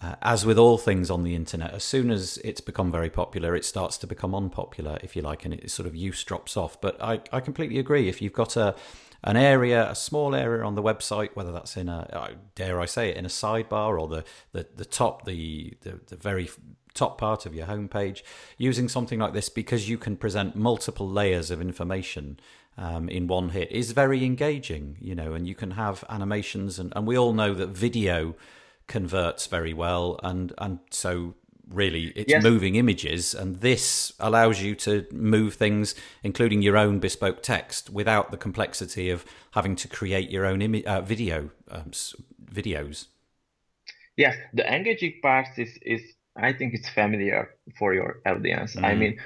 uh, 0.02 0.16
as 0.20 0.44
with 0.44 0.58
all 0.58 0.78
things 0.78 1.10
on 1.10 1.22
the 1.22 1.34
internet, 1.34 1.72
as 1.72 1.84
soon 1.84 2.10
as 2.10 2.38
it's 2.38 2.60
become 2.60 2.90
very 2.90 3.08
popular, 3.08 3.54
it 3.54 3.64
starts 3.64 3.96
to 3.98 4.06
become 4.06 4.34
unpopular, 4.34 4.98
if 5.02 5.16
you 5.16 5.22
like, 5.22 5.44
and 5.44 5.54
it 5.54 5.70
sort 5.70 5.86
of 5.86 5.94
use 5.94 6.22
drops 6.24 6.56
off. 6.56 6.80
But 6.80 7.00
I, 7.02 7.20
I 7.32 7.40
completely 7.40 7.78
agree. 7.78 8.08
If 8.08 8.20
you've 8.20 8.32
got 8.32 8.56
a 8.56 8.74
an 9.24 9.36
area, 9.36 9.90
a 9.90 9.94
small 9.94 10.34
area 10.34 10.64
on 10.64 10.74
the 10.74 10.82
website, 10.82 11.30
whether 11.34 11.52
that's 11.52 11.76
in 11.76 11.88
a 11.88 12.36
dare 12.54 12.80
I 12.80 12.86
say 12.86 13.10
it, 13.10 13.16
in 13.16 13.24
a 13.24 13.28
sidebar 13.28 14.00
or 14.00 14.08
the 14.08 14.24
the, 14.52 14.66
the 14.76 14.84
top, 14.84 15.24
the, 15.24 15.74
the 15.82 16.00
the 16.06 16.16
very 16.16 16.48
top 16.94 17.18
part 17.18 17.46
of 17.46 17.54
your 17.54 17.66
homepage, 17.66 18.22
using 18.56 18.88
something 18.88 19.18
like 19.18 19.32
this 19.32 19.48
because 19.48 19.88
you 19.88 19.98
can 19.98 20.16
present 20.16 20.56
multiple 20.56 21.08
layers 21.08 21.50
of 21.50 21.60
information 21.60 22.38
um, 22.76 23.08
in 23.08 23.26
one 23.26 23.50
hit 23.50 23.70
is 23.72 23.90
very 23.92 24.24
engaging, 24.24 24.96
you 25.00 25.14
know, 25.14 25.34
and 25.34 25.46
you 25.46 25.54
can 25.54 25.72
have 25.72 26.04
animations, 26.08 26.78
and, 26.78 26.92
and 26.94 27.06
we 27.06 27.18
all 27.18 27.32
know 27.32 27.52
that 27.54 27.68
video 27.68 28.36
converts 28.86 29.46
very 29.46 29.74
well, 29.74 30.18
and 30.22 30.52
and 30.58 30.78
so 30.90 31.34
really 31.68 32.12
it's 32.16 32.30
Yes. 32.30 32.42
moving 32.42 32.76
images 32.76 33.34
and 33.34 33.56
this 33.60 34.12
allows 34.18 34.62
you 34.62 34.74
to 34.74 35.06
move 35.12 35.54
things 35.54 35.94
including 36.22 36.62
your 36.62 36.76
own 36.76 36.98
bespoke 36.98 37.42
text 37.42 37.90
without 37.90 38.30
the 38.30 38.36
complexity 38.36 39.10
of 39.10 39.24
having 39.52 39.76
to 39.76 39.86
create 39.88 40.30
your 40.30 40.46
own 40.46 40.62
uh, 40.86 41.00
video 41.02 41.50
um, 41.70 41.90
videos 42.50 43.06
Yes, 44.16 44.36
the 44.52 44.66
engaging 44.66 45.20
part 45.22 45.46
is 45.58 45.78
is 45.82 46.02
I 46.36 46.52
think 46.52 46.74
it's 46.74 46.88
familiar 46.88 47.54
for 47.78 47.94
your 47.94 48.20
audience. 48.26 48.76
I 48.82 48.94
Mm. 48.94 48.98
mean, 48.98 49.18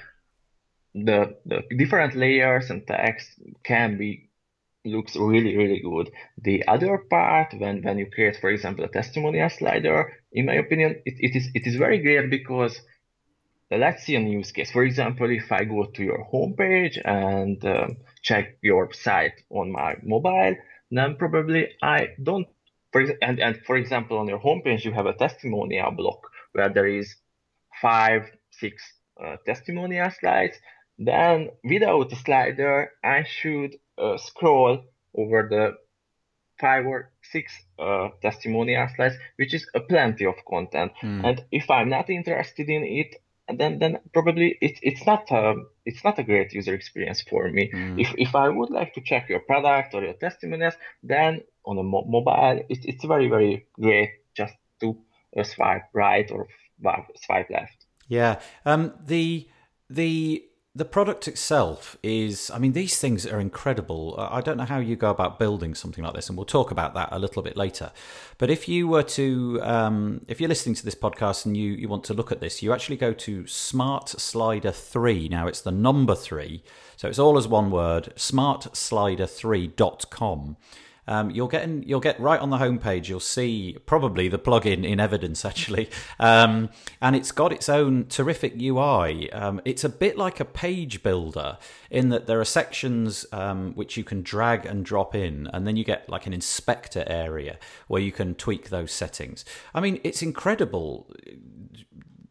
the 0.94 1.36
the 1.46 1.62
different 1.76 2.14
layers 2.14 2.70
and 2.70 2.86
text 2.86 3.40
can 3.64 3.96
be 3.98 4.28
looks 4.84 5.16
really 5.16 5.56
really 5.56 5.80
good. 5.80 6.10
The 6.38 6.66
other 6.66 6.98
part 6.98 7.54
when 7.54 7.82
when 7.82 7.98
you 7.98 8.10
create, 8.10 8.36
for 8.36 8.50
example, 8.50 8.84
a 8.84 8.88
testimonial 8.88 9.48
slider, 9.50 10.12
in 10.32 10.46
my 10.46 10.54
opinion, 10.54 11.02
it, 11.06 11.14
it 11.18 11.36
is 11.36 11.48
it 11.54 11.66
is 11.66 11.76
very 11.76 11.98
great 11.98 12.30
because 12.30 12.80
uh, 13.70 13.76
let's 13.76 14.04
see 14.04 14.16
a 14.16 14.20
use 14.20 14.52
case. 14.52 14.70
For 14.70 14.84
example, 14.84 15.30
if 15.30 15.50
I 15.52 15.64
go 15.64 15.86
to 15.86 16.02
your 16.02 16.26
homepage 16.32 17.00
and 17.04 17.64
um, 17.64 17.96
check 18.22 18.58
your 18.62 18.92
site 18.92 19.42
on 19.50 19.72
my 19.72 19.96
mobile, 20.02 20.56
then 20.90 21.16
probably 21.16 21.68
I 21.82 22.08
don't. 22.22 22.46
For 22.92 23.02
and 23.22 23.40
and 23.40 23.60
for 23.66 23.76
example, 23.76 24.18
on 24.18 24.28
your 24.28 24.40
homepage 24.40 24.84
you 24.84 24.92
have 24.92 25.06
a 25.06 25.14
testimonial 25.14 25.90
block 25.92 26.20
where 26.52 26.68
there 26.68 26.86
is 26.86 27.16
five, 27.80 28.30
six 28.50 28.82
uh, 29.22 29.36
testimonial 29.46 30.10
slides. 30.10 30.56
Then 31.04 31.50
without 31.64 32.12
a 32.12 32.16
slider, 32.16 32.90
I 33.02 33.24
should 33.24 33.76
uh, 33.98 34.18
scroll 34.18 34.84
over 35.16 35.48
the 35.50 35.74
five 36.60 36.86
or 36.86 37.10
six 37.22 37.52
uh, 37.78 38.08
testimonial 38.20 38.88
slides, 38.94 39.16
which 39.36 39.52
is 39.52 39.66
a 39.74 39.80
plenty 39.80 40.24
of 40.26 40.36
content. 40.48 40.92
Mm. 41.02 41.24
And 41.26 41.44
if 41.50 41.70
I'm 41.70 41.88
not 41.88 42.08
interested 42.08 42.68
in 42.68 42.84
it, 42.84 43.16
then 43.58 43.78
then 43.80 43.98
probably 44.12 44.56
it's 44.60 44.78
it's 44.82 45.04
not 45.04 45.30
a 45.30 45.54
it's 45.84 46.04
not 46.04 46.18
a 46.18 46.22
great 46.22 46.52
user 46.52 46.74
experience 46.74 47.20
for 47.28 47.50
me. 47.50 47.70
Mm. 47.74 48.00
If 48.00 48.14
if 48.16 48.34
I 48.34 48.48
would 48.48 48.70
like 48.70 48.94
to 48.94 49.00
check 49.00 49.28
your 49.28 49.40
product 49.40 49.94
or 49.94 50.02
your 50.02 50.14
testimonials, 50.14 50.74
then 51.02 51.40
on 51.64 51.78
a 51.78 51.82
mo- 51.82 52.06
mobile, 52.06 52.64
it, 52.68 52.80
it's 52.84 53.04
very 53.04 53.28
very 53.28 53.66
great 53.72 54.10
just 54.36 54.54
to 54.80 54.96
uh, 55.36 55.42
swipe 55.42 55.86
right 55.92 56.30
or 56.30 56.46
swipe 57.26 57.50
left. 57.50 57.86
Yeah. 58.08 58.40
Um, 58.64 58.92
the 59.04 59.48
the 59.90 60.44
the 60.74 60.86
product 60.86 61.28
itself 61.28 61.98
is. 62.02 62.50
I 62.50 62.58
mean, 62.58 62.72
these 62.72 62.98
things 62.98 63.26
are 63.26 63.38
incredible. 63.38 64.14
Uh, 64.16 64.30
I 64.30 64.40
don't 64.40 64.56
know 64.56 64.64
how 64.64 64.78
you 64.78 64.96
go 64.96 65.10
about 65.10 65.38
building 65.38 65.74
something 65.74 66.02
like 66.02 66.14
this, 66.14 66.30
and 66.30 66.38
we'll 66.38 66.46
talk 66.46 66.70
about 66.70 66.94
that 66.94 67.10
a 67.12 67.18
little 67.18 67.42
bit 67.42 67.58
later. 67.58 67.92
But 68.38 68.48
if 68.48 68.66
you 68.68 68.88
were 68.88 69.02
to, 69.02 69.60
um, 69.62 70.24
if 70.28 70.40
you're 70.40 70.48
listening 70.48 70.74
to 70.76 70.84
this 70.84 70.94
podcast 70.94 71.44
and 71.44 71.54
you 71.56 71.72
you 71.72 71.88
want 71.88 72.04
to 72.04 72.14
look 72.14 72.32
at 72.32 72.40
this, 72.40 72.62
you 72.62 72.72
actually 72.72 72.96
go 72.96 73.12
to 73.12 73.46
Smart 73.46 74.08
Slider 74.08 74.72
Three. 74.72 75.28
Now 75.28 75.46
it's 75.46 75.60
the 75.60 75.72
number 75.72 76.14
three, 76.14 76.62
so 76.96 77.06
it's 77.08 77.18
all 77.18 77.36
as 77.36 77.46
one 77.46 77.70
word. 77.70 78.14
SmartSlider3.com. 78.16 80.56
Um, 81.06 81.30
you'll 81.30 81.48
get 81.48 81.64
in, 81.64 81.82
you'll 81.82 82.00
get 82.00 82.18
right 82.20 82.40
on 82.40 82.50
the 82.50 82.58
homepage. 82.58 83.08
You'll 83.08 83.20
see 83.20 83.76
probably 83.86 84.28
the 84.28 84.38
plugin 84.38 84.84
in 84.86 85.00
evidence 85.00 85.44
actually, 85.52 85.90
um, 86.18 86.70
and 87.00 87.16
it's 87.16 87.32
got 87.32 87.52
its 87.52 87.68
own 87.68 88.06
terrific 88.06 88.54
UI. 88.60 89.30
Um, 89.32 89.60
it's 89.64 89.84
a 89.84 89.88
bit 89.88 90.16
like 90.16 90.40
a 90.40 90.44
page 90.44 91.02
builder 91.02 91.58
in 91.90 92.10
that 92.10 92.26
there 92.26 92.40
are 92.40 92.44
sections 92.44 93.26
um, 93.32 93.72
which 93.74 93.96
you 93.96 94.04
can 94.04 94.22
drag 94.22 94.64
and 94.66 94.84
drop 94.84 95.14
in, 95.14 95.48
and 95.52 95.66
then 95.66 95.76
you 95.76 95.84
get 95.84 96.08
like 96.08 96.26
an 96.26 96.32
inspector 96.32 97.04
area 97.06 97.58
where 97.88 98.00
you 98.00 98.12
can 98.12 98.34
tweak 98.34 98.70
those 98.70 98.92
settings. 98.92 99.44
I 99.74 99.80
mean, 99.80 100.00
it's 100.04 100.22
incredible 100.22 101.10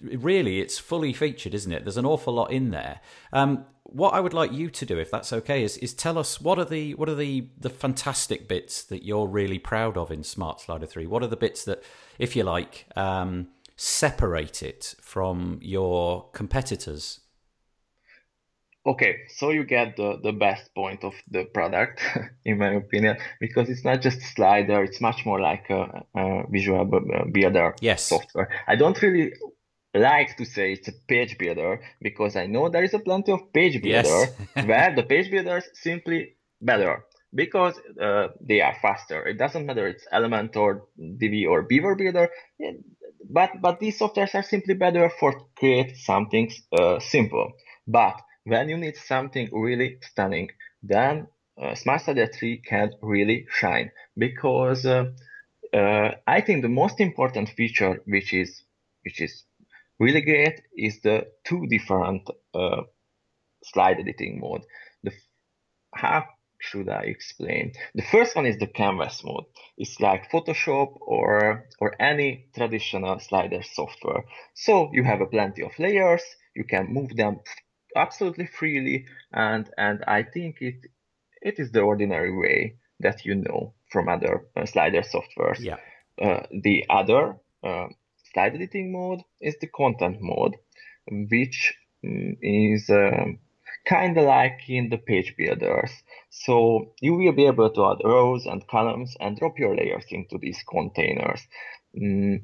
really 0.01 0.59
it's 0.59 0.79
fully 0.79 1.13
featured 1.13 1.53
isn't 1.53 1.71
it 1.71 1.83
there's 1.83 1.97
an 1.97 2.05
awful 2.05 2.33
lot 2.33 2.51
in 2.51 2.71
there 2.71 2.99
um, 3.33 3.65
what 3.91 4.13
i 4.13 4.19
would 4.19 4.33
like 4.33 4.51
you 4.51 4.69
to 4.69 4.85
do 4.85 4.97
if 4.97 5.11
that's 5.11 5.33
okay 5.33 5.63
is, 5.63 5.77
is 5.77 5.93
tell 5.93 6.17
us 6.17 6.39
what 6.39 6.57
are 6.57 6.65
the 6.65 6.93
what 6.95 7.09
are 7.09 7.15
the 7.15 7.47
the 7.59 7.69
fantastic 7.69 8.47
bits 8.47 8.83
that 8.83 9.03
you're 9.03 9.27
really 9.27 9.59
proud 9.59 9.97
of 9.97 10.11
in 10.11 10.23
smart 10.23 10.61
slider 10.61 10.85
3 10.85 11.05
what 11.07 11.23
are 11.23 11.27
the 11.27 11.37
bits 11.37 11.65
that 11.65 11.83
if 12.17 12.35
you 12.35 12.43
like 12.43 12.85
um, 12.95 13.47
separate 13.81 14.61
it 14.61 14.93
from 15.01 15.57
your 15.59 16.29
competitors? 16.33 17.21
Okay, 18.85 19.17
so 19.27 19.49
you 19.49 19.63
get 19.63 19.97
the, 19.97 20.19
the 20.23 20.31
best 20.31 20.73
point 20.75 21.03
of 21.03 21.13
the 21.29 21.45
product, 21.45 22.01
in 22.45 22.59
my 22.59 22.73
opinion, 22.73 23.17
because 23.39 23.69
it's 23.69 23.83
not 23.83 24.01
just 24.01 24.19
a 24.19 24.25
slider, 24.35 24.83
it's 24.83 25.01
much 25.01 25.25
more 25.25 25.39
like 25.39 25.69
a, 25.69 26.03
a 26.15 26.43
visual 26.49 26.85
bu- 26.85 27.11
uh, 27.11 27.25
builder 27.25 27.75
yes. 27.79 28.03
software. 28.03 28.49
I 28.67 28.75
don't 28.75 28.99
really 29.01 29.33
like 29.93 30.37
to 30.37 30.45
say 30.45 30.73
it's 30.73 30.87
a 30.87 30.93
page 31.07 31.37
builder 31.37 31.81
because 32.01 32.35
I 32.35 32.45
know 32.47 32.69
there 32.69 32.83
is 32.83 32.93
a 32.93 32.99
plenty 32.99 33.31
of 33.31 33.51
page 33.53 33.81
Yes. 33.81 34.07
builder 34.07 34.35
where 34.59 34.95
the 34.95 35.03
page 35.03 35.29
builders 35.31 35.65
simply 35.73 36.35
better 36.61 37.05
because 37.33 37.75
uh, 38.01 38.29
they 38.41 38.61
are 38.61 38.75
faster. 38.81 39.25
It 39.25 39.37
doesn't 39.37 39.65
matter 39.65 39.87
it's 39.87 40.05
Elementor, 40.13 40.81
Divi, 41.17 41.45
or 41.45 41.63
Beaver 41.63 41.95
Builder, 41.95 42.29
but 43.29 43.51
but 43.61 43.79
these 43.79 43.99
softwares 43.99 44.35
are 44.35 44.43
simply 44.43 44.73
better 44.73 45.09
for 45.09 45.33
create 45.57 45.97
something 45.97 46.51
uh, 46.77 46.99
simple. 46.99 47.53
But 47.87 48.15
when 48.45 48.69
you 48.69 48.77
need 48.77 48.95
something 48.97 49.49
really 49.51 49.97
stunning, 50.01 50.49
then 50.83 51.27
uh, 51.61 51.75
Smart 51.75 52.01
Slider 52.01 52.27
3 52.27 52.57
can 52.57 52.91
really 53.01 53.45
shine 53.49 53.91
because 54.17 54.85
uh, 54.85 55.05
uh, 55.73 56.11
I 56.27 56.41
think 56.41 56.61
the 56.61 56.69
most 56.69 56.99
important 56.99 57.49
feature, 57.49 58.01
which 58.05 58.33
is 58.33 58.63
which 59.03 59.21
is 59.21 59.43
really 60.01 60.21
great, 60.21 60.61
is 60.77 60.99
the 61.01 61.27
two 61.45 61.67
different 61.67 62.23
uh, 62.53 62.81
slide 63.63 63.99
editing 63.99 64.39
mode. 64.39 64.63
The 65.03 65.11
how 65.95 66.25
should 66.59 66.89
I 66.89 67.03
explain? 67.03 67.73
The 67.95 68.03
first 68.03 68.35
one 68.35 68.45
is 68.45 68.57
the 68.57 68.67
canvas 68.67 69.23
mode. 69.23 69.45
It's 69.77 69.99
like 69.99 70.31
Photoshop 70.31 70.97
or 71.01 71.65
or 71.79 71.91
any 71.99 72.47
traditional 72.55 73.19
slider 73.19 73.61
software. 73.63 74.23
So 74.53 74.89
you 74.93 75.03
have 75.03 75.21
a 75.21 75.25
plenty 75.25 75.63
of 75.63 75.77
layers. 75.79 76.23
You 76.55 76.65
can 76.65 76.93
move 76.93 77.15
them 77.15 77.39
absolutely 77.95 78.47
freely, 78.47 79.05
and 79.33 79.69
and 79.77 80.03
I 80.07 80.23
think 80.23 80.57
it 80.61 80.79
it 81.41 81.59
is 81.59 81.71
the 81.71 81.81
ordinary 81.81 82.33
way 82.43 82.77
that 82.99 83.25
you 83.25 83.35
know 83.35 83.73
from 83.91 84.09
other 84.09 84.45
uh, 84.55 84.65
slider 84.65 85.01
softwares. 85.01 85.59
yeah 85.59 85.77
Uh, 86.21 86.43
the 86.63 86.85
other 86.89 87.37
uh, 87.63 87.87
slide 88.33 88.55
editing 88.55 88.91
mode 88.91 89.21
is 89.39 89.55
the 89.59 89.67
content 89.67 90.17
mode, 90.21 90.55
which 91.07 91.73
mm, 92.03 92.37
is 92.41 92.89
um, 92.89 93.39
kind 93.85 94.17
of 94.17 94.25
like 94.25 94.59
in 94.67 94.89
the 94.89 94.97
page 94.97 95.35
builders. 95.37 95.91
So 96.29 96.93
you 97.01 97.15
will 97.15 97.33
be 97.33 97.45
able 97.45 97.69
to 97.69 97.85
add 97.91 97.97
rows 98.03 98.45
and 98.45 98.65
columns 98.67 99.15
and 99.19 99.37
drop 99.37 99.57
your 99.59 99.75
layers 99.75 100.05
into 100.09 100.37
these 100.37 100.63
containers. 100.69 101.41
Mm, 101.99 102.43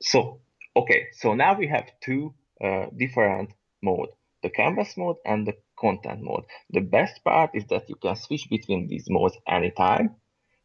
so, 0.00 0.40
okay, 0.76 1.06
so 1.12 1.34
now 1.34 1.58
we 1.58 1.66
have 1.68 1.86
two 2.00 2.34
uh, 2.62 2.86
different 2.96 3.52
mode, 3.82 4.08
the 4.42 4.50
canvas 4.50 4.96
mode 4.96 5.16
and 5.24 5.46
the 5.46 5.54
content 5.78 6.20
mode. 6.22 6.44
The 6.70 6.80
best 6.80 7.22
part 7.24 7.50
is 7.54 7.64
that 7.66 7.88
you 7.88 7.96
can 7.96 8.16
switch 8.16 8.48
between 8.48 8.88
these 8.88 9.06
modes 9.08 9.36
anytime. 9.46 10.16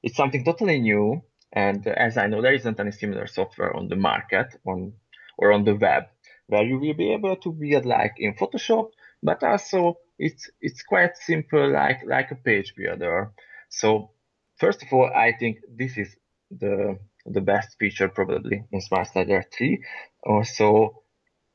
It's 0.01 0.15
something 0.15 0.43
totally 0.43 0.79
new. 0.79 1.23
And 1.53 1.87
uh, 1.87 1.91
as 1.95 2.17
I 2.17 2.27
know, 2.27 2.41
there 2.41 2.53
isn't 2.53 2.79
any 2.79 2.91
similar 2.91 3.27
software 3.27 3.75
on 3.75 3.87
the 3.87 3.95
market 3.95 4.47
on 4.65 4.93
or 5.37 5.51
on 5.53 5.63
the 5.65 5.75
web 5.75 6.03
where 6.47 6.63
you 6.63 6.77
will 6.79 6.93
be 6.93 7.13
able 7.13 7.35
to 7.37 7.51
build 7.51 7.85
like 7.85 8.15
in 8.17 8.33
Photoshop, 8.35 8.89
but 9.21 9.43
also 9.43 9.97
it's 10.19 10.49
it's 10.61 10.83
quite 10.83 11.17
simple 11.17 11.71
like 11.71 11.99
like 12.05 12.31
a 12.31 12.35
page 12.35 12.73
builder. 12.75 13.31
So 13.69 14.11
first 14.59 14.83
of 14.83 14.91
all, 14.93 15.09
I 15.15 15.33
think 15.39 15.59
this 15.77 15.97
is 15.97 16.15
the 16.51 16.99
the 17.25 17.41
best 17.41 17.77
feature 17.79 18.09
probably 18.09 18.63
in 18.71 18.81
Smart 18.81 19.07
Slider 19.07 19.43
3. 19.55 19.81
Also, 20.25 21.03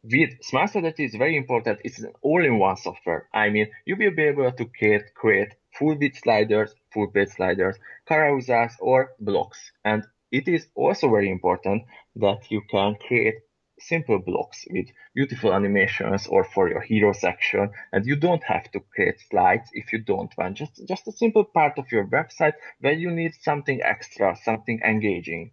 with 0.02 0.30
Smart 0.42 0.70
Slider 0.70 0.92
3 0.92 1.04
is 1.06 1.14
very 1.14 1.36
important. 1.36 1.80
It's 1.84 1.98
an 2.00 2.12
all-in-one 2.22 2.76
software. 2.76 3.28
I 3.34 3.50
mean, 3.50 3.68
you 3.86 3.96
will 3.96 4.14
be 4.14 4.24
able 4.24 4.50
to 4.52 4.64
create 4.66 5.14
create 5.14 5.54
full 5.78 5.96
width 5.98 6.18
sliders, 6.18 6.74
full 6.92 7.08
page 7.08 7.30
sliders, 7.30 7.76
carousels, 8.08 8.72
or 8.80 9.12
blocks. 9.20 9.72
And 9.84 10.04
it 10.30 10.48
is 10.48 10.66
also 10.74 11.08
very 11.08 11.30
important 11.30 11.84
that 12.16 12.50
you 12.50 12.62
can 12.70 12.96
create 12.96 13.36
simple 13.80 14.18
blocks 14.18 14.66
with 14.70 14.86
beautiful 15.14 15.54
animations 15.54 16.26
or 16.26 16.44
for 16.44 16.68
your 16.68 16.80
hero 16.80 17.12
section. 17.12 17.70
And 17.92 18.04
you 18.04 18.16
don't 18.16 18.42
have 18.44 18.70
to 18.72 18.80
create 18.80 19.20
slides 19.30 19.70
if 19.72 19.92
you 19.92 20.00
don't 20.00 20.32
want. 20.36 20.56
Just 20.56 20.82
just 20.86 21.08
a 21.08 21.12
simple 21.12 21.44
part 21.44 21.78
of 21.78 21.90
your 21.92 22.06
website 22.06 22.54
where 22.80 22.92
you 22.92 23.10
need 23.10 23.32
something 23.40 23.80
extra 23.82 24.36
something 24.42 24.80
engaging. 24.84 25.52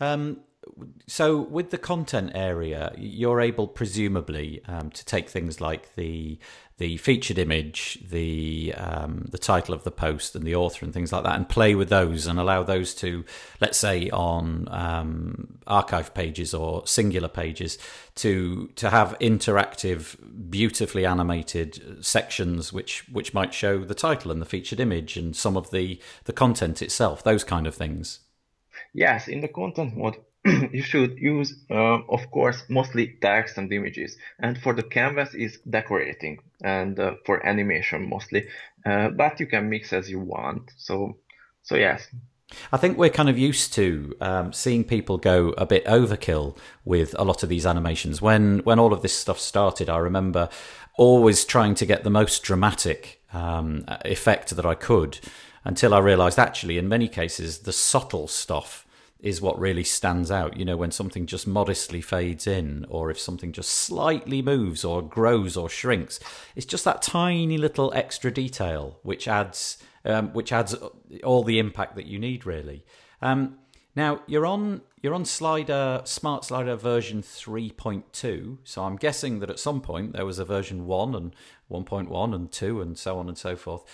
Um, 0.00 0.40
so 1.06 1.40
with 1.40 1.70
the 1.70 1.78
content 1.78 2.32
area, 2.34 2.92
you're 2.96 3.40
able 3.40 3.68
presumably 3.68 4.62
um, 4.66 4.90
to 4.90 5.04
take 5.04 5.28
things 5.28 5.60
like 5.60 5.94
the 5.94 6.38
the 6.76 6.96
featured 6.96 7.38
image, 7.38 8.00
the 8.10 8.74
um, 8.76 9.26
the 9.30 9.38
title 9.38 9.74
of 9.74 9.84
the 9.84 9.92
post, 9.92 10.34
and 10.34 10.44
the 10.44 10.56
author, 10.56 10.84
and 10.84 10.92
things 10.92 11.12
like 11.12 11.22
that, 11.22 11.36
and 11.36 11.48
play 11.48 11.74
with 11.74 11.88
those, 11.88 12.26
and 12.26 12.38
allow 12.38 12.64
those 12.64 12.94
to, 12.96 13.24
let's 13.60 13.78
say, 13.78 14.10
on 14.10 14.66
um, 14.70 15.58
archive 15.66 16.12
pages 16.14 16.52
or 16.52 16.84
singular 16.86 17.28
pages, 17.28 17.78
to 18.16 18.68
to 18.74 18.90
have 18.90 19.16
interactive, 19.20 20.16
beautifully 20.50 21.06
animated 21.06 22.04
sections, 22.04 22.72
which 22.72 23.08
which 23.08 23.32
might 23.32 23.54
show 23.54 23.84
the 23.84 23.94
title 23.94 24.32
and 24.32 24.40
the 24.40 24.46
featured 24.46 24.80
image 24.80 25.16
and 25.16 25.36
some 25.36 25.56
of 25.56 25.70
the 25.70 26.00
the 26.24 26.32
content 26.32 26.82
itself, 26.82 27.22
those 27.22 27.44
kind 27.44 27.66
of 27.66 27.74
things. 27.74 28.20
Yes, 28.92 29.28
in 29.28 29.40
the 29.40 29.48
content 29.48 29.96
mode, 29.96 30.16
you 30.72 30.82
should 30.82 31.18
use, 31.18 31.56
uh, 31.70 32.00
of 32.08 32.30
course, 32.30 32.64
mostly 32.68 33.16
text 33.20 33.56
and 33.56 33.72
images. 33.72 34.16
And 34.38 34.58
for 34.58 34.74
the 34.74 34.82
canvas 34.82 35.34
is 35.34 35.58
decorating 35.68 36.38
and 36.62 36.98
uh, 36.98 37.14
for 37.24 37.44
animation 37.46 38.08
mostly. 38.08 38.48
Uh, 38.84 39.08
but 39.08 39.40
you 39.40 39.46
can 39.46 39.70
mix 39.70 39.92
as 39.92 40.10
you 40.10 40.20
want. 40.20 40.70
So, 40.76 41.16
so 41.62 41.76
yes. 41.76 42.06
I 42.72 42.76
think 42.76 42.98
we're 42.98 43.10
kind 43.10 43.30
of 43.30 43.38
used 43.38 43.72
to 43.74 44.14
um, 44.20 44.52
seeing 44.52 44.84
people 44.84 45.16
go 45.16 45.54
a 45.56 45.64
bit 45.64 45.84
overkill 45.86 46.56
with 46.84 47.14
a 47.18 47.24
lot 47.24 47.42
of 47.42 47.48
these 47.48 47.66
animations. 47.66 48.20
When 48.20 48.58
when 48.60 48.78
all 48.78 48.92
of 48.92 49.02
this 49.02 49.14
stuff 49.14 49.40
started, 49.40 49.88
I 49.88 49.96
remember 49.96 50.50
always 50.96 51.44
trying 51.44 51.74
to 51.76 51.86
get 51.86 52.04
the 52.04 52.10
most 52.10 52.42
dramatic 52.42 53.22
um, 53.32 53.84
effect 54.04 54.54
that 54.54 54.66
I 54.66 54.74
could, 54.74 55.18
until 55.64 55.94
I 55.94 55.98
realised 55.98 56.38
actually, 56.38 56.78
in 56.78 56.88
many 56.88 57.08
cases, 57.08 57.60
the 57.60 57.72
subtle 57.72 58.28
stuff 58.28 58.83
is 59.24 59.40
what 59.40 59.58
really 59.58 59.82
stands 59.82 60.30
out. 60.30 60.58
You 60.58 60.66
know, 60.66 60.76
when 60.76 60.90
something 60.90 61.24
just 61.24 61.46
modestly 61.46 62.02
fades 62.02 62.46
in, 62.46 62.84
or 62.90 63.10
if 63.10 63.18
something 63.18 63.52
just 63.52 63.70
slightly 63.70 64.42
moves, 64.42 64.84
or 64.84 65.00
grows, 65.00 65.56
or 65.56 65.70
shrinks, 65.70 66.20
it's 66.54 66.66
just 66.66 66.84
that 66.84 67.00
tiny 67.00 67.56
little 67.56 67.90
extra 67.94 68.30
detail 68.30 68.98
which 69.02 69.26
adds, 69.26 69.78
um, 70.04 70.28
which 70.34 70.52
adds 70.52 70.76
all 71.24 71.42
the 71.42 71.58
impact 71.58 71.96
that 71.96 72.04
you 72.04 72.18
need, 72.18 72.44
really. 72.44 72.84
Um, 73.22 73.56
now 73.96 74.20
you're 74.26 74.44
on 74.44 74.82
you're 75.02 75.14
on 75.14 75.24
slider 75.24 76.02
smart 76.04 76.44
slider 76.44 76.74
version 76.74 77.22
3.2 77.22 78.58
so 78.64 78.82
i'm 78.82 78.96
guessing 78.96 79.38
that 79.38 79.50
at 79.50 79.58
some 79.60 79.80
point 79.80 80.12
there 80.12 80.26
was 80.26 80.40
a 80.40 80.44
version 80.44 80.84
1 80.84 81.14
and 81.14 81.36
1.1 81.70 82.34
and 82.34 82.50
2 82.50 82.80
and 82.80 82.98
so 82.98 83.18
on 83.18 83.28
and 83.28 83.38
so 83.38 83.54
forth 83.54 83.84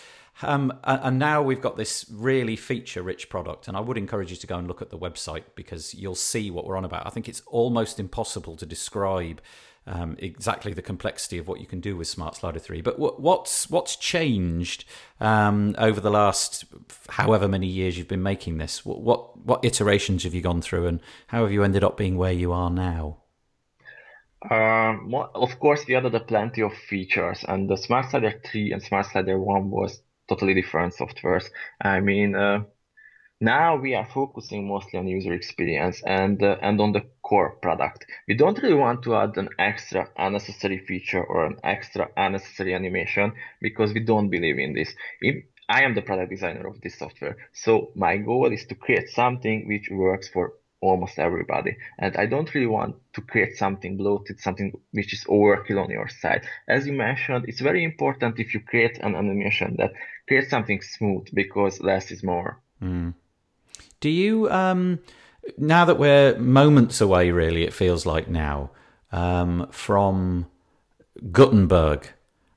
um, 0.42 0.72
and 0.84 1.18
now 1.18 1.42
we've 1.42 1.60
got 1.60 1.76
this 1.76 2.06
really 2.10 2.56
feature 2.56 3.02
rich 3.02 3.28
product, 3.28 3.68
and 3.68 3.76
I 3.76 3.80
would 3.80 3.98
encourage 3.98 4.30
you 4.30 4.36
to 4.36 4.46
go 4.46 4.56
and 4.56 4.66
look 4.66 4.82
at 4.82 4.90
the 4.90 4.98
website 4.98 5.44
because 5.54 5.94
you'll 5.94 6.14
see 6.14 6.50
what 6.50 6.66
we're 6.66 6.76
on 6.76 6.84
about. 6.84 7.06
I 7.06 7.10
think 7.10 7.28
it's 7.28 7.42
almost 7.46 8.00
impossible 8.00 8.56
to 8.56 8.66
describe 8.66 9.40
um, 9.86 10.16
exactly 10.18 10.72
the 10.72 10.82
complexity 10.82 11.38
of 11.38 11.48
what 11.48 11.60
you 11.60 11.66
can 11.66 11.80
do 11.80 11.96
with 11.96 12.06
Smart 12.06 12.36
Slider 12.36 12.58
3. 12.58 12.80
But 12.82 12.98
what's 12.98 13.70
what's 13.70 13.96
changed 13.96 14.84
um, 15.20 15.74
over 15.78 16.00
the 16.00 16.10
last 16.10 16.64
however 17.08 17.48
many 17.48 17.66
years 17.66 17.98
you've 17.98 18.08
been 18.08 18.22
making 18.22 18.58
this? 18.58 18.84
What, 18.84 19.00
what 19.00 19.38
what 19.38 19.64
iterations 19.64 20.24
have 20.24 20.34
you 20.34 20.42
gone 20.42 20.62
through, 20.62 20.86
and 20.86 21.00
how 21.28 21.42
have 21.42 21.52
you 21.52 21.64
ended 21.64 21.84
up 21.84 21.96
being 21.96 22.16
where 22.16 22.32
you 22.32 22.52
are 22.52 22.70
now? 22.70 23.18
Um, 24.50 25.14
of 25.34 25.58
course, 25.58 25.84
we 25.86 25.94
added 25.96 26.14
plenty 26.26 26.62
of 26.62 26.72
features, 26.72 27.44
and 27.46 27.68
the 27.68 27.76
Smart 27.76 28.10
Slider 28.10 28.40
3 28.50 28.72
and 28.72 28.82
Smart 28.82 29.06
Slider 29.06 29.38
1 29.38 29.70
was 29.70 30.00
totally 30.30 30.54
different 30.54 30.94
softwares. 30.94 31.46
I 31.82 32.00
mean, 32.00 32.34
uh, 32.34 32.60
now 33.40 33.76
we 33.76 33.94
are 33.94 34.06
focusing 34.06 34.68
mostly 34.68 34.98
on 34.98 35.06
user 35.08 35.32
experience 35.32 36.02
and 36.06 36.42
uh, 36.42 36.56
and 36.62 36.80
on 36.80 36.92
the 36.92 37.02
core 37.22 37.52
product. 37.62 38.06
We 38.28 38.34
don't 38.34 38.62
really 38.62 38.80
want 38.86 39.02
to 39.04 39.16
add 39.16 39.36
an 39.38 39.48
extra 39.58 40.08
unnecessary 40.16 40.78
feature 40.88 41.24
or 41.24 41.46
an 41.46 41.56
extra 41.64 42.08
unnecessary 42.16 42.74
animation 42.74 43.32
because 43.60 43.94
we 43.94 44.00
don't 44.00 44.30
believe 44.30 44.58
in 44.58 44.74
this. 44.74 44.94
If 45.20 45.36
I 45.68 45.84
am 45.84 45.94
the 45.94 46.02
product 46.02 46.30
designer 46.30 46.66
of 46.66 46.80
this 46.82 46.98
software, 46.98 47.36
so 47.52 47.92
my 47.94 48.18
goal 48.18 48.52
is 48.52 48.66
to 48.66 48.74
create 48.74 49.08
something 49.10 49.68
which 49.68 49.88
works 49.90 50.28
for 50.28 50.52
almost 50.80 51.18
everybody. 51.18 51.76
And 51.98 52.16
I 52.16 52.26
don't 52.26 52.52
really 52.54 52.66
want 52.66 52.96
to 53.14 53.20
create 53.20 53.56
something 53.56 53.96
bloated, 53.96 54.40
something 54.40 54.72
which 54.92 55.12
is 55.12 55.24
overkill 55.24 55.82
on 55.82 55.90
your 55.90 56.08
side. 56.08 56.42
As 56.68 56.86
you 56.86 56.92
mentioned, 56.92 57.44
it's 57.48 57.60
very 57.60 57.84
important 57.84 58.38
if 58.38 58.54
you 58.54 58.60
create 58.60 58.98
an 58.98 59.14
animation 59.14 59.76
that 59.78 59.92
creates 60.26 60.50
something 60.50 60.80
smooth 60.80 61.28
because 61.34 61.80
less 61.80 62.10
is 62.10 62.22
more. 62.22 62.60
Mm. 62.82 63.14
Do 64.00 64.08
you, 64.08 64.50
um, 64.50 65.00
now 65.58 65.84
that 65.84 65.98
we're 65.98 66.38
moments 66.38 67.00
away, 67.00 67.30
really, 67.30 67.64
it 67.64 67.74
feels 67.74 68.06
like 68.06 68.28
now, 68.28 68.70
um, 69.12 69.68
from 69.70 70.46
Gutenberg, 71.30 72.08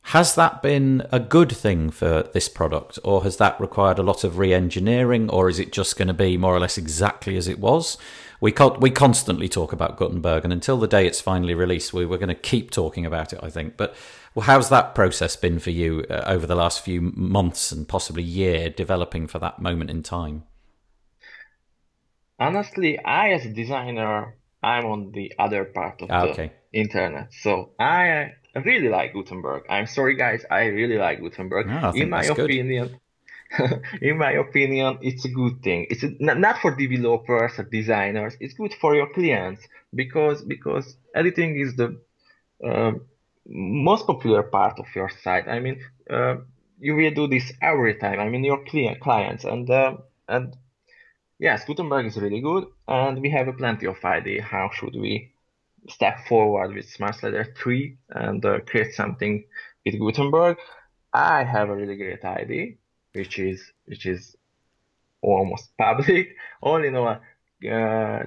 has 0.08 0.36
that 0.36 0.62
been 0.62 1.08
a 1.12 1.20
good 1.20 1.51
thing 1.51 1.89
for 1.89 2.24
this 2.34 2.49
product, 2.49 2.99
or 3.06 3.24
has 3.24 3.38
that 3.38 3.60
required 3.60 3.97
a 3.97 4.04
lot 4.04 4.26
of 4.26 4.38
re 4.38 4.54
engineering, 4.54 5.30
or 5.30 5.49
is 5.49 5.60
it 5.60 5.72
just 5.72 5.97
going 5.97 6.10
to 6.10 6.14
be 6.14 6.38
more 6.38 6.54
or 6.54 6.60
less 6.60 6.78
exactly 6.78 7.38
as 7.38 7.47
it 7.47 7.60
was? 7.60 7.97
We, 8.41 8.54
we 8.80 8.91
constantly 8.91 9.47
talk 9.47 9.72
about 9.72 9.95
Gutenberg, 9.95 10.43
and 10.43 10.51
until 10.51 10.78
the 10.78 10.89
day 10.89 11.08
it's 11.08 11.22
finally 11.22 11.54
released, 11.54 11.93
we, 11.93 12.06
we're 12.06 12.18
going 12.18 12.28
to 12.28 12.36
keep 12.36 12.70
talking 12.70 13.06
about 13.06 13.32
it, 13.32 13.39
I 13.41 13.49
think. 13.49 13.78
But 13.78 13.95
well, 14.36 14.45
how's 14.45 14.68
that 14.70 14.93
process 14.93 15.38
been 15.38 15.60
for 15.60 15.70
you 15.70 16.04
uh, 16.10 16.24
over 16.26 16.45
the 16.45 16.56
last 16.56 16.84
few 16.84 16.99
months 16.99 17.72
and 17.72 17.88
possibly 17.88 18.24
year 18.24 18.70
developing 18.70 19.28
for 19.28 19.39
that 19.39 19.60
moment 19.60 19.89
in 19.89 20.04
time? 20.04 20.43
Honestly, 22.38 22.99
I, 22.99 23.30
as 23.30 23.45
a 23.45 23.54
designer, 23.54 24.36
I'm 24.62 24.86
on 24.86 25.12
the 25.14 25.32
other 25.39 25.64
part 25.64 26.01
of 26.01 26.12
ah, 26.12 26.26
the 26.26 26.32
okay. 26.32 26.51
internet. 26.74 27.30
So 27.32 27.72
I 27.80 28.34
really 28.60 28.89
like 28.89 29.14
Gutenberg. 29.14 29.64
I'm 29.70 29.88
sorry, 29.88 30.16
guys. 30.16 30.45
I 30.49 30.66
really 30.66 30.97
like 30.97 31.20
Gutenberg. 31.22 31.68
No, 31.68 31.91
in 31.95 32.10
my 32.10 32.24
opinion, 32.24 32.99
in 34.01 34.18
my 34.18 34.32
opinion, 34.32 34.99
it's 35.01 35.26
a 35.26 35.30
good 35.30 35.62
thing. 35.64 35.88
It's 35.89 36.04
a, 36.04 36.10
not 36.20 36.60
for 36.60 36.76
developers 36.76 37.54
or 37.58 37.64
designers. 37.64 38.36
It's 38.39 38.54
good 38.54 38.74
for 38.74 38.95
your 38.95 39.12
clients 39.14 39.68
because 39.93 40.41
because 40.43 40.95
editing 41.16 41.60
is 41.60 41.76
the 41.76 41.99
uh, 42.64 42.93
most 43.47 44.08
popular 44.08 44.43
part 44.43 44.80
of 44.80 44.86
your 44.95 45.10
site. 45.10 45.47
I 45.47 45.60
mean, 45.60 45.80
uh, 46.10 46.36
you 46.80 46.95
will 46.95 47.12
do 47.12 47.28
this 47.28 47.51
every 47.62 47.95
time. 47.95 48.20
I 48.20 48.30
mean, 48.30 48.43
your 48.43 48.64
client 48.66 48.99
clients 48.99 49.43
and 49.43 49.70
uh, 49.70 49.97
and 50.28 50.56
yes, 51.39 51.66
Gutenberg 51.66 52.06
is 52.06 52.18
really 52.18 52.41
good, 52.41 52.66
and 52.88 53.20
we 53.20 53.30
have 53.32 53.47
a 53.47 53.54
plenty 53.54 53.88
of 53.88 54.04
idea 54.04 54.41
how 54.41 54.70
should 54.74 54.95
we 54.95 55.33
step 55.90 56.26
forward 56.28 56.74
with 56.74 56.90
Smart 56.90 57.16
Slider 57.16 57.54
3 57.58 57.98
and 58.10 58.46
uh, 58.46 58.60
create 58.62 58.94
something 58.94 59.44
with 59.86 60.00
Gutenberg. 60.00 60.58
I 61.14 61.44
have 61.44 61.70
a 61.70 61.76
really 61.76 61.98
great 61.98 62.24
idea, 62.24 62.74
which 63.14 63.38
is 63.40 63.72
which 63.86 64.06
is 64.06 64.36
almost 65.22 65.70
public. 65.78 66.36
All 66.62 66.84
in 66.84 66.96
all, 66.96 67.08
uh, 67.08 67.20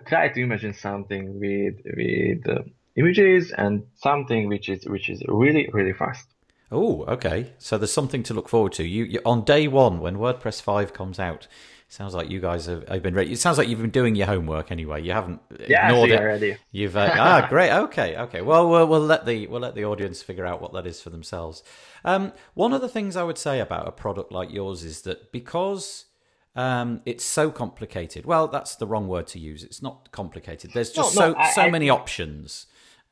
try 0.06 0.28
to 0.32 0.40
imagine 0.40 0.74
something 0.74 1.40
with 1.40 1.76
with 1.84 2.48
uh, 2.48 2.62
images 2.96 3.52
and 3.52 3.84
something 3.96 4.48
which 4.48 4.68
is 4.68 4.86
which 4.86 5.08
is 5.08 5.22
really 5.28 5.68
really 5.72 5.92
fast. 5.92 6.26
Oh, 6.70 7.04
okay. 7.04 7.52
So 7.58 7.78
there's 7.78 7.92
something 7.92 8.24
to 8.24 8.34
look 8.34 8.48
forward 8.48 8.72
to. 8.72 8.84
You, 8.84 9.04
you 9.04 9.20
on 9.24 9.44
day 9.44 9.68
one 9.68 10.00
when 10.00 10.16
WordPress 10.16 10.60
five 10.60 10.92
comes 10.92 11.20
out 11.20 11.46
Sounds 11.88 12.14
like 12.14 12.30
you 12.30 12.40
guys 12.40 12.66
have, 12.66 12.88
have 12.88 13.02
been 13.02 13.14
ready. 13.14 13.32
It 13.32 13.38
sounds 13.38 13.58
like 13.58 13.68
you've 13.68 13.80
been 13.80 13.90
doing 13.90 14.16
your 14.16 14.26
homework 14.26 14.72
anyway. 14.72 15.02
You 15.02 15.12
haven't 15.12 15.40
yeah, 15.68 15.86
ignored 15.86 16.10
it. 16.10 16.20
Already. 16.20 16.56
You've 16.72 16.96
uh, 16.96 17.14
ah 17.14 17.46
great. 17.48 17.70
Okay, 17.70 18.16
okay. 18.16 18.40
Well, 18.40 18.68
well, 18.68 18.88
we'll 18.88 19.00
let 19.00 19.24
the 19.24 19.46
we'll 19.46 19.60
let 19.60 19.76
the 19.76 19.84
audience 19.84 20.20
figure 20.20 20.44
out 20.44 20.60
what 20.60 20.72
that 20.72 20.84
is 20.86 21.00
for 21.00 21.10
themselves. 21.10 21.62
Um, 22.04 22.32
one 22.54 22.72
of 22.72 22.80
the 22.80 22.88
things 22.88 23.16
I 23.16 23.22
would 23.22 23.38
say 23.38 23.60
about 23.60 23.86
a 23.86 23.92
product 23.92 24.32
like 24.32 24.52
yours 24.52 24.82
is 24.82 25.02
that 25.02 25.30
because 25.30 26.06
um, 26.56 27.02
it's 27.06 27.24
so 27.24 27.50
complicated. 27.50 28.26
Well, 28.26 28.48
that's 28.48 28.74
the 28.74 28.86
wrong 28.86 29.06
word 29.06 29.28
to 29.28 29.38
use. 29.38 29.62
It's 29.62 29.82
not 29.82 30.10
complicated. 30.10 30.72
There's 30.74 30.90
just 30.90 31.14
no, 31.14 31.28
no, 31.28 31.32
so 31.34 31.38
I, 31.38 31.50
so 31.52 31.62
I, 31.62 31.70
many 31.70 31.88
options. 31.88 32.66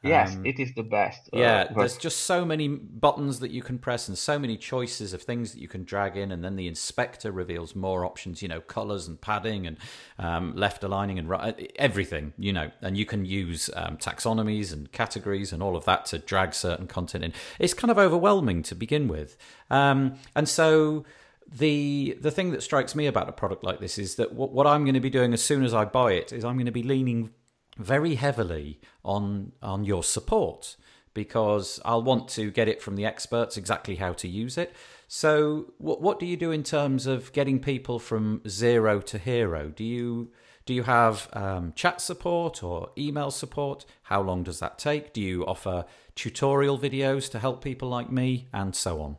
Yes, 0.05 0.35
um, 0.35 0.47
it 0.47 0.61
is 0.61 0.75
the 0.75 0.83
best. 0.83 1.29
Uh, 1.33 1.39
yeah, 1.39 1.65
but... 1.65 1.77
there's 1.77 1.97
just 1.97 2.21
so 2.21 2.45
many 2.45 2.69
buttons 2.69 3.41
that 3.41 3.51
you 3.51 3.63
can 3.63 3.79
press 3.79 4.09
and 4.09 4.17
so 4.17 4.39
many 4.39 4.57
choices 4.57 5.13
of 5.13 5.23
things 5.23 5.53
that 5.53 5.61
you 5.61 5.69
can 5.69 5.85
drag 5.85 6.17
in, 6.17 6.31
and 6.31 6.45
then 6.45 6.57
the 6.57 6.69
inspector 6.69 7.33
reveals 7.33 7.75
more 7.75 8.05
options. 8.05 8.43
You 8.43 8.49
know, 8.49 8.61
colors 8.61 9.09
and 9.09 9.21
padding 9.21 9.67
and 9.67 9.77
um, 10.19 10.55
left 10.55 10.85
aligning 10.85 11.19
and 11.19 11.29
right, 11.29 11.73
everything. 11.77 12.33
You 12.39 12.53
know, 12.53 12.71
and 12.83 12.97
you 12.97 13.07
can 13.07 13.25
use 13.25 13.71
um, 13.75 13.97
taxonomies 13.97 14.73
and 14.73 14.93
categories 14.93 15.53
and 15.53 15.63
all 15.63 15.77
of 15.77 15.85
that 15.87 16.07
to 16.07 16.19
drag 16.19 16.55
certain 16.55 16.87
content 16.87 17.25
in. 17.25 17.33
It's 17.59 17.75
kind 17.75 17.91
of 17.91 17.99
overwhelming 17.99 18.63
to 18.65 18.75
begin 18.75 19.09
with, 19.09 19.37
um, 19.71 20.17
and 20.37 20.49
so 20.49 21.05
the 21.51 22.17
the 22.21 22.31
thing 22.31 22.51
that 22.51 22.63
strikes 22.63 22.95
me 22.95 23.07
about 23.07 23.29
a 23.29 23.33
product 23.33 23.63
like 23.65 23.79
this 23.79 23.99
is 23.99 24.17
that 24.17 24.33
what, 24.33 24.51
what 24.53 24.67
I'm 24.67 24.85
going 24.85 24.95
to 24.95 25.01
be 25.01 25.11
doing 25.11 25.33
as 25.33 25.43
soon 25.43 25.65
as 25.65 25.75
I 25.75 25.85
buy 25.85 26.13
it 26.13 26.33
is 26.33 26.45
I'm 26.45 26.57
going 26.57 26.67
to 26.67 26.73
be 26.73 26.83
leaning 26.83 27.31
very 27.77 28.14
heavily 28.16 28.81
on 29.05 29.53
on 29.62 29.85
your 29.85 30.03
support 30.03 30.77
because 31.14 31.81
I'll 31.85 32.03
want 32.03 32.29
to 32.31 32.51
get 32.51 32.68
it 32.68 32.83
from 32.83 32.97
the 32.97 33.07
experts 33.07 33.57
exactly 33.57 33.97
how 33.97 34.12
to 34.14 34.29
use 34.29 34.59
it. 34.59 34.75
So, 35.07 35.72
what 35.79 36.03
what 36.03 36.18
do 36.18 36.27
you 36.27 36.37
do 36.37 36.51
in 36.51 36.62
terms 36.62 37.07
of 37.07 37.33
getting 37.33 37.61
people 37.61 37.99
from 37.99 38.43
zero 38.49 39.01
to 39.03 39.18
hero? 39.18 39.68
Do 39.68 39.85
you 39.85 40.33
Do 40.66 40.75
you 40.75 40.83
have 40.85 41.29
um, 41.33 41.72
chat 41.77 42.01
support 42.01 42.62
or 42.62 42.91
email 42.99 43.31
support? 43.31 43.85
How 44.05 44.22
long 44.22 44.43
does 44.43 44.59
that 44.61 44.79
take? 44.79 45.12
Do 45.12 45.20
you 45.20 45.47
offer 45.47 45.85
tutorial 46.14 46.79
videos 46.79 47.31
to 47.31 47.39
help 47.39 47.62
people 47.62 47.89
like 47.89 48.11
me, 48.11 48.49
and 48.53 48.75
so 48.75 49.01
on? 49.03 49.18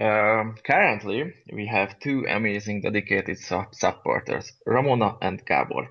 Um, 0.00 0.56
currently, 0.66 1.32
we 1.52 1.66
have 1.66 2.00
two 2.00 2.26
amazing 2.28 2.80
dedicated 2.82 3.38
su- 3.38 3.70
supporters, 3.70 4.52
Ramona 4.66 5.16
and 5.22 5.44
Gabor. 5.46 5.88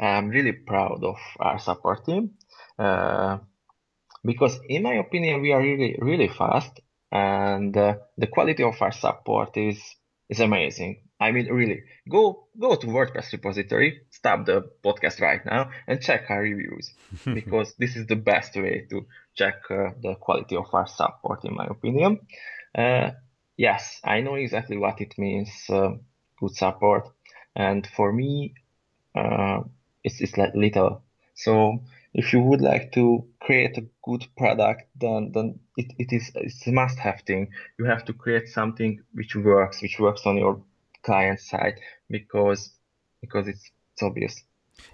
I'm 0.00 0.28
really 0.28 0.52
proud 0.52 1.02
of 1.02 1.16
our 1.40 1.58
support 1.58 2.04
team 2.06 2.32
uh, 2.78 3.38
because, 4.24 4.58
in 4.68 4.82
my 4.82 4.94
opinion, 4.94 5.42
we 5.42 5.52
are 5.52 5.60
really, 5.60 5.96
really 6.00 6.28
fast, 6.28 6.80
and 7.10 7.76
uh, 7.76 7.96
the 8.16 8.26
quality 8.26 8.62
of 8.62 8.80
our 8.80 8.92
support 8.92 9.56
is 9.56 9.80
is 10.28 10.40
amazing. 10.40 11.02
I 11.20 11.32
mean, 11.32 11.46
really, 11.52 11.82
go 12.08 12.46
go 12.58 12.76
to 12.76 12.86
WordPress 12.86 13.32
repository, 13.32 14.02
stop 14.10 14.46
the 14.46 14.70
podcast 14.84 15.20
right 15.20 15.44
now, 15.44 15.70
and 15.86 16.00
check 16.00 16.26
our 16.30 16.42
reviews 16.42 16.92
because 17.24 17.74
this 17.78 17.96
is 17.96 18.06
the 18.06 18.16
best 18.16 18.54
way 18.54 18.86
to 18.90 19.06
check 19.34 19.62
uh, 19.70 19.90
the 20.00 20.14
quality 20.20 20.56
of 20.56 20.66
our 20.72 20.86
support, 20.86 21.44
in 21.44 21.54
my 21.54 21.66
opinion. 21.66 22.20
Uh, 22.76 23.10
yes, 23.56 24.00
I 24.04 24.20
know 24.20 24.34
exactly 24.34 24.76
what 24.76 25.00
it 25.00 25.18
means, 25.18 25.50
uh, 25.70 25.90
good 26.38 26.54
support, 26.54 27.08
and 27.56 27.84
for 27.96 28.12
me, 28.12 28.54
uh, 29.16 29.62
it's 30.08 30.20
it's 30.20 30.36
like 30.36 30.54
little. 30.54 31.02
So 31.34 31.82
if 32.14 32.32
you 32.32 32.40
would 32.40 32.60
like 32.60 32.92
to 32.92 33.24
create 33.40 33.78
a 33.78 33.86
good 34.02 34.26
product, 34.36 34.82
then 34.96 35.32
then 35.34 35.60
it, 35.76 35.92
it 35.98 36.12
is 36.12 36.32
it's 36.34 36.66
a 36.66 36.72
must-have 36.72 37.20
thing. 37.26 37.50
You 37.78 37.84
have 37.86 38.04
to 38.06 38.12
create 38.12 38.48
something 38.48 39.00
which 39.12 39.36
works, 39.36 39.82
which 39.82 40.00
works 40.00 40.22
on 40.26 40.36
your 40.38 40.60
client 41.02 41.40
side 41.40 41.80
because 42.10 42.70
because 43.20 43.48
it's, 43.48 43.70
it's 43.92 44.02
obvious. 44.02 44.42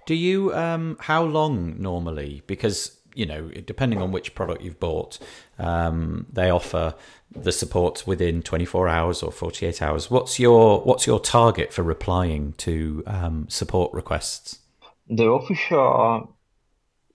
Do 0.05 0.15
you 0.15 0.53
um 0.53 0.97
how 0.99 1.23
long 1.23 1.81
normally? 1.81 2.43
Because 2.47 2.99
you 3.15 3.25
know, 3.25 3.47
depending 3.65 4.01
on 4.01 4.11
which 4.11 4.35
product 4.35 4.61
you've 4.61 4.79
bought, 4.79 5.19
um, 5.57 6.25
they 6.31 6.49
offer 6.49 6.95
the 7.31 7.53
support 7.53 8.05
within 8.05 8.41
24 8.41 8.89
hours 8.89 9.23
or 9.23 9.31
48 9.31 9.81
hours. 9.81 10.11
What's 10.11 10.37
your 10.37 10.81
what's 10.81 11.07
your 11.07 11.19
target 11.19 11.71
for 11.71 11.81
replying 11.81 12.53
to 12.57 13.03
um, 13.07 13.47
support 13.49 13.93
requests? 13.93 14.59
The 15.07 15.25
official 15.25 16.35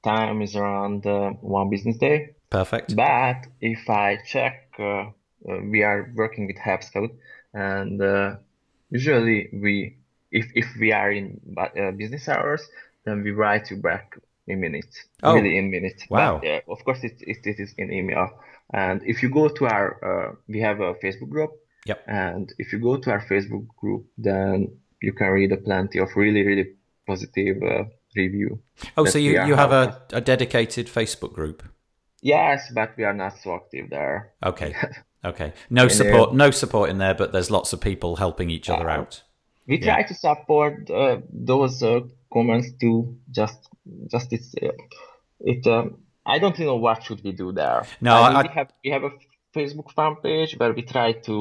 time 0.02 0.42
is 0.42 0.56
around 0.56 1.06
uh, 1.06 1.30
one 1.40 1.70
business 1.70 1.98
day. 1.98 2.34
Perfect. 2.50 2.96
But 2.96 3.46
if 3.60 3.88
I 3.88 4.18
check, 4.26 4.72
uh, 4.78 4.82
uh, 4.82 5.10
we 5.70 5.82
are 5.82 6.12
working 6.14 6.46
with 6.46 6.56
HelpScout, 6.56 7.10
and 7.52 8.00
uh, 8.02 8.36
usually 8.90 9.48
we, 9.52 9.98
if 10.30 10.46
if 10.54 10.66
we 10.78 10.92
are 10.92 11.12
in 11.12 11.40
uh, 11.56 11.90
business 11.92 12.28
hours, 12.28 12.62
then 13.04 13.22
we 13.22 13.30
write 13.30 13.70
you 13.70 13.76
back 13.76 14.16
in 14.46 14.60
minutes, 14.60 15.04
oh. 15.22 15.34
really 15.34 15.56
in 15.58 15.70
minutes. 15.70 16.04
Wow. 16.10 16.40
But, 16.42 16.64
of 16.68 16.84
course, 16.84 17.04
it, 17.04 17.16
it, 17.20 17.38
it 17.44 17.60
is 17.60 17.74
in 17.78 17.92
email. 17.92 18.30
And 18.72 19.02
if 19.04 19.22
you 19.22 19.30
go 19.30 19.48
to 19.48 19.66
our, 19.66 20.30
uh, 20.30 20.34
we 20.48 20.60
have 20.60 20.80
a 20.80 20.94
Facebook 20.94 21.28
group. 21.28 21.50
Yep. 21.86 22.04
And 22.06 22.52
if 22.58 22.72
you 22.72 22.78
go 22.78 22.98
to 22.98 23.10
our 23.10 23.24
Facebook 23.26 23.66
group, 23.76 24.06
then 24.18 24.76
you 25.00 25.12
can 25.12 25.28
read 25.28 25.52
a 25.52 25.56
plenty 25.56 25.98
of 25.98 26.14
really, 26.14 26.46
really 26.46 26.74
positive 27.10 27.56
uh, 27.62 27.84
review. 28.16 28.50
Oh, 28.96 29.04
so 29.04 29.18
you, 29.18 29.32
you 29.48 29.54
have 29.54 29.72
a, 29.72 29.84
a 30.12 30.20
dedicated 30.20 30.86
Facebook 30.86 31.32
group? 31.32 31.62
Yes, 32.22 32.70
but 32.74 32.88
we 32.96 33.04
are 33.04 33.14
not 33.14 33.38
so 33.42 33.54
active 33.54 33.90
there. 33.90 34.32
Okay. 34.52 34.74
Okay. 35.22 35.52
No 35.68 35.86
support, 35.88 36.32
no 36.32 36.50
support 36.50 36.88
in 36.88 36.96
there, 36.96 37.14
but 37.14 37.30
there's 37.30 37.50
lots 37.50 37.74
of 37.74 37.80
people 37.80 38.16
helping 38.16 38.48
each 38.48 38.70
other 38.70 38.88
uh, 38.88 38.98
out. 38.98 39.22
We 39.66 39.76
yeah. 39.78 39.88
try 39.92 40.02
to 40.04 40.14
support 40.14 40.90
uh, 40.90 41.18
those 41.30 41.82
uh, 41.82 42.00
comments 42.32 42.68
too. 42.80 43.18
Just, 43.30 43.68
just 44.10 44.32
it's 44.32 44.54
uh, 44.62 44.72
it. 45.40 45.66
Um, 45.66 45.98
I 46.24 46.38
don't 46.38 46.58
know 46.58 46.76
what 46.76 47.02
should 47.04 47.22
we 47.22 47.32
do 47.32 47.52
there. 47.52 47.84
No, 48.00 48.14
I 48.14 48.28
mean, 48.28 48.36
I, 48.36 48.42
we 48.42 48.48
have 48.54 48.72
we 48.84 48.90
have 48.96 49.04
a 49.04 49.12
Facebook 49.54 49.92
fan 49.92 50.16
page 50.22 50.56
where 50.58 50.72
we 50.72 50.82
try 50.82 51.12
to 51.28 51.36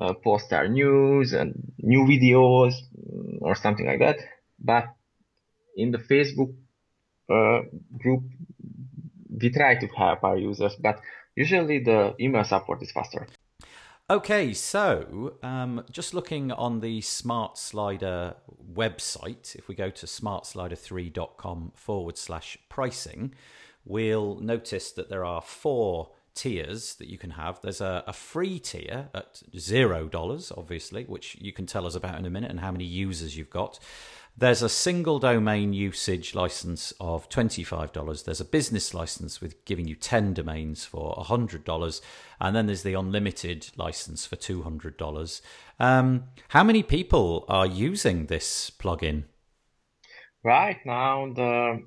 uh, 0.00 0.14
post 0.14 0.52
our 0.52 0.66
news 0.66 1.32
and 1.32 1.54
new 1.78 2.02
videos 2.06 2.74
mm, 2.98 3.38
or 3.40 3.54
something 3.54 3.86
like 3.86 4.00
that. 4.00 4.18
But 4.58 4.86
in 5.80 5.90
the 5.90 5.98
Facebook 5.98 6.54
uh, 7.28 7.62
group, 7.98 8.24
we 9.40 9.50
try 9.50 9.76
to 9.76 9.86
help 9.86 10.24
our 10.24 10.36
users, 10.36 10.76
but 10.76 11.00
usually 11.36 11.78
the 11.78 12.14
email 12.20 12.44
support 12.44 12.82
is 12.82 12.92
faster. 12.92 13.26
Okay, 14.10 14.52
so 14.52 15.34
um, 15.42 15.84
just 15.90 16.14
looking 16.14 16.50
on 16.50 16.80
the 16.80 17.00
Smart 17.00 17.56
Slider 17.56 18.34
website, 18.74 19.54
if 19.54 19.68
we 19.68 19.76
go 19.76 19.88
to 19.90 20.06
smartslider3.com 20.06 21.72
forward 21.76 22.18
slash 22.18 22.58
pricing, 22.68 23.34
we'll 23.84 24.40
notice 24.40 24.90
that 24.92 25.10
there 25.10 25.24
are 25.24 25.40
four 25.40 26.10
tiers 26.34 26.94
that 26.96 27.08
you 27.08 27.18
can 27.18 27.30
have. 27.30 27.60
There's 27.60 27.80
a, 27.80 28.02
a 28.06 28.12
free 28.12 28.58
tier 28.58 29.10
at 29.14 29.42
zero 29.56 30.08
dollars, 30.08 30.52
obviously, 30.56 31.04
which 31.04 31.36
you 31.40 31.52
can 31.52 31.66
tell 31.66 31.86
us 31.86 31.94
about 31.94 32.18
in 32.18 32.26
a 32.26 32.30
minute 32.30 32.50
and 32.50 32.60
how 32.60 32.72
many 32.72 32.84
users 32.84 33.36
you've 33.36 33.50
got. 33.50 33.78
There's 34.40 34.62
a 34.62 34.70
single 34.70 35.18
domain 35.18 35.74
usage 35.74 36.34
license 36.34 36.94
of 36.98 37.28
$25. 37.28 38.24
There's 38.24 38.40
a 38.40 38.44
business 38.46 38.94
license 38.94 39.42
with 39.42 39.62
giving 39.66 39.86
you 39.86 39.94
10 39.94 40.32
domains 40.32 40.86
for 40.86 41.14
$100. 41.14 42.00
And 42.40 42.56
then 42.56 42.64
there's 42.64 42.82
the 42.82 42.94
unlimited 42.94 43.68
license 43.76 44.24
for 44.24 44.36
$200. 44.36 45.42
Um, 45.78 46.24
how 46.48 46.64
many 46.64 46.82
people 46.82 47.44
are 47.50 47.66
using 47.66 48.26
this 48.26 48.70
plugin? 48.70 49.24
Right 50.42 50.78
now, 50.86 51.30
the 51.34 51.82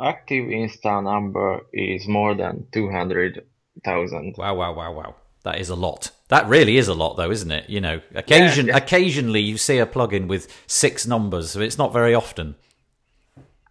active 0.00 0.48
install 0.48 1.02
number 1.02 1.62
is 1.72 2.06
more 2.06 2.36
than 2.36 2.68
200,000. 2.70 4.34
Wow, 4.38 4.54
wow, 4.54 4.72
wow, 4.72 4.92
wow. 4.92 5.14
That 5.42 5.58
is 5.58 5.70
a 5.70 5.74
lot. 5.74 6.12
That 6.28 6.48
really 6.48 6.76
is 6.76 6.88
a 6.88 6.94
lot, 6.94 7.16
though, 7.16 7.30
isn't 7.30 7.50
it? 7.50 7.70
You 7.70 7.80
know, 7.80 8.00
occasion, 8.14 8.66
yeah, 8.66 8.76
occasionally 8.76 9.40
you 9.40 9.56
see 9.56 9.78
a 9.78 9.86
plugin 9.86 10.26
with 10.26 10.52
six 10.66 11.06
numbers, 11.06 11.50
so 11.50 11.60
it's 11.60 11.78
not 11.78 11.92
very 11.92 12.14
often. 12.14 12.56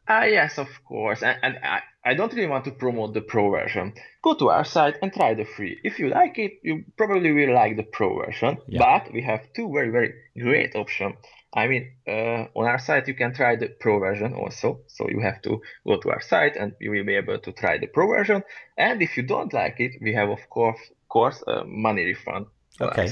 Uh, 0.08 0.26
yes, 0.28 0.58
of 0.58 0.70
course. 0.86 1.24
And, 1.24 1.38
and 1.42 1.58
I, 1.64 1.82
I 2.06 2.14
don't 2.14 2.32
really 2.34 2.48
want 2.48 2.66
to 2.66 2.72
promote 2.72 3.14
the 3.14 3.22
pro 3.22 3.50
version. 3.50 3.94
Go 4.24 4.36
to 4.36 4.50
our 4.50 4.64
site 4.64 4.98
and 5.02 5.12
try 5.12 5.34
the 5.34 5.46
free. 5.46 5.80
If 5.84 6.00
you 6.00 6.10
like 6.10 6.38
it, 6.38 6.60
you 6.64 6.86
probably 6.98 7.32
will 7.32 7.54
like 7.54 7.76
the 7.76 7.84
pro 7.84 8.24
version. 8.24 8.58
Yeah. 8.68 8.80
But 8.80 9.12
we 9.12 9.24
have 9.24 9.42
two 9.54 9.72
very, 9.74 9.90
very 9.90 10.14
great 10.40 10.76
options. 10.76 11.16
I 11.54 11.68
mean, 11.68 11.92
uh, 12.08 12.46
on 12.54 12.66
our 12.66 12.78
site, 12.80 13.08
you 13.08 13.16
can 13.16 13.34
try 13.34 13.56
the 13.56 13.70
pro 13.70 14.00
version 14.00 14.34
also. 14.34 14.82
So 14.88 15.10
you 15.10 15.22
have 15.22 15.42
to 15.44 15.62
go 15.88 15.98
to 16.00 16.10
our 16.12 16.22
site 16.22 16.56
and 16.58 16.74
you 16.80 16.92
will 16.92 17.06
be 17.06 17.16
able 17.16 17.40
to 17.40 17.52
try 17.54 17.78
the 17.80 17.88
pro 17.88 18.08
version. 18.08 18.44
And 18.78 19.02
if 19.02 19.18
you 19.18 19.24
don't 19.24 19.54
like 19.54 19.80
it, 19.80 19.94
we 20.02 20.14
have, 20.14 20.30
of 20.30 20.50
course, 20.50 20.80
course, 21.16 21.42
a 21.48 21.64
money 21.64 22.04
refund. 22.04 22.46
Okay. 22.82 23.10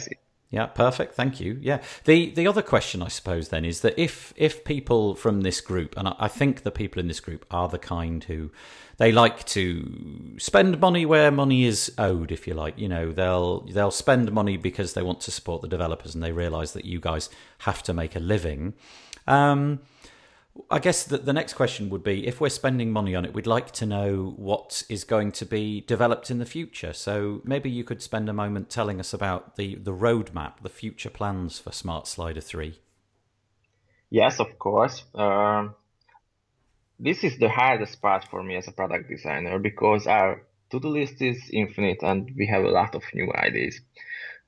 Yeah, 0.49 0.67
perfect. 0.67 1.15
Thank 1.15 1.39
you. 1.39 1.57
Yeah. 1.61 1.79
The 2.03 2.31
the 2.31 2.47
other 2.47 2.61
question, 2.61 3.01
I 3.01 3.07
suppose, 3.07 3.47
then 3.47 3.63
is 3.65 3.79
that 3.79 3.97
if 3.97 4.33
if 4.35 4.63
people 4.65 5.15
from 5.15 5.41
this 5.41 5.61
group, 5.61 5.95
and 5.97 6.09
I 6.19 6.27
think 6.27 6.61
the 6.63 6.69
people 6.69 6.99
in 6.99 7.07
this 7.07 7.21
group 7.21 7.45
are 7.49 7.69
the 7.69 7.79
kind 7.79 8.23
who 8.25 8.51
they 8.97 9.11
like 9.11 9.45
to 9.57 10.35
spend 10.37 10.79
money 10.79 11.05
where 11.05 11.31
money 11.31 11.63
is 11.63 11.91
owed, 11.97 12.31
if 12.31 12.45
you 12.45 12.53
like. 12.53 12.77
You 12.77 12.89
know, 12.89 13.11
they'll 13.11 13.61
they'll 13.61 13.97
spend 14.05 14.31
money 14.31 14.57
because 14.57 14.93
they 14.93 15.01
want 15.01 15.21
to 15.21 15.31
support 15.31 15.61
the 15.61 15.67
developers, 15.67 16.13
and 16.13 16.23
they 16.23 16.33
realise 16.33 16.73
that 16.73 16.85
you 16.85 16.99
guys 16.99 17.29
have 17.59 17.81
to 17.83 17.93
make 17.93 18.15
a 18.15 18.19
living. 18.19 18.73
Um, 19.27 19.79
I 20.69 20.79
guess 20.79 21.03
the, 21.03 21.17
the 21.17 21.33
next 21.33 21.53
question 21.53 21.89
would 21.89 22.03
be 22.03 22.27
if 22.27 22.39
we're 22.39 22.49
spending 22.49 22.91
money 22.91 23.15
on 23.15 23.25
it, 23.25 23.33
we'd 23.33 23.47
like 23.47 23.71
to 23.71 23.85
know 23.85 24.33
what 24.37 24.83
is 24.87 25.03
going 25.03 25.31
to 25.33 25.45
be 25.45 25.81
developed 25.81 26.29
in 26.29 26.37
the 26.37 26.45
future. 26.45 26.93
So 26.93 27.41
maybe 27.43 27.69
you 27.69 27.83
could 27.83 28.01
spend 28.01 28.29
a 28.29 28.33
moment 28.33 28.69
telling 28.69 28.99
us 28.99 29.13
about 29.13 29.55
the, 29.55 29.75
the 29.75 29.93
roadmap, 29.93 30.61
the 30.61 30.69
future 30.69 31.09
plans 31.09 31.57
for 31.57 31.71
Smart 31.71 32.07
Slider 32.07 32.41
3. 32.41 32.77
Yes, 34.11 34.39
of 34.39 34.59
course. 34.59 35.03
Uh, 35.15 35.69
this 36.99 37.23
is 37.23 37.39
the 37.39 37.49
hardest 37.49 37.99
part 37.99 38.25
for 38.29 38.43
me 38.43 38.55
as 38.55 38.67
a 38.67 38.71
product 38.71 39.09
designer 39.09 39.57
because 39.57 40.05
our 40.05 40.43
to 40.69 40.79
do 40.79 40.87
list 40.87 41.21
is 41.21 41.49
infinite 41.51 42.01
and 42.01 42.31
we 42.35 42.47
have 42.47 42.63
a 42.63 42.69
lot 42.69 42.95
of 42.95 43.03
new 43.13 43.31
ideas. 43.33 43.79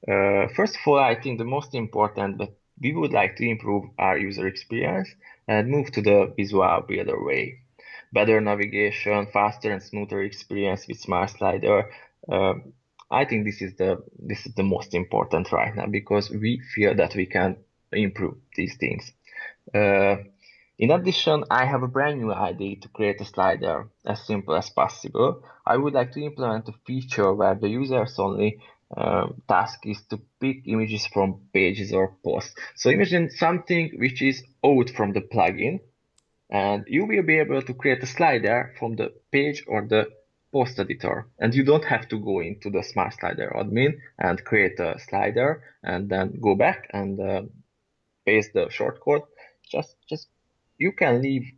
Uh, 0.07 0.47
first 0.55 0.75
of 0.75 0.81
all, 0.85 0.99
I 0.99 1.19
think 1.19 1.37
the 1.37 1.45
most 1.45 1.73
important, 1.73 2.37
but 2.37 2.53
we 2.82 2.93
would 2.93 3.13
like 3.13 3.36
to 3.38 3.47
improve 3.47 3.86
our 3.97 4.17
user 4.17 4.47
experience 4.47 5.09
and 5.47 5.69
move 5.69 5.91
to 5.91 6.01
the 6.01 6.34
visual 6.38 6.82
builder 6.88 7.23
way. 7.23 7.59
Better 8.13 8.39
navigation, 8.41 9.28
faster 9.28 9.71
and 9.71 9.82
smoother 9.84 10.21
experience 10.23 10.88
with 10.88 10.99
Smart 10.99 11.30
Slider. 11.32 11.91
Uh, 12.32 12.55
I 13.11 13.26
think 13.26 13.45
this 13.45 13.61
is 13.61 13.76
the 13.76 14.03
this 14.17 14.45
is 14.45 14.55
the 14.55 14.63
most 14.63 14.93
important 14.93 15.51
right 15.51 15.76
now 15.76 15.86
because 15.88 16.30
we 16.30 16.59
feel 16.73 16.95
that 16.95 17.15
we 17.15 17.26
can 17.28 17.57
improve 17.91 18.36
these 18.55 18.76
things. 18.78 19.11
Uh, 19.73 20.17
in 20.78 20.91
addition, 20.91 21.43
I 21.49 21.65
have 21.65 21.84
a 21.84 21.88
brand 21.88 22.19
new 22.19 22.34
idea 22.34 22.78
to 22.82 22.89
create 22.89 23.21
a 23.21 23.26
slider 23.26 23.89
as 24.05 24.26
simple 24.26 24.55
as 24.55 24.69
possible. 24.69 25.43
I 25.65 25.78
would 25.78 25.93
like 25.93 26.11
to 26.13 26.23
implement 26.23 26.67
a 26.69 26.73
feature 26.86 27.34
where 27.34 27.55
the 27.55 27.69
users 27.69 28.19
only 28.19 28.59
um, 28.95 29.41
task 29.47 29.79
is 29.85 30.01
to 30.09 30.19
pick 30.39 30.67
images 30.67 31.05
from 31.07 31.41
pages 31.53 31.91
or 31.91 32.15
posts. 32.23 32.55
So 32.75 32.89
imagine 32.89 33.29
something 33.29 33.91
which 33.97 34.21
is 34.21 34.43
out 34.63 34.89
from 34.89 35.13
the 35.13 35.21
plugin, 35.21 35.79
and 36.49 36.85
you 36.87 37.05
will 37.05 37.23
be 37.23 37.39
able 37.39 37.61
to 37.61 37.73
create 37.73 38.03
a 38.03 38.07
slider 38.07 38.73
from 38.79 38.95
the 38.95 39.13
page 39.31 39.63
or 39.67 39.85
the 39.87 40.07
post 40.53 40.79
editor. 40.79 41.27
And 41.39 41.53
you 41.53 41.65
don't 41.65 41.83
have 41.83 42.07
to 42.09 42.19
go 42.19 42.39
into 42.39 42.69
the 42.69 42.83
Smart 42.83 43.13
Slider 43.19 43.51
admin 43.55 43.99
and 44.17 44.43
create 44.45 44.79
a 44.79 44.97
slider 44.99 45.63
and 45.83 46.09
then 46.09 46.39
go 46.39 46.55
back 46.55 46.87
and 46.93 47.19
uh, 47.19 47.41
paste 48.25 48.51
the 48.53 48.67
shortcode. 48.67 49.23
Just, 49.69 49.95
just 50.07 50.27
you 50.77 50.93
can 50.93 51.21
leave 51.21 51.51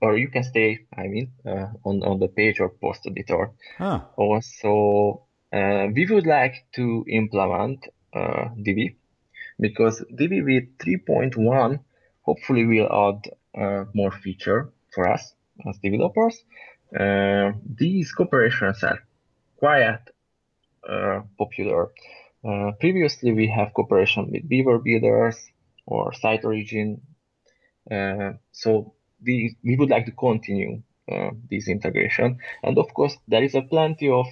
or 0.00 0.16
you 0.16 0.28
can 0.28 0.42
stay, 0.42 0.86
I 0.96 1.06
mean, 1.06 1.32
uh, 1.46 1.68
on, 1.84 2.02
on 2.02 2.18
the 2.18 2.28
page 2.28 2.60
or 2.60 2.68
post 2.68 3.06
editor. 3.06 3.52
Huh. 3.78 4.00
Also, 4.16 5.25
uh, 5.52 5.86
we 5.94 6.06
would 6.06 6.26
like 6.26 6.66
to 6.74 7.04
implement 7.08 7.86
uh, 8.14 8.48
Divi 8.60 8.96
because 9.60 10.04
Divi 10.14 10.42
with 10.42 10.78
3.1 10.78 11.80
hopefully 12.22 12.64
will 12.64 12.90
add 12.90 13.30
uh, 13.60 13.84
more 13.94 14.10
feature 14.10 14.72
for 14.92 15.08
us 15.08 15.34
as 15.68 15.78
developers. 15.78 16.42
Uh, 16.98 17.52
these 17.64 18.12
cooperations 18.14 18.82
are 18.82 18.98
quite 19.58 20.00
uh, 20.88 21.20
popular. 21.38 21.90
Uh, 22.44 22.72
previously, 22.78 23.32
we 23.32 23.48
have 23.48 23.72
cooperation 23.74 24.30
with 24.30 24.48
Beaver 24.48 24.78
Builders 24.78 25.36
or 25.86 26.12
Site 26.12 26.44
Origin. 26.44 27.00
so 28.52 28.94
the, 29.22 29.54
we 29.64 29.76
would 29.76 29.90
like 29.90 30.06
to 30.06 30.12
continue 30.12 30.82
this 31.50 31.68
integration. 31.68 32.38
And 32.62 32.78
of 32.78 32.92
course, 32.92 33.16
there 33.28 33.42
is 33.42 33.54
a 33.54 33.62
plenty 33.62 34.08
of 34.10 34.26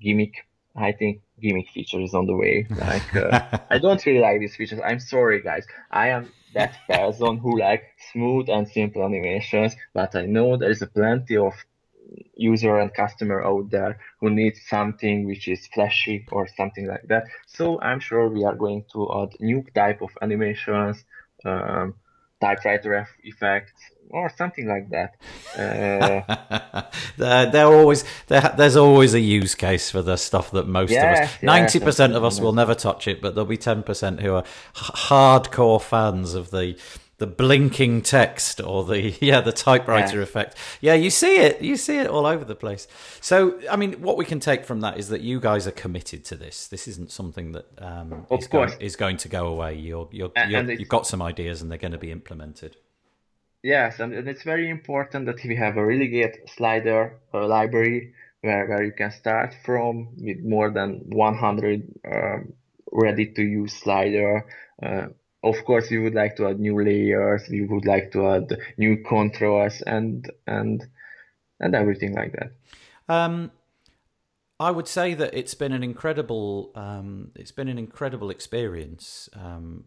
gimmick. 0.00 0.34
I 0.74 0.92
think 0.92 1.22
gimmick 1.40 1.70
feature 1.70 2.00
is 2.00 2.14
on 2.14 2.26
the 2.26 2.36
way. 2.36 2.66
Like 2.78 3.16
uh, 3.16 3.58
I 3.70 3.78
don't 3.78 4.04
really 4.04 4.20
like 4.20 4.40
these 4.40 4.56
features. 4.56 4.80
I'm 4.84 5.00
sorry, 5.00 5.42
guys. 5.42 5.66
I 5.90 6.08
am 6.08 6.32
that 6.54 6.74
person 6.88 7.38
who 7.38 7.58
like 7.58 7.84
smooth 8.12 8.48
and 8.48 8.68
simple 8.68 9.04
animations, 9.04 9.74
but 9.94 10.14
I 10.14 10.26
know 10.26 10.56
there 10.56 10.70
is 10.70 10.82
a 10.82 10.86
plenty 10.86 11.36
of 11.36 11.54
user 12.36 12.78
and 12.78 12.92
customer 12.94 13.42
out 13.44 13.70
there 13.70 13.98
who 14.20 14.30
needs 14.30 14.60
something 14.68 15.26
which 15.26 15.48
is 15.48 15.66
flashy 15.68 16.26
or 16.30 16.46
something 16.56 16.86
like 16.86 17.06
that. 17.08 17.24
So 17.46 17.80
I'm 17.80 18.00
sure 18.00 18.28
we 18.28 18.44
are 18.44 18.54
going 18.54 18.84
to 18.92 19.22
add 19.22 19.30
new 19.40 19.64
type 19.74 20.02
of 20.02 20.10
animations, 20.22 21.04
um, 21.44 21.94
typewriter 22.40 23.08
effects, 23.24 23.72
or 24.10 24.30
something 24.36 24.66
like 24.66 24.90
that. 24.90 25.16
Uh, 27.18 27.46
they're, 27.46 27.66
always 27.66 28.04
there's 28.28 28.76
always 28.76 29.14
a 29.14 29.20
use 29.20 29.54
case 29.54 29.90
for 29.90 30.02
the 30.02 30.16
stuff 30.16 30.50
that 30.50 30.68
most 30.68 30.92
of 30.92 30.98
us, 30.98 31.42
ninety 31.42 31.80
percent 31.80 32.14
of 32.14 32.24
us 32.24 32.40
will 32.40 32.52
never 32.52 32.74
touch 32.74 33.08
it, 33.08 33.20
but 33.20 33.34
there'll 33.34 33.46
be 33.46 33.56
ten 33.56 33.82
percent 33.82 34.20
who 34.20 34.34
are 34.34 34.44
hardcore 34.74 35.80
fans 35.80 36.34
of 36.34 36.50
the 36.50 36.78
the 37.18 37.26
blinking 37.26 38.02
text 38.02 38.60
or 38.60 38.84
the 38.84 39.16
yeah 39.20 39.40
the 39.40 39.52
typewriter 39.52 40.18
yeah. 40.18 40.22
effect. 40.22 40.56
Yeah 40.80 40.94
you 40.94 41.10
see 41.10 41.36
it 41.36 41.62
you 41.62 41.76
see 41.76 41.98
it 41.98 42.06
all 42.06 42.26
over 42.26 42.44
the 42.44 42.54
place. 42.54 42.86
So 43.20 43.58
i 43.70 43.76
mean 43.76 43.94
what 44.02 44.16
we 44.16 44.24
can 44.24 44.40
take 44.40 44.64
from 44.64 44.80
that 44.80 44.98
is 44.98 45.08
that 45.08 45.22
you 45.22 45.40
guys 45.40 45.66
are 45.66 45.72
committed 45.72 46.24
to 46.26 46.36
this. 46.36 46.68
This 46.68 46.86
isn't 46.88 47.10
something 47.10 47.52
that 47.52 47.66
um, 47.78 48.26
is, 48.30 48.46
going, 48.46 48.72
is, 48.80 48.96
going, 48.96 49.16
to 49.18 49.28
go 49.28 49.46
away. 49.46 49.74
You're, 49.74 50.08
you're, 50.12 50.32
you're 50.48 50.70
you've 50.72 50.88
got 50.88 51.06
some 51.06 51.22
ideas 51.22 51.62
and 51.62 51.70
they're 51.70 51.78
going 51.78 51.92
to 51.92 51.98
be 51.98 52.12
implemented 52.12 52.76
yes 53.62 54.00
and, 54.00 54.12
and 54.12 54.28
it's 54.28 54.42
very 54.42 54.68
important 54.70 55.26
that 55.26 55.42
we 55.44 55.56
have 55.56 55.76
a 55.76 55.84
really 55.84 56.08
good 56.08 56.36
slider 56.56 57.18
uh, 57.34 57.46
library 57.46 58.12
where, 58.42 58.66
where 58.66 58.84
you 58.84 58.92
can 58.92 59.10
start 59.10 59.54
from 59.64 60.08
with 60.18 60.38
more 60.42 60.70
than 60.70 61.02
100 61.06 61.82
um, 62.10 62.52
ready 62.92 63.26
to 63.26 63.42
use 63.42 63.72
slider 63.72 64.46
uh, 64.82 65.06
of 65.42 65.64
course 65.64 65.90
we 65.90 65.98
would 65.98 66.14
like 66.14 66.36
to 66.36 66.46
add 66.48 66.60
new 66.60 66.82
layers 66.82 67.48
we 67.50 67.66
would 67.66 67.86
like 67.86 68.12
to 68.12 68.28
add 68.28 68.56
new 68.76 69.02
controls 69.02 69.82
and 69.82 70.30
and 70.46 70.84
and 71.60 71.74
everything 71.74 72.14
like 72.14 72.32
that 72.32 72.52
um 73.08 73.50
I 74.58 74.70
would 74.70 74.88
say 74.88 75.12
that 75.14 75.34
it's 75.34 75.54
been 75.54 75.72
an 75.72 75.82
incredible, 75.82 76.70
um, 76.74 77.30
it's 77.34 77.52
been 77.52 77.68
an 77.68 77.78
incredible 77.78 78.30
experience. 78.30 79.28
Um, 79.34 79.84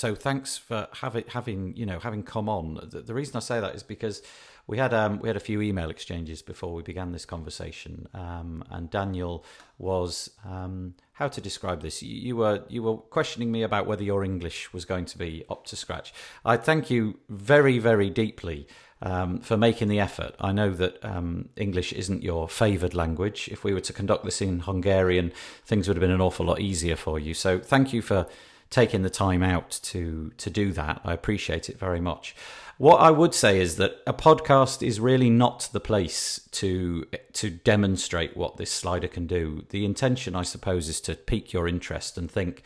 so 0.00 0.14
thanks 0.14 0.56
for 0.56 0.88
having 0.94 1.24
having 1.28 1.76
you 1.76 1.84
know 1.84 1.98
having 1.98 2.22
come 2.22 2.48
on. 2.48 2.80
The, 2.90 3.02
the, 3.02 3.12
reason 3.12 3.36
I 3.36 3.40
say 3.40 3.60
that 3.60 3.74
is 3.74 3.82
because 3.82 4.22
we 4.66 4.78
had 4.78 4.94
um, 4.94 5.18
we 5.18 5.28
had 5.28 5.36
a 5.36 5.40
few 5.50 5.60
email 5.60 5.90
exchanges 5.90 6.40
before 6.40 6.72
we 6.72 6.82
began 6.82 7.12
this 7.12 7.26
conversation, 7.26 8.08
um, 8.14 8.64
and 8.70 8.88
Daniel 8.88 9.44
was 9.76 10.30
um, 10.48 10.94
how 11.12 11.28
to 11.28 11.42
describe 11.42 11.82
this. 11.82 12.02
You, 12.02 12.16
you, 12.16 12.36
were 12.36 12.64
you 12.70 12.82
were 12.82 12.96
questioning 12.96 13.52
me 13.52 13.62
about 13.62 13.86
whether 13.86 14.02
your 14.02 14.24
English 14.24 14.72
was 14.72 14.86
going 14.86 15.04
to 15.04 15.18
be 15.18 15.44
up 15.50 15.66
to 15.66 15.76
scratch. 15.76 16.14
I 16.46 16.56
thank 16.56 16.88
you 16.88 17.18
very 17.28 17.78
very 17.78 18.08
deeply 18.08 18.66
um, 19.02 19.40
for 19.40 19.58
making 19.58 19.88
the 19.88 20.00
effort. 20.00 20.34
I 20.40 20.52
know 20.52 20.70
that 20.70 21.04
um, 21.04 21.50
English 21.56 21.92
isn't 21.92 22.22
your 22.22 22.48
favoured 22.48 22.94
language. 22.94 23.50
If 23.52 23.64
we 23.64 23.74
were 23.74 23.80
to 23.82 23.92
conduct 23.92 24.24
this 24.24 24.40
in 24.40 24.60
Hungarian, 24.60 25.30
things 25.66 25.88
would 25.88 25.98
have 25.98 26.00
been 26.00 26.10
an 26.10 26.22
awful 26.22 26.46
lot 26.46 26.58
easier 26.58 26.96
for 26.96 27.18
you. 27.18 27.34
So 27.34 27.58
thank 27.58 27.92
you 27.92 28.00
for 28.00 28.26
taking 28.70 29.02
the 29.02 29.10
time 29.10 29.42
out 29.42 29.78
to 29.82 30.32
to 30.38 30.48
do 30.48 30.72
that. 30.72 31.00
I 31.04 31.12
appreciate 31.12 31.68
it 31.68 31.78
very 31.78 32.00
much. 32.00 32.34
What 32.78 33.00
I 33.00 33.10
would 33.10 33.34
say 33.34 33.60
is 33.60 33.76
that 33.76 33.98
a 34.06 34.14
podcast 34.14 34.86
is 34.86 35.00
really 35.00 35.28
not 35.28 35.68
the 35.72 35.80
place 35.80 36.48
to 36.52 37.06
to 37.34 37.50
demonstrate 37.50 38.36
what 38.36 38.56
this 38.56 38.70
slider 38.70 39.08
can 39.08 39.26
do. 39.26 39.66
The 39.68 39.84
intention, 39.84 40.34
I 40.34 40.44
suppose, 40.44 40.88
is 40.88 41.00
to 41.02 41.14
pique 41.14 41.52
your 41.52 41.68
interest 41.68 42.16
and 42.16 42.30
think, 42.30 42.62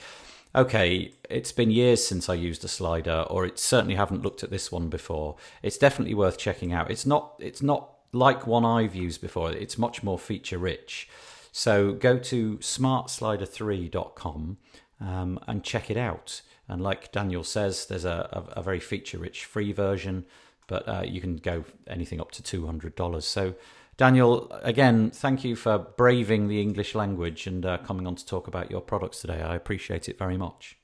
okay, 0.55 1.15
it's 1.29 1.53
been 1.53 1.71
years 1.71 2.07
since 2.07 2.29
I 2.29 2.35
used 2.35 2.65
a 2.65 2.69
slider, 2.69 3.27
or 3.29 3.45
it 3.45 3.59
certainly 3.59 3.97
haven't 3.97 4.23
looked 4.23 4.45
at 4.45 4.51
this 4.51 4.71
one 4.71 4.89
before. 4.89 5.37
It's 5.63 5.79
definitely 5.79 6.15
worth 6.15 6.39
checking 6.39 6.73
out. 6.73 6.91
It's 6.91 7.07
not 7.07 7.35
it's 7.41 7.63
not 7.63 7.91
like 8.13 8.47
one 8.47 8.65
I've 8.65 8.95
used 8.95 9.21
before. 9.21 9.51
It's 9.51 9.79
much 9.79 10.05
more 10.05 10.19
feature 10.19 10.59
rich. 10.59 11.09
So 11.51 11.93
go 11.93 12.19
to 12.19 12.59
smartslider3.com 12.59 14.59
um, 15.01 15.39
and 15.47 15.63
check 15.63 15.91
it 15.91 15.97
out. 15.97 16.43
And 16.69 16.83
like 16.83 17.13
Daniel 17.13 17.45
says, 17.45 17.87
there's 17.87 18.05
a, 18.05 18.29
a, 18.33 18.61
a 18.61 18.63
very 18.63 18.81
feature 18.81 19.19
rich 19.19 19.45
free 19.45 19.73
version, 19.73 20.25
but 20.67 20.89
uh, 20.89 21.03
you 21.07 21.21
can 21.21 21.37
go 21.37 21.65
anything 21.87 22.21
up 22.21 22.31
to 22.33 22.43
$200. 22.43 23.23
So, 23.23 23.55
Daniel, 23.97 24.51
again, 24.63 25.11
thank 25.11 25.45
you 25.45 25.57
for 25.57 25.79
braving 25.79 26.49
the 26.49 26.61
English 26.61 26.95
language 26.95 27.47
and 27.47 27.65
uh, 27.65 27.79
coming 27.79 28.07
on 28.07 28.17
to 28.17 28.27
talk 28.27 28.49
about 28.49 28.71
your 28.71 28.81
products 28.81 29.21
today. 29.21 29.41
I 29.43 29.55
appreciate 29.55 30.09
it 30.09 30.19
very 30.19 30.37
much. 30.37 30.79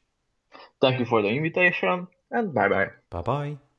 Thank 0.80 0.98
you 0.98 1.06
for 1.06 1.22
the 1.22 1.28
invitation, 1.28 2.08
and 2.30 2.52
bye 2.52 2.68
bye. 2.68 2.90
Bye 3.08 3.22
bye. 3.22 3.69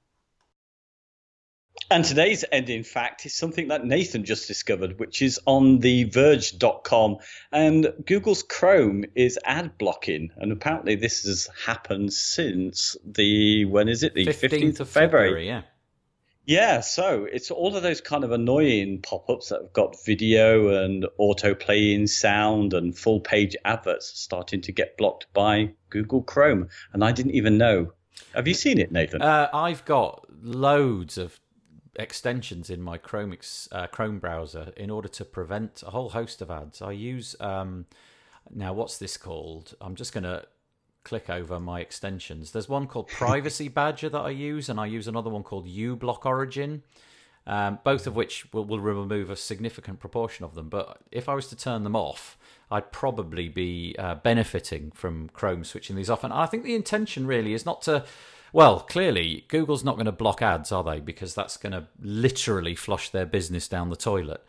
And 1.92 2.06
today's 2.06 2.46
ending 2.54 2.84
fact 2.84 3.26
is 3.26 3.36
something 3.36 3.68
that 3.68 3.86
Nathan 3.86 4.24
just 4.24 4.48
discovered, 4.48 4.98
which 4.98 5.22
is 5.22 5.42
on 5.46 5.80
the 5.80 6.06
verge.com. 6.06 7.18
And 7.52 7.92
Google's 8.06 8.44
Chrome 8.44 9.04
is 9.14 9.38
ad 9.44 9.78
blocking. 9.78 10.30
And 10.38 10.54
apparently 10.54 10.96
this 10.96 11.26
has 11.26 11.50
happened 11.66 12.14
since 12.14 12.96
the, 13.04 13.66
when 13.66 13.89
is 13.89 14.04
it? 14.04 14.14
The 14.14 14.26
15th, 14.26 14.50
15th 14.52 14.80
of 14.80 14.89
February. 14.89 15.28
February. 15.28 15.48
Yeah. 15.48 15.62
Yeah, 16.46 16.80
so 16.80 17.26
it's 17.26 17.52
all 17.52 17.76
of 17.76 17.84
those 17.84 18.00
kind 18.00 18.24
of 18.24 18.32
annoying 18.32 19.02
pop 19.02 19.30
ups 19.30 19.50
that 19.50 19.62
have 19.62 19.74
got 19.74 20.02
video 20.06 20.86
and 20.86 21.06
auto 21.18 21.54
playing 21.54 22.08
sound 22.08 22.74
and 22.74 22.98
full 22.98 23.20
page 23.20 23.58
adverts 23.66 24.18
starting 24.18 24.62
to 24.62 24.72
get 24.72 24.96
blocked 24.96 25.28
by 25.34 25.74
Google 25.89 26.24
Chrome. 26.24 26.70
And 26.94 27.04
I 27.04 27.12
didn't 27.12 27.36
even 27.36 27.58
know. 27.58 27.92
Have 28.34 28.48
you 28.48 28.54
seen 28.54 28.78
it, 28.80 28.94
Nathan? 28.94 29.22
Uh, 29.22 29.50
I've 29.54 29.84
got 29.84 30.26
loads 30.42 31.18
of 31.18 31.41
extensions 31.96 32.70
in 32.70 32.82
my 32.82 32.98
Chrome 32.98 33.36
uh, 33.72 33.88
Chrome 33.88 34.20
browser 34.20 34.74
in 34.78 34.89
order 34.89 35.08
to 35.10 35.26
prevent 35.26 35.84
a 35.86 35.92
whole 35.92 36.10
host 36.10 36.42
of 36.42 36.50
ads. 36.50 36.82
I 36.82 36.92
use 36.92 37.36
um, 37.39 37.86
now 38.50 38.74
what's 38.74 38.98
this 38.98 39.18
called? 39.18 39.76
I'm 39.82 39.96
just 39.96 40.14
going 40.14 40.24
to 40.24 40.46
click 41.04 41.30
over 41.30 41.60
my 41.60 41.80
extensions. 41.80 42.52
There's 42.52 42.70
one 42.70 42.88
called 42.88 43.08
Privacy 43.10 43.68
Badger 43.68 44.10
that 44.10 44.22
I 44.22 44.30
use, 44.30 44.70
and 44.70 44.80
I 44.80 44.86
use 44.86 45.08
another 45.08 45.30
one 45.30 45.44
called 45.44 45.68
uBlock 45.68 46.26
Origin. 46.26 46.84
Um, 47.48 47.80
both 47.84 48.06
of 48.06 48.16
which 48.16 48.54
will, 48.54 48.66
will 48.66 48.80
remove 48.80 49.32
a 49.32 49.36
significant 49.36 50.00
proportion 50.00 50.46
of 50.46 50.54
them. 50.54 50.70
But 50.70 51.00
if 51.12 51.28
I 51.28 51.34
was 51.34 51.48
to 51.48 51.56
turn 51.56 51.84
them 51.84 51.96
off, 51.96 52.38
I'd 52.70 52.92
probably 52.92 53.50
be 53.50 53.96
uh, 53.98 54.16
benefiting 54.16 54.92
from 54.92 55.28
Chrome 55.30 55.64
switching 55.64 55.96
these 55.96 56.10
off. 56.10 56.24
And 56.24 56.32
I 56.32 56.46
think 56.46 56.64
the 56.64 56.76
intention 56.76 57.26
really 57.26 57.54
is 57.54 57.66
not 57.66 57.82
to 57.84 58.06
well, 58.54 58.82
clearly, 58.82 59.45
Google's 59.47 59.84
not 59.84 59.95
going 59.95 60.06
to 60.06 60.12
block 60.12 60.41
ads, 60.41 60.72
are 60.72 60.84
they? 60.84 60.99
Because 60.99 61.34
that's 61.34 61.58
going 61.58 61.74
to 61.74 61.88
literally 62.02 62.76
flush 62.76 63.10
their 63.10 63.26
business 63.26 63.68
down 63.68 63.89
the 63.89 63.95
toilet. 63.95 64.43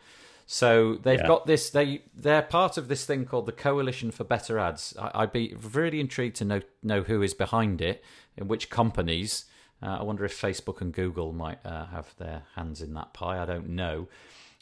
So 0.45 0.95
they've 0.95 1.19
yeah. 1.19 1.27
got 1.27 1.45
this. 1.45 1.69
They 1.69 2.03
they're 2.13 2.41
part 2.41 2.77
of 2.77 2.87
this 2.87 3.05
thing 3.05 3.25
called 3.25 3.45
the 3.45 3.53
Coalition 3.53 4.11
for 4.11 4.23
Better 4.23 4.59
Ads. 4.59 4.95
I, 4.99 5.21
would 5.21 5.31
be 5.31 5.55
really 5.73 5.99
intrigued 5.99 6.35
to 6.37 6.45
know 6.45 6.61
know 6.81 7.01
who 7.01 7.21
is 7.21 7.33
behind 7.33 7.81
it, 7.81 8.03
and 8.37 8.49
which 8.49 8.69
companies. 8.69 9.45
Uh, 9.81 9.97
I 9.99 10.03
wonder 10.03 10.23
if 10.23 10.39
Facebook 10.39 10.79
and 10.79 10.93
Google 10.93 11.33
might 11.33 11.59
uh, 11.65 11.87
have 11.87 12.13
their 12.17 12.43
hands 12.55 12.81
in 12.81 12.93
that 12.93 13.13
pie. 13.13 13.41
I 13.41 13.45
don't 13.45 13.69
know. 13.69 14.07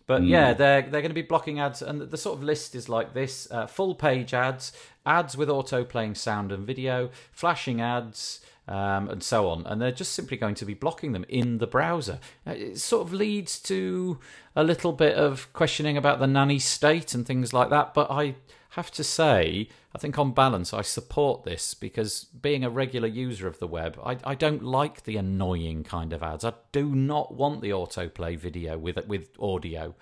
But 0.07 0.23
yeah, 0.23 0.53
they're 0.53 0.81
they're 0.81 1.01
going 1.01 1.09
to 1.11 1.15
be 1.15 1.21
blocking 1.21 1.59
ads, 1.59 1.81
and 1.81 2.01
the, 2.01 2.05
the 2.05 2.17
sort 2.17 2.37
of 2.37 2.43
list 2.43 2.75
is 2.75 2.89
like 2.89 3.13
this: 3.13 3.47
uh, 3.49 3.65
full 3.65 3.95
page 3.95 4.33
ads, 4.33 4.73
ads 5.05 5.37
with 5.37 5.49
auto 5.49 5.83
playing 5.83 6.15
sound 6.15 6.51
and 6.51 6.65
video, 6.65 7.09
flashing 7.31 7.81
ads. 7.81 8.41
Um, 8.67 9.09
and 9.09 9.23
so 9.23 9.49
on, 9.49 9.65
and 9.65 9.81
they're 9.81 9.91
just 9.91 10.13
simply 10.13 10.37
going 10.37 10.55
to 10.55 10.65
be 10.65 10.75
blocking 10.75 11.11
them 11.11 11.25
in 11.27 11.57
the 11.57 11.67
browser. 11.67 12.19
Uh, 12.47 12.51
It 12.51 12.79
sort 12.79 13.05
of 13.05 13.11
leads 13.11 13.59
to 13.63 14.19
a 14.55 14.63
little 14.63 14.93
bit 14.93 15.15
of 15.15 15.51
questioning 15.51 15.97
about 15.97 16.19
the 16.19 16.27
nanny 16.27 16.59
state 16.59 17.13
and 17.15 17.25
things 17.25 17.53
like 17.53 17.69
that. 17.71 17.93
But 17.93 18.11
I 18.11 18.35
have 18.69 18.91
to 18.91 19.03
say, 19.03 19.67
I 19.93 19.97
think 19.97 20.17
on 20.17 20.31
balance, 20.31 20.73
I 20.73 20.83
support 20.83 21.43
this 21.43 21.73
because 21.73 22.25
being 22.25 22.63
a 22.63 22.69
regular 22.69 23.07
user 23.07 23.47
of 23.47 23.59
the 23.59 23.67
web, 23.67 23.99
I, 24.05 24.17
I 24.23 24.35
don't 24.35 24.63
like 24.63 25.03
the 25.03 25.17
annoying 25.17 25.83
kind 25.83 26.13
of 26.13 26.23
ads. 26.23 26.45
I 26.45 26.53
do 26.71 26.95
not 26.95 27.33
want 27.33 27.61
the 27.61 27.71
autoplay 27.71 28.37
video 28.37 28.77
with 28.77 29.05
with 29.07 29.29
audio. 29.39 29.95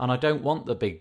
And 0.00 0.12
I 0.12 0.16
don't 0.16 0.42
want 0.42 0.66
the 0.66 0.76
big, 0.76 1.00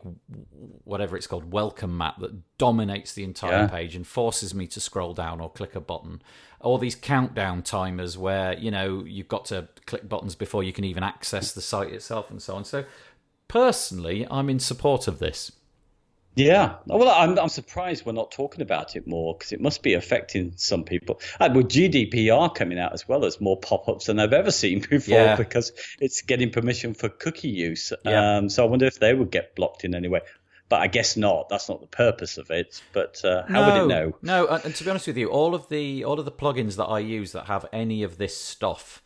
whatever 0.84 1.16
it's 1.16 1.28
called, 1.28 1.52
welcome 1.52 1.98
mat 1.98 2.16
that 2.20 2.58
dominates 2.58 3.14
the 3.14 3.24
entire 3.24 3.52
Yeah. 3.52 3.68
page 3.68 3.96
and 3.96 4.08
forces 4.08 4.56
me 4.56 4.66
to 4.68 4.80
scroll 4.80 5.14
down 5.14 5.40
or 5.40 5.52
click 5.52 5.76
a 5.76 5.80
button. 5.80 6.22
Or 6.60 6.80
these 6.80 6.96
countdown 6.96 7.62
timers 7.62 8.18
where, 8.18 8.58
you 8.58 8.72
know, 8.72 9.04
you've 9.04 9.28
got 9.28 9.46
to 9.46 9.68
click 9.86 10.10
buttons 10.10 10.36
before 10.36 10.64
you 10.64 10.74
can 10.74 10.84
even 10.84 11.04
access 11.04 11.52
the 11.52 11.62
site 11.62 11.94
itself 11.94 12.32
and 12.32 12.42
so 12.42 12.56
on. 12.56 12.66
So, 12.66 12.86
personally, 13.48 14.26
I'm 14.32 14.50
in 14.50 14.60
support 14.60 15.08
of 15.08 15.20
this. 15.20 15.52
Yeah. 16.38 16.76
Well, 16.86 17.10
I'm, 17.10 17.38
I'm 17.40 17.50
surprised 17.50 18.06
we're 18.06 18.12
not 18.14 18.32
talking 18.32 18.62
about 18.62 18.96
it 18.96 19.08
more 19.08 19.36
because 19.36 19.52
it 19.52 19.60
must 19.60 19.82
be 19.84 19.96
affecting 19.96 20.54
some 20.56 20.84
people. 20.84 21.20
And 21.40 21.56
with 21.56 21.68
GDPR 21.68 22.54
coming 22.54 22.80
out 22.80 22.94
as 22.94 23.08
well, 23.08 23.20
there's 23.20 23.42
more 23.42 23.60
pop 23.60 23.90
ups 23.90 24.06
than 24.06 24.20
I've 24.20 24.34
ever 24.34 24.52
seen 24.52 24.80
before 24.90 25.16
Yeah. 25.18 25.36
because 25.36 25.72
it's 26.00 26.22
getting 26.22 26.52
permission 26.52 26.94
for 26.94 27.10
cookie 27.10 27.50
use. 27.50 27.92
Yeah. 28.06 28.38
Um, 28.38 28.50
so 28.50 28.64
I 28.64 28.70
wonder 28.70 28.86
if 28.86 29.00
they 29.00 29.14
would 29.14 29.32
get 29.32 29.56
blocked 29.56 29.84
in 29.84 29.96
any 29.96 30.08
way. 30.08 30.22
But 30.70 30.82
I 30.82 30.88
guess 30.88 31.16
not. 31.18 31.48
That's 31.50 31.70
not 31.70 31.80
the 31.82 31.88
purpose 31.88 32.38
of 32.38 32.52
it. 32.52 32.82
But 32.94 33.24
uh, 33.26 33.44
how 33.48 33.66
would 33.74 33.84
it 33.84 33.88
know? 33.88 34.18
No, 34.22 34.48
and 34.48 34.66
and 34.66 34.76
to 34.76 34.84
be 34.84 34.90
honest 34.90 35.08
with 35.08 35.16
you, 35.18 35.30
all 35.30 35.56
of 35.56 35.70
the 35.70 36.04
all 36.04 36.20
of 36.20 36.26
the 36.26 36.32
plugins 36.32 36.76
that 36.76 36.84
I 36.86 37.00
use 37.00 37.32
that 37.32 37.46
have 37.46 37.66
any 37.72 38.04
of 38.04 38.18
this 38.18 38.36
stuff, 38.36 39.02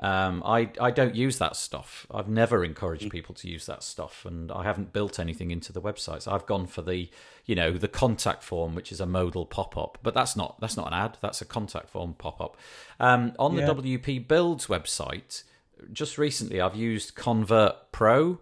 um, 0.00 0.42
I 0.44 0.70
I 0.80 0.90
don't 0.90 1.14
use 1.14 1.38
that 1.38 1.54
stuff. 1.56 2.06
I've 2.10 2.28
never 2.28 2.60
Mm. 2.60 2.66
encouraged 2.66 3.10
people 3.10 3.34
to 3.36 3.48
use 3.48 3.66
that 3.66 3.82
stuff, 3.82 4.24
and 4.26 4.50
I 4.50 4.64
haven't 4.64 4.92
built 4.92 5.18
anything 5.20 5.50
into 5.50 5.72
the 5.72 5.80
websites. 5.80 6.30
I've 6.30 6.46
gone 6.46 6.66
for 6.66 6.82
the 6.82 7.08
you 7.46 7.54
know 7.54 7.72
the 7.72 7.88
contact 7.88 8.42
form, 8.42 8.74
which 8.74 8.90
is 8.90 9.00
a 9.00 9.06
modal 9.06 9.46
pop 9.46 9.76
up, 9.76 9.98
but 10.02 10.12
that's 10.14 10.34
not 10.36 10.60
that's 10.60 10.76
not 10.76 10.88
an 10.88 10.94
ad. 10.94 11.18
That's 11.20 11.40
a 11.40 11.44
contact 11.44 11.88
form 11.90 12.14
pop 12.14 12.40
up. 12.40 12.56
Um, 12.98 13.34
on 13.38 13.54
Yeah. 13.54 13.66
the 13.66 13.74
WP 13.74 14.18
Builds 14.26 14.66
website, 14.66 15.44
just 15.92 16.18
recently 16.18 16.60
I've 16.60 16.76
used 16.76 17.14
Convert 17.14 17.92
Pro. 17.92 18.40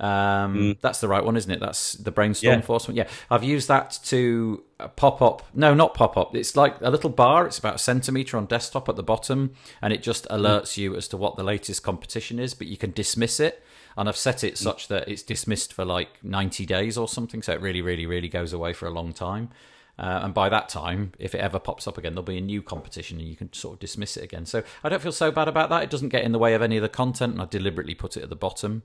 Um, 0.00 0.76
That's 0.80 1.00
the 1.00 1.08
right 1.08 1.22
one, 1.24 1.36
isn't 1.36 1.50
it? 1.50 1.60
That's 1.60 1.92
the 1.92 2.10
brainstorm 2.10 2.54
Mm. 2.54 2.56
Yeah. 2.62 2.66
force 2.66 2.88
one. 2.88 2.96
Yeah, 2.96 3.06
I've 3.30 3.44
used 3.44 3.68
that 3.68 3.98
to 4.04 4.62
uh, 4.80 4.88
pop 4.88 5.20
up. 5.20 5.42
No, 5.54 5.74
not 5.74 5.92
pop 5.94 6.16
up. 6.16 6.34
It's 6.34 6.56
like 6.56 6.76
a 6.80 6.90
little 6.90 7.10
bar. 7.10 7.46
It's 7.46 7.58
about 7.58 7.74
a 7.74 7.78
centimeter 7.78 8.36
on 8.38 8.46
desktop 8.46 8.88
at 8.88 8.96
the 8.96 9.02
bottom, 9.02 9.52
and 9.82 9.92
it 9.92 10.02
just 10.02 10.26
alerts 10.28 10.76
you 10.78 10.96
as 10.96 11.06
to 11.08 11.16
what 11.18 11.36
the 11.36 11.44
latest 11.44 11.82
competition 11.82 12.38
is. 12.38 12.54
But 12.54 12.66
you 12.66 12.78
can 12.78 12.92
dismiss 12.92 13.40
it, 13.40 13.62
and 13.96 14.08
I've 14.08 14.16
set 14.16 14.42
it 14.42 14.56
such 14.56 14.88
that 14.88 15.06
it's 15.06 15.22
dismissed 15.22 15.74
for 15.74 15.84
like 15.84 16.08
ninety 16.24 16.64
days 16.64 16.96
or 16.96 17.06
something. 17.06 17.42
So 17.42 17.52
it 17.52 17.60
really, 17.60 17.82
really, 17.82 18.06
really 18.06 18.28
goes 18.28 18.52
away 18.54 18.72
for 18.72 18.86
a 18.86 18.90
long 18.90 19.12
time. 19.12 19.50
Uh, 19.98 20.20
and 20.22 20.32
by 20.32 20.48
that 20.48 20.70
time, 20.70 21.12
if 21.18 21.34
it 21.34 21.42
ever 21.42 21.58
pops 21.58 21.86
up 21.86 21.98
again, 21.98 22.14
there'll 22.14 22.22
be 22.24 22.38
a 22.38 22.40
new 22.40 22.62
competition 22.62 23.18
and 23.18 23.28
you 23.28 23.36
can 23.36 23.52
sort 23.52 23.74
of 23.74 23.80
dismiss 23.80 24.16
it 24.16 24.24
again. 24.24 24.46
So 24.46 24.62
I 24.82 24.88
don't 24.88 25.02
feel 25.02 25.12
so 25.12 25.30
bad 25.30 25.46
about 25.46 25.68
that. 25.68 25.82
It 25.82 25.90
doesn't 25.90 26.08
get 26.08 26.24
in 26.24 26.32
the 26.32 26.38
way 26.38 26.54
of 26.54 26.62
any 26.62 26.78
of 26.78 26.82
the 26.82 26.88
content, 26.88 27.34
and 27.34 27.42
I 27.42 27.44
deliberately 27.44 27.94
put 27.94 28.16
it 28.16 28.22
at 28.22 28.30
the 28.30 28.36
bottom. 28.36 28.82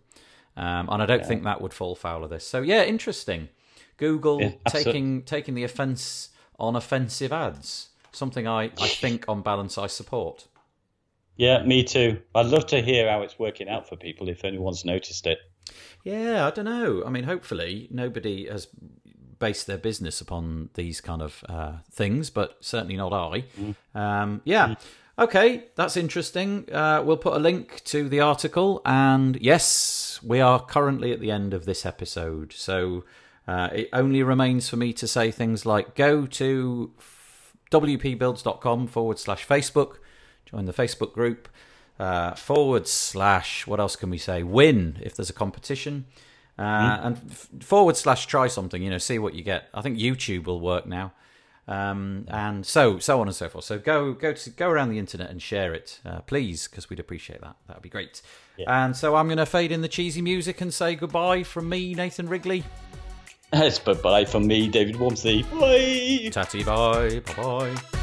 Um, 0.58 0.88
and 0.90 1.02
I 1.02 1.06
don't 1.06 1.26
think 1.26 1.44
that 1.44 1.62
would 1.62 1.74
fall 1.74 1.96
foul 1.96 2.24
of 2.24 2.30
this. 2.30 2.48
So 2.48 2.62
yeah, 2.62 2.84
interesting. 2.84 3.50
Google 3.98 4.42
Yeah, 4.42 4.52
taking 4.68 5.24
taking 5.24 5.54
the 5.54 5.64
offence 5.64 6.30
on 6.60 6.76
offensive 6.76 7.34
ads. 7.34 7.90
Something 8.12 8.48
I, 8.48 8.72
I 8.80 8.88
think 8.88 9.26
on 9.28 9.42
balance 9.42 9.78
I 9.78 9.88
support. 9.88 10.48
Yeah, 11.36 11.64
me 11.64 11.84
too. 11.84 12.22
I'd 12.34 12.46
love 12.46 12.66
to 12.68 12.82
hear 12.82 13.10
how 13.10 13.22
it's 13.22 13.38
working 13.38 13.68
out 13.68 13.90
for 13.90 13.98
people 13.98 14.30
if 14.30 14.46
anyone's 14.46 14.86
noticed 14.86 15.28
it. 15.28 15.40
Yeah, 16.06 16.48
I 16.48 16.52
don't 16.52 16.66
know. 16.66 17.04
I 17.06 17.10
mean, 17.10 17.26
hopefully 17.26 17.90
nobody 17.92 18.48
has 18.48 18.68
based 19.40 19.68
their 19.68 19.78
business 19.78 20.22
upon 20.22 20.70
these 20.76 21.02
kind 21.02 21.22
of 21.22 21.44
uh, 21.50 21.74
things, 21.92 22.30
but 22.30 22.58
certainly 22.62 22.96
not 22.96 23.12
I. 23.12 23.44
Um, 23.94 24.42
yeah. 24.46 24.76
Okay, 25.18 25.64
that's 25.76 25.96
interesting. 25.96 26.68
Uh, 26.72 27.02
we'll 27.06 27.16
put 27.18 27.34
a 27.36 27.40
link 27.40 27.82
to 27.86 28.10
the 28.10 28.20
article, 28.20 28.82
and 28.86 29.38
yes, 29.42 30.20
we 30.22 30.42
are 30.42 30.60
currently 30.60 31.14
at 31.14 31.22
the 31.22 31.32
end 31.32 31.54
of 31.54 31.64
this 31.66 31.86
episode, 31.86 32.52
so 32.52 33.06
uh, 33.48 33.70
it 33.72 33.90
only 33.94 34.24
remains 34.24 34.68
for 34.68 34.76
me 34.76 34.92
to 34.92 35.08
say 35.08 35.32
things 35.32 35.66
like 35.66 35.96
go 35.96 36.26
to 36.26 36.92
wpbuilds.com 37.72 38.88
forward 38.88 39.18
slash 39.18 39.48
Facebook, 39.48 39.98
join 40.46 40.66
the 40.66 40.74
Facebook 40.74 41.14
group, 41.14 41.48
uh, 41.98 42.34
forward 42.36 42.86
slash, 42.86 43.66
what 43.66 43.80
else 43.80 43.96
can 43.96 44.10
we 44.10 44.18
say? 44.18 44.44
Win 44.44 44.98
if 45.02 45.16
there's 45.16 45.30
a 45.30 45.34
competition. 45.34 46.06
Uh, 46.60 46.62
And 47.04 47.18
f- 47.32 47.48
forward 47.62 47.96
slash 47.98 48.28
try 48.28 48.48
something, 48.48 48.82
you 48.82 48.90
know, 48.90 48.98
see 48.98 49.18
what 49.20 49.34
you 49.34 49.44
get. 49.44 49.70
I 49.74 49.82
think 49.82 49.98
YouTube 49.98 50.44
will 50.46 50.60
work 50.60 50.86
now. 50.86 51.14
Um, 51.68 52.26
and 52.28 52.66
so 52.66 53.00
so 53.00 53.20
on 53.22 53.28
and 53.28 53.36
so 53.36 53.50
forth. 53.50 53.66
So 53.66 53.80
go 53.80 54.14
go 54.14 54.34
to 54.34 54.50
go 54.52 54.70
around 54.70 54.90
the 54.90 55.00
internet 55.00 55.32
and 55.32 55.42
share 55.42 55.74
it, 55.74 56.00
uh, 56.06 56.22
please, 56.22 56.68
because 56.68 56.90
we'd 56.90 57.00
appreciate 57.00 57.42
that. 57.42 57.56
That 57.68 57.78
would 57.78 57.84
be 57.84 57.90
great. 57.90 58.22
And 58.68 58.96
so 58.96 59.16
I'm 59.16 59.28
going 59.28 59.38
to 59.38 59.46
fade 59.46 59.72
in 59.72 59.82
the 59.82 59.88
cheesy 59.88 60.22
music 60.22 60.62
and 60.62 60.74
say 60.74 60.96
goodbye 60.96 61.44
from 61.44 61.68
me, 61.68 61.94
Nathan 61.94 62.30
Wrigley. 62.30 62.64
Yes, 63.54 63.80
bye 63.80 63.94
bye 63.94 64.26
from 64.26 64.48
me, 64.48 64.68
David 64.68 64.96
Waumsley. 64.96 65.44
Bye. 65.60 66.30
Tatty 66.30 66.64
bye, 66.64 67.22
bye 67.36 67.76
bye. 67.76 68.02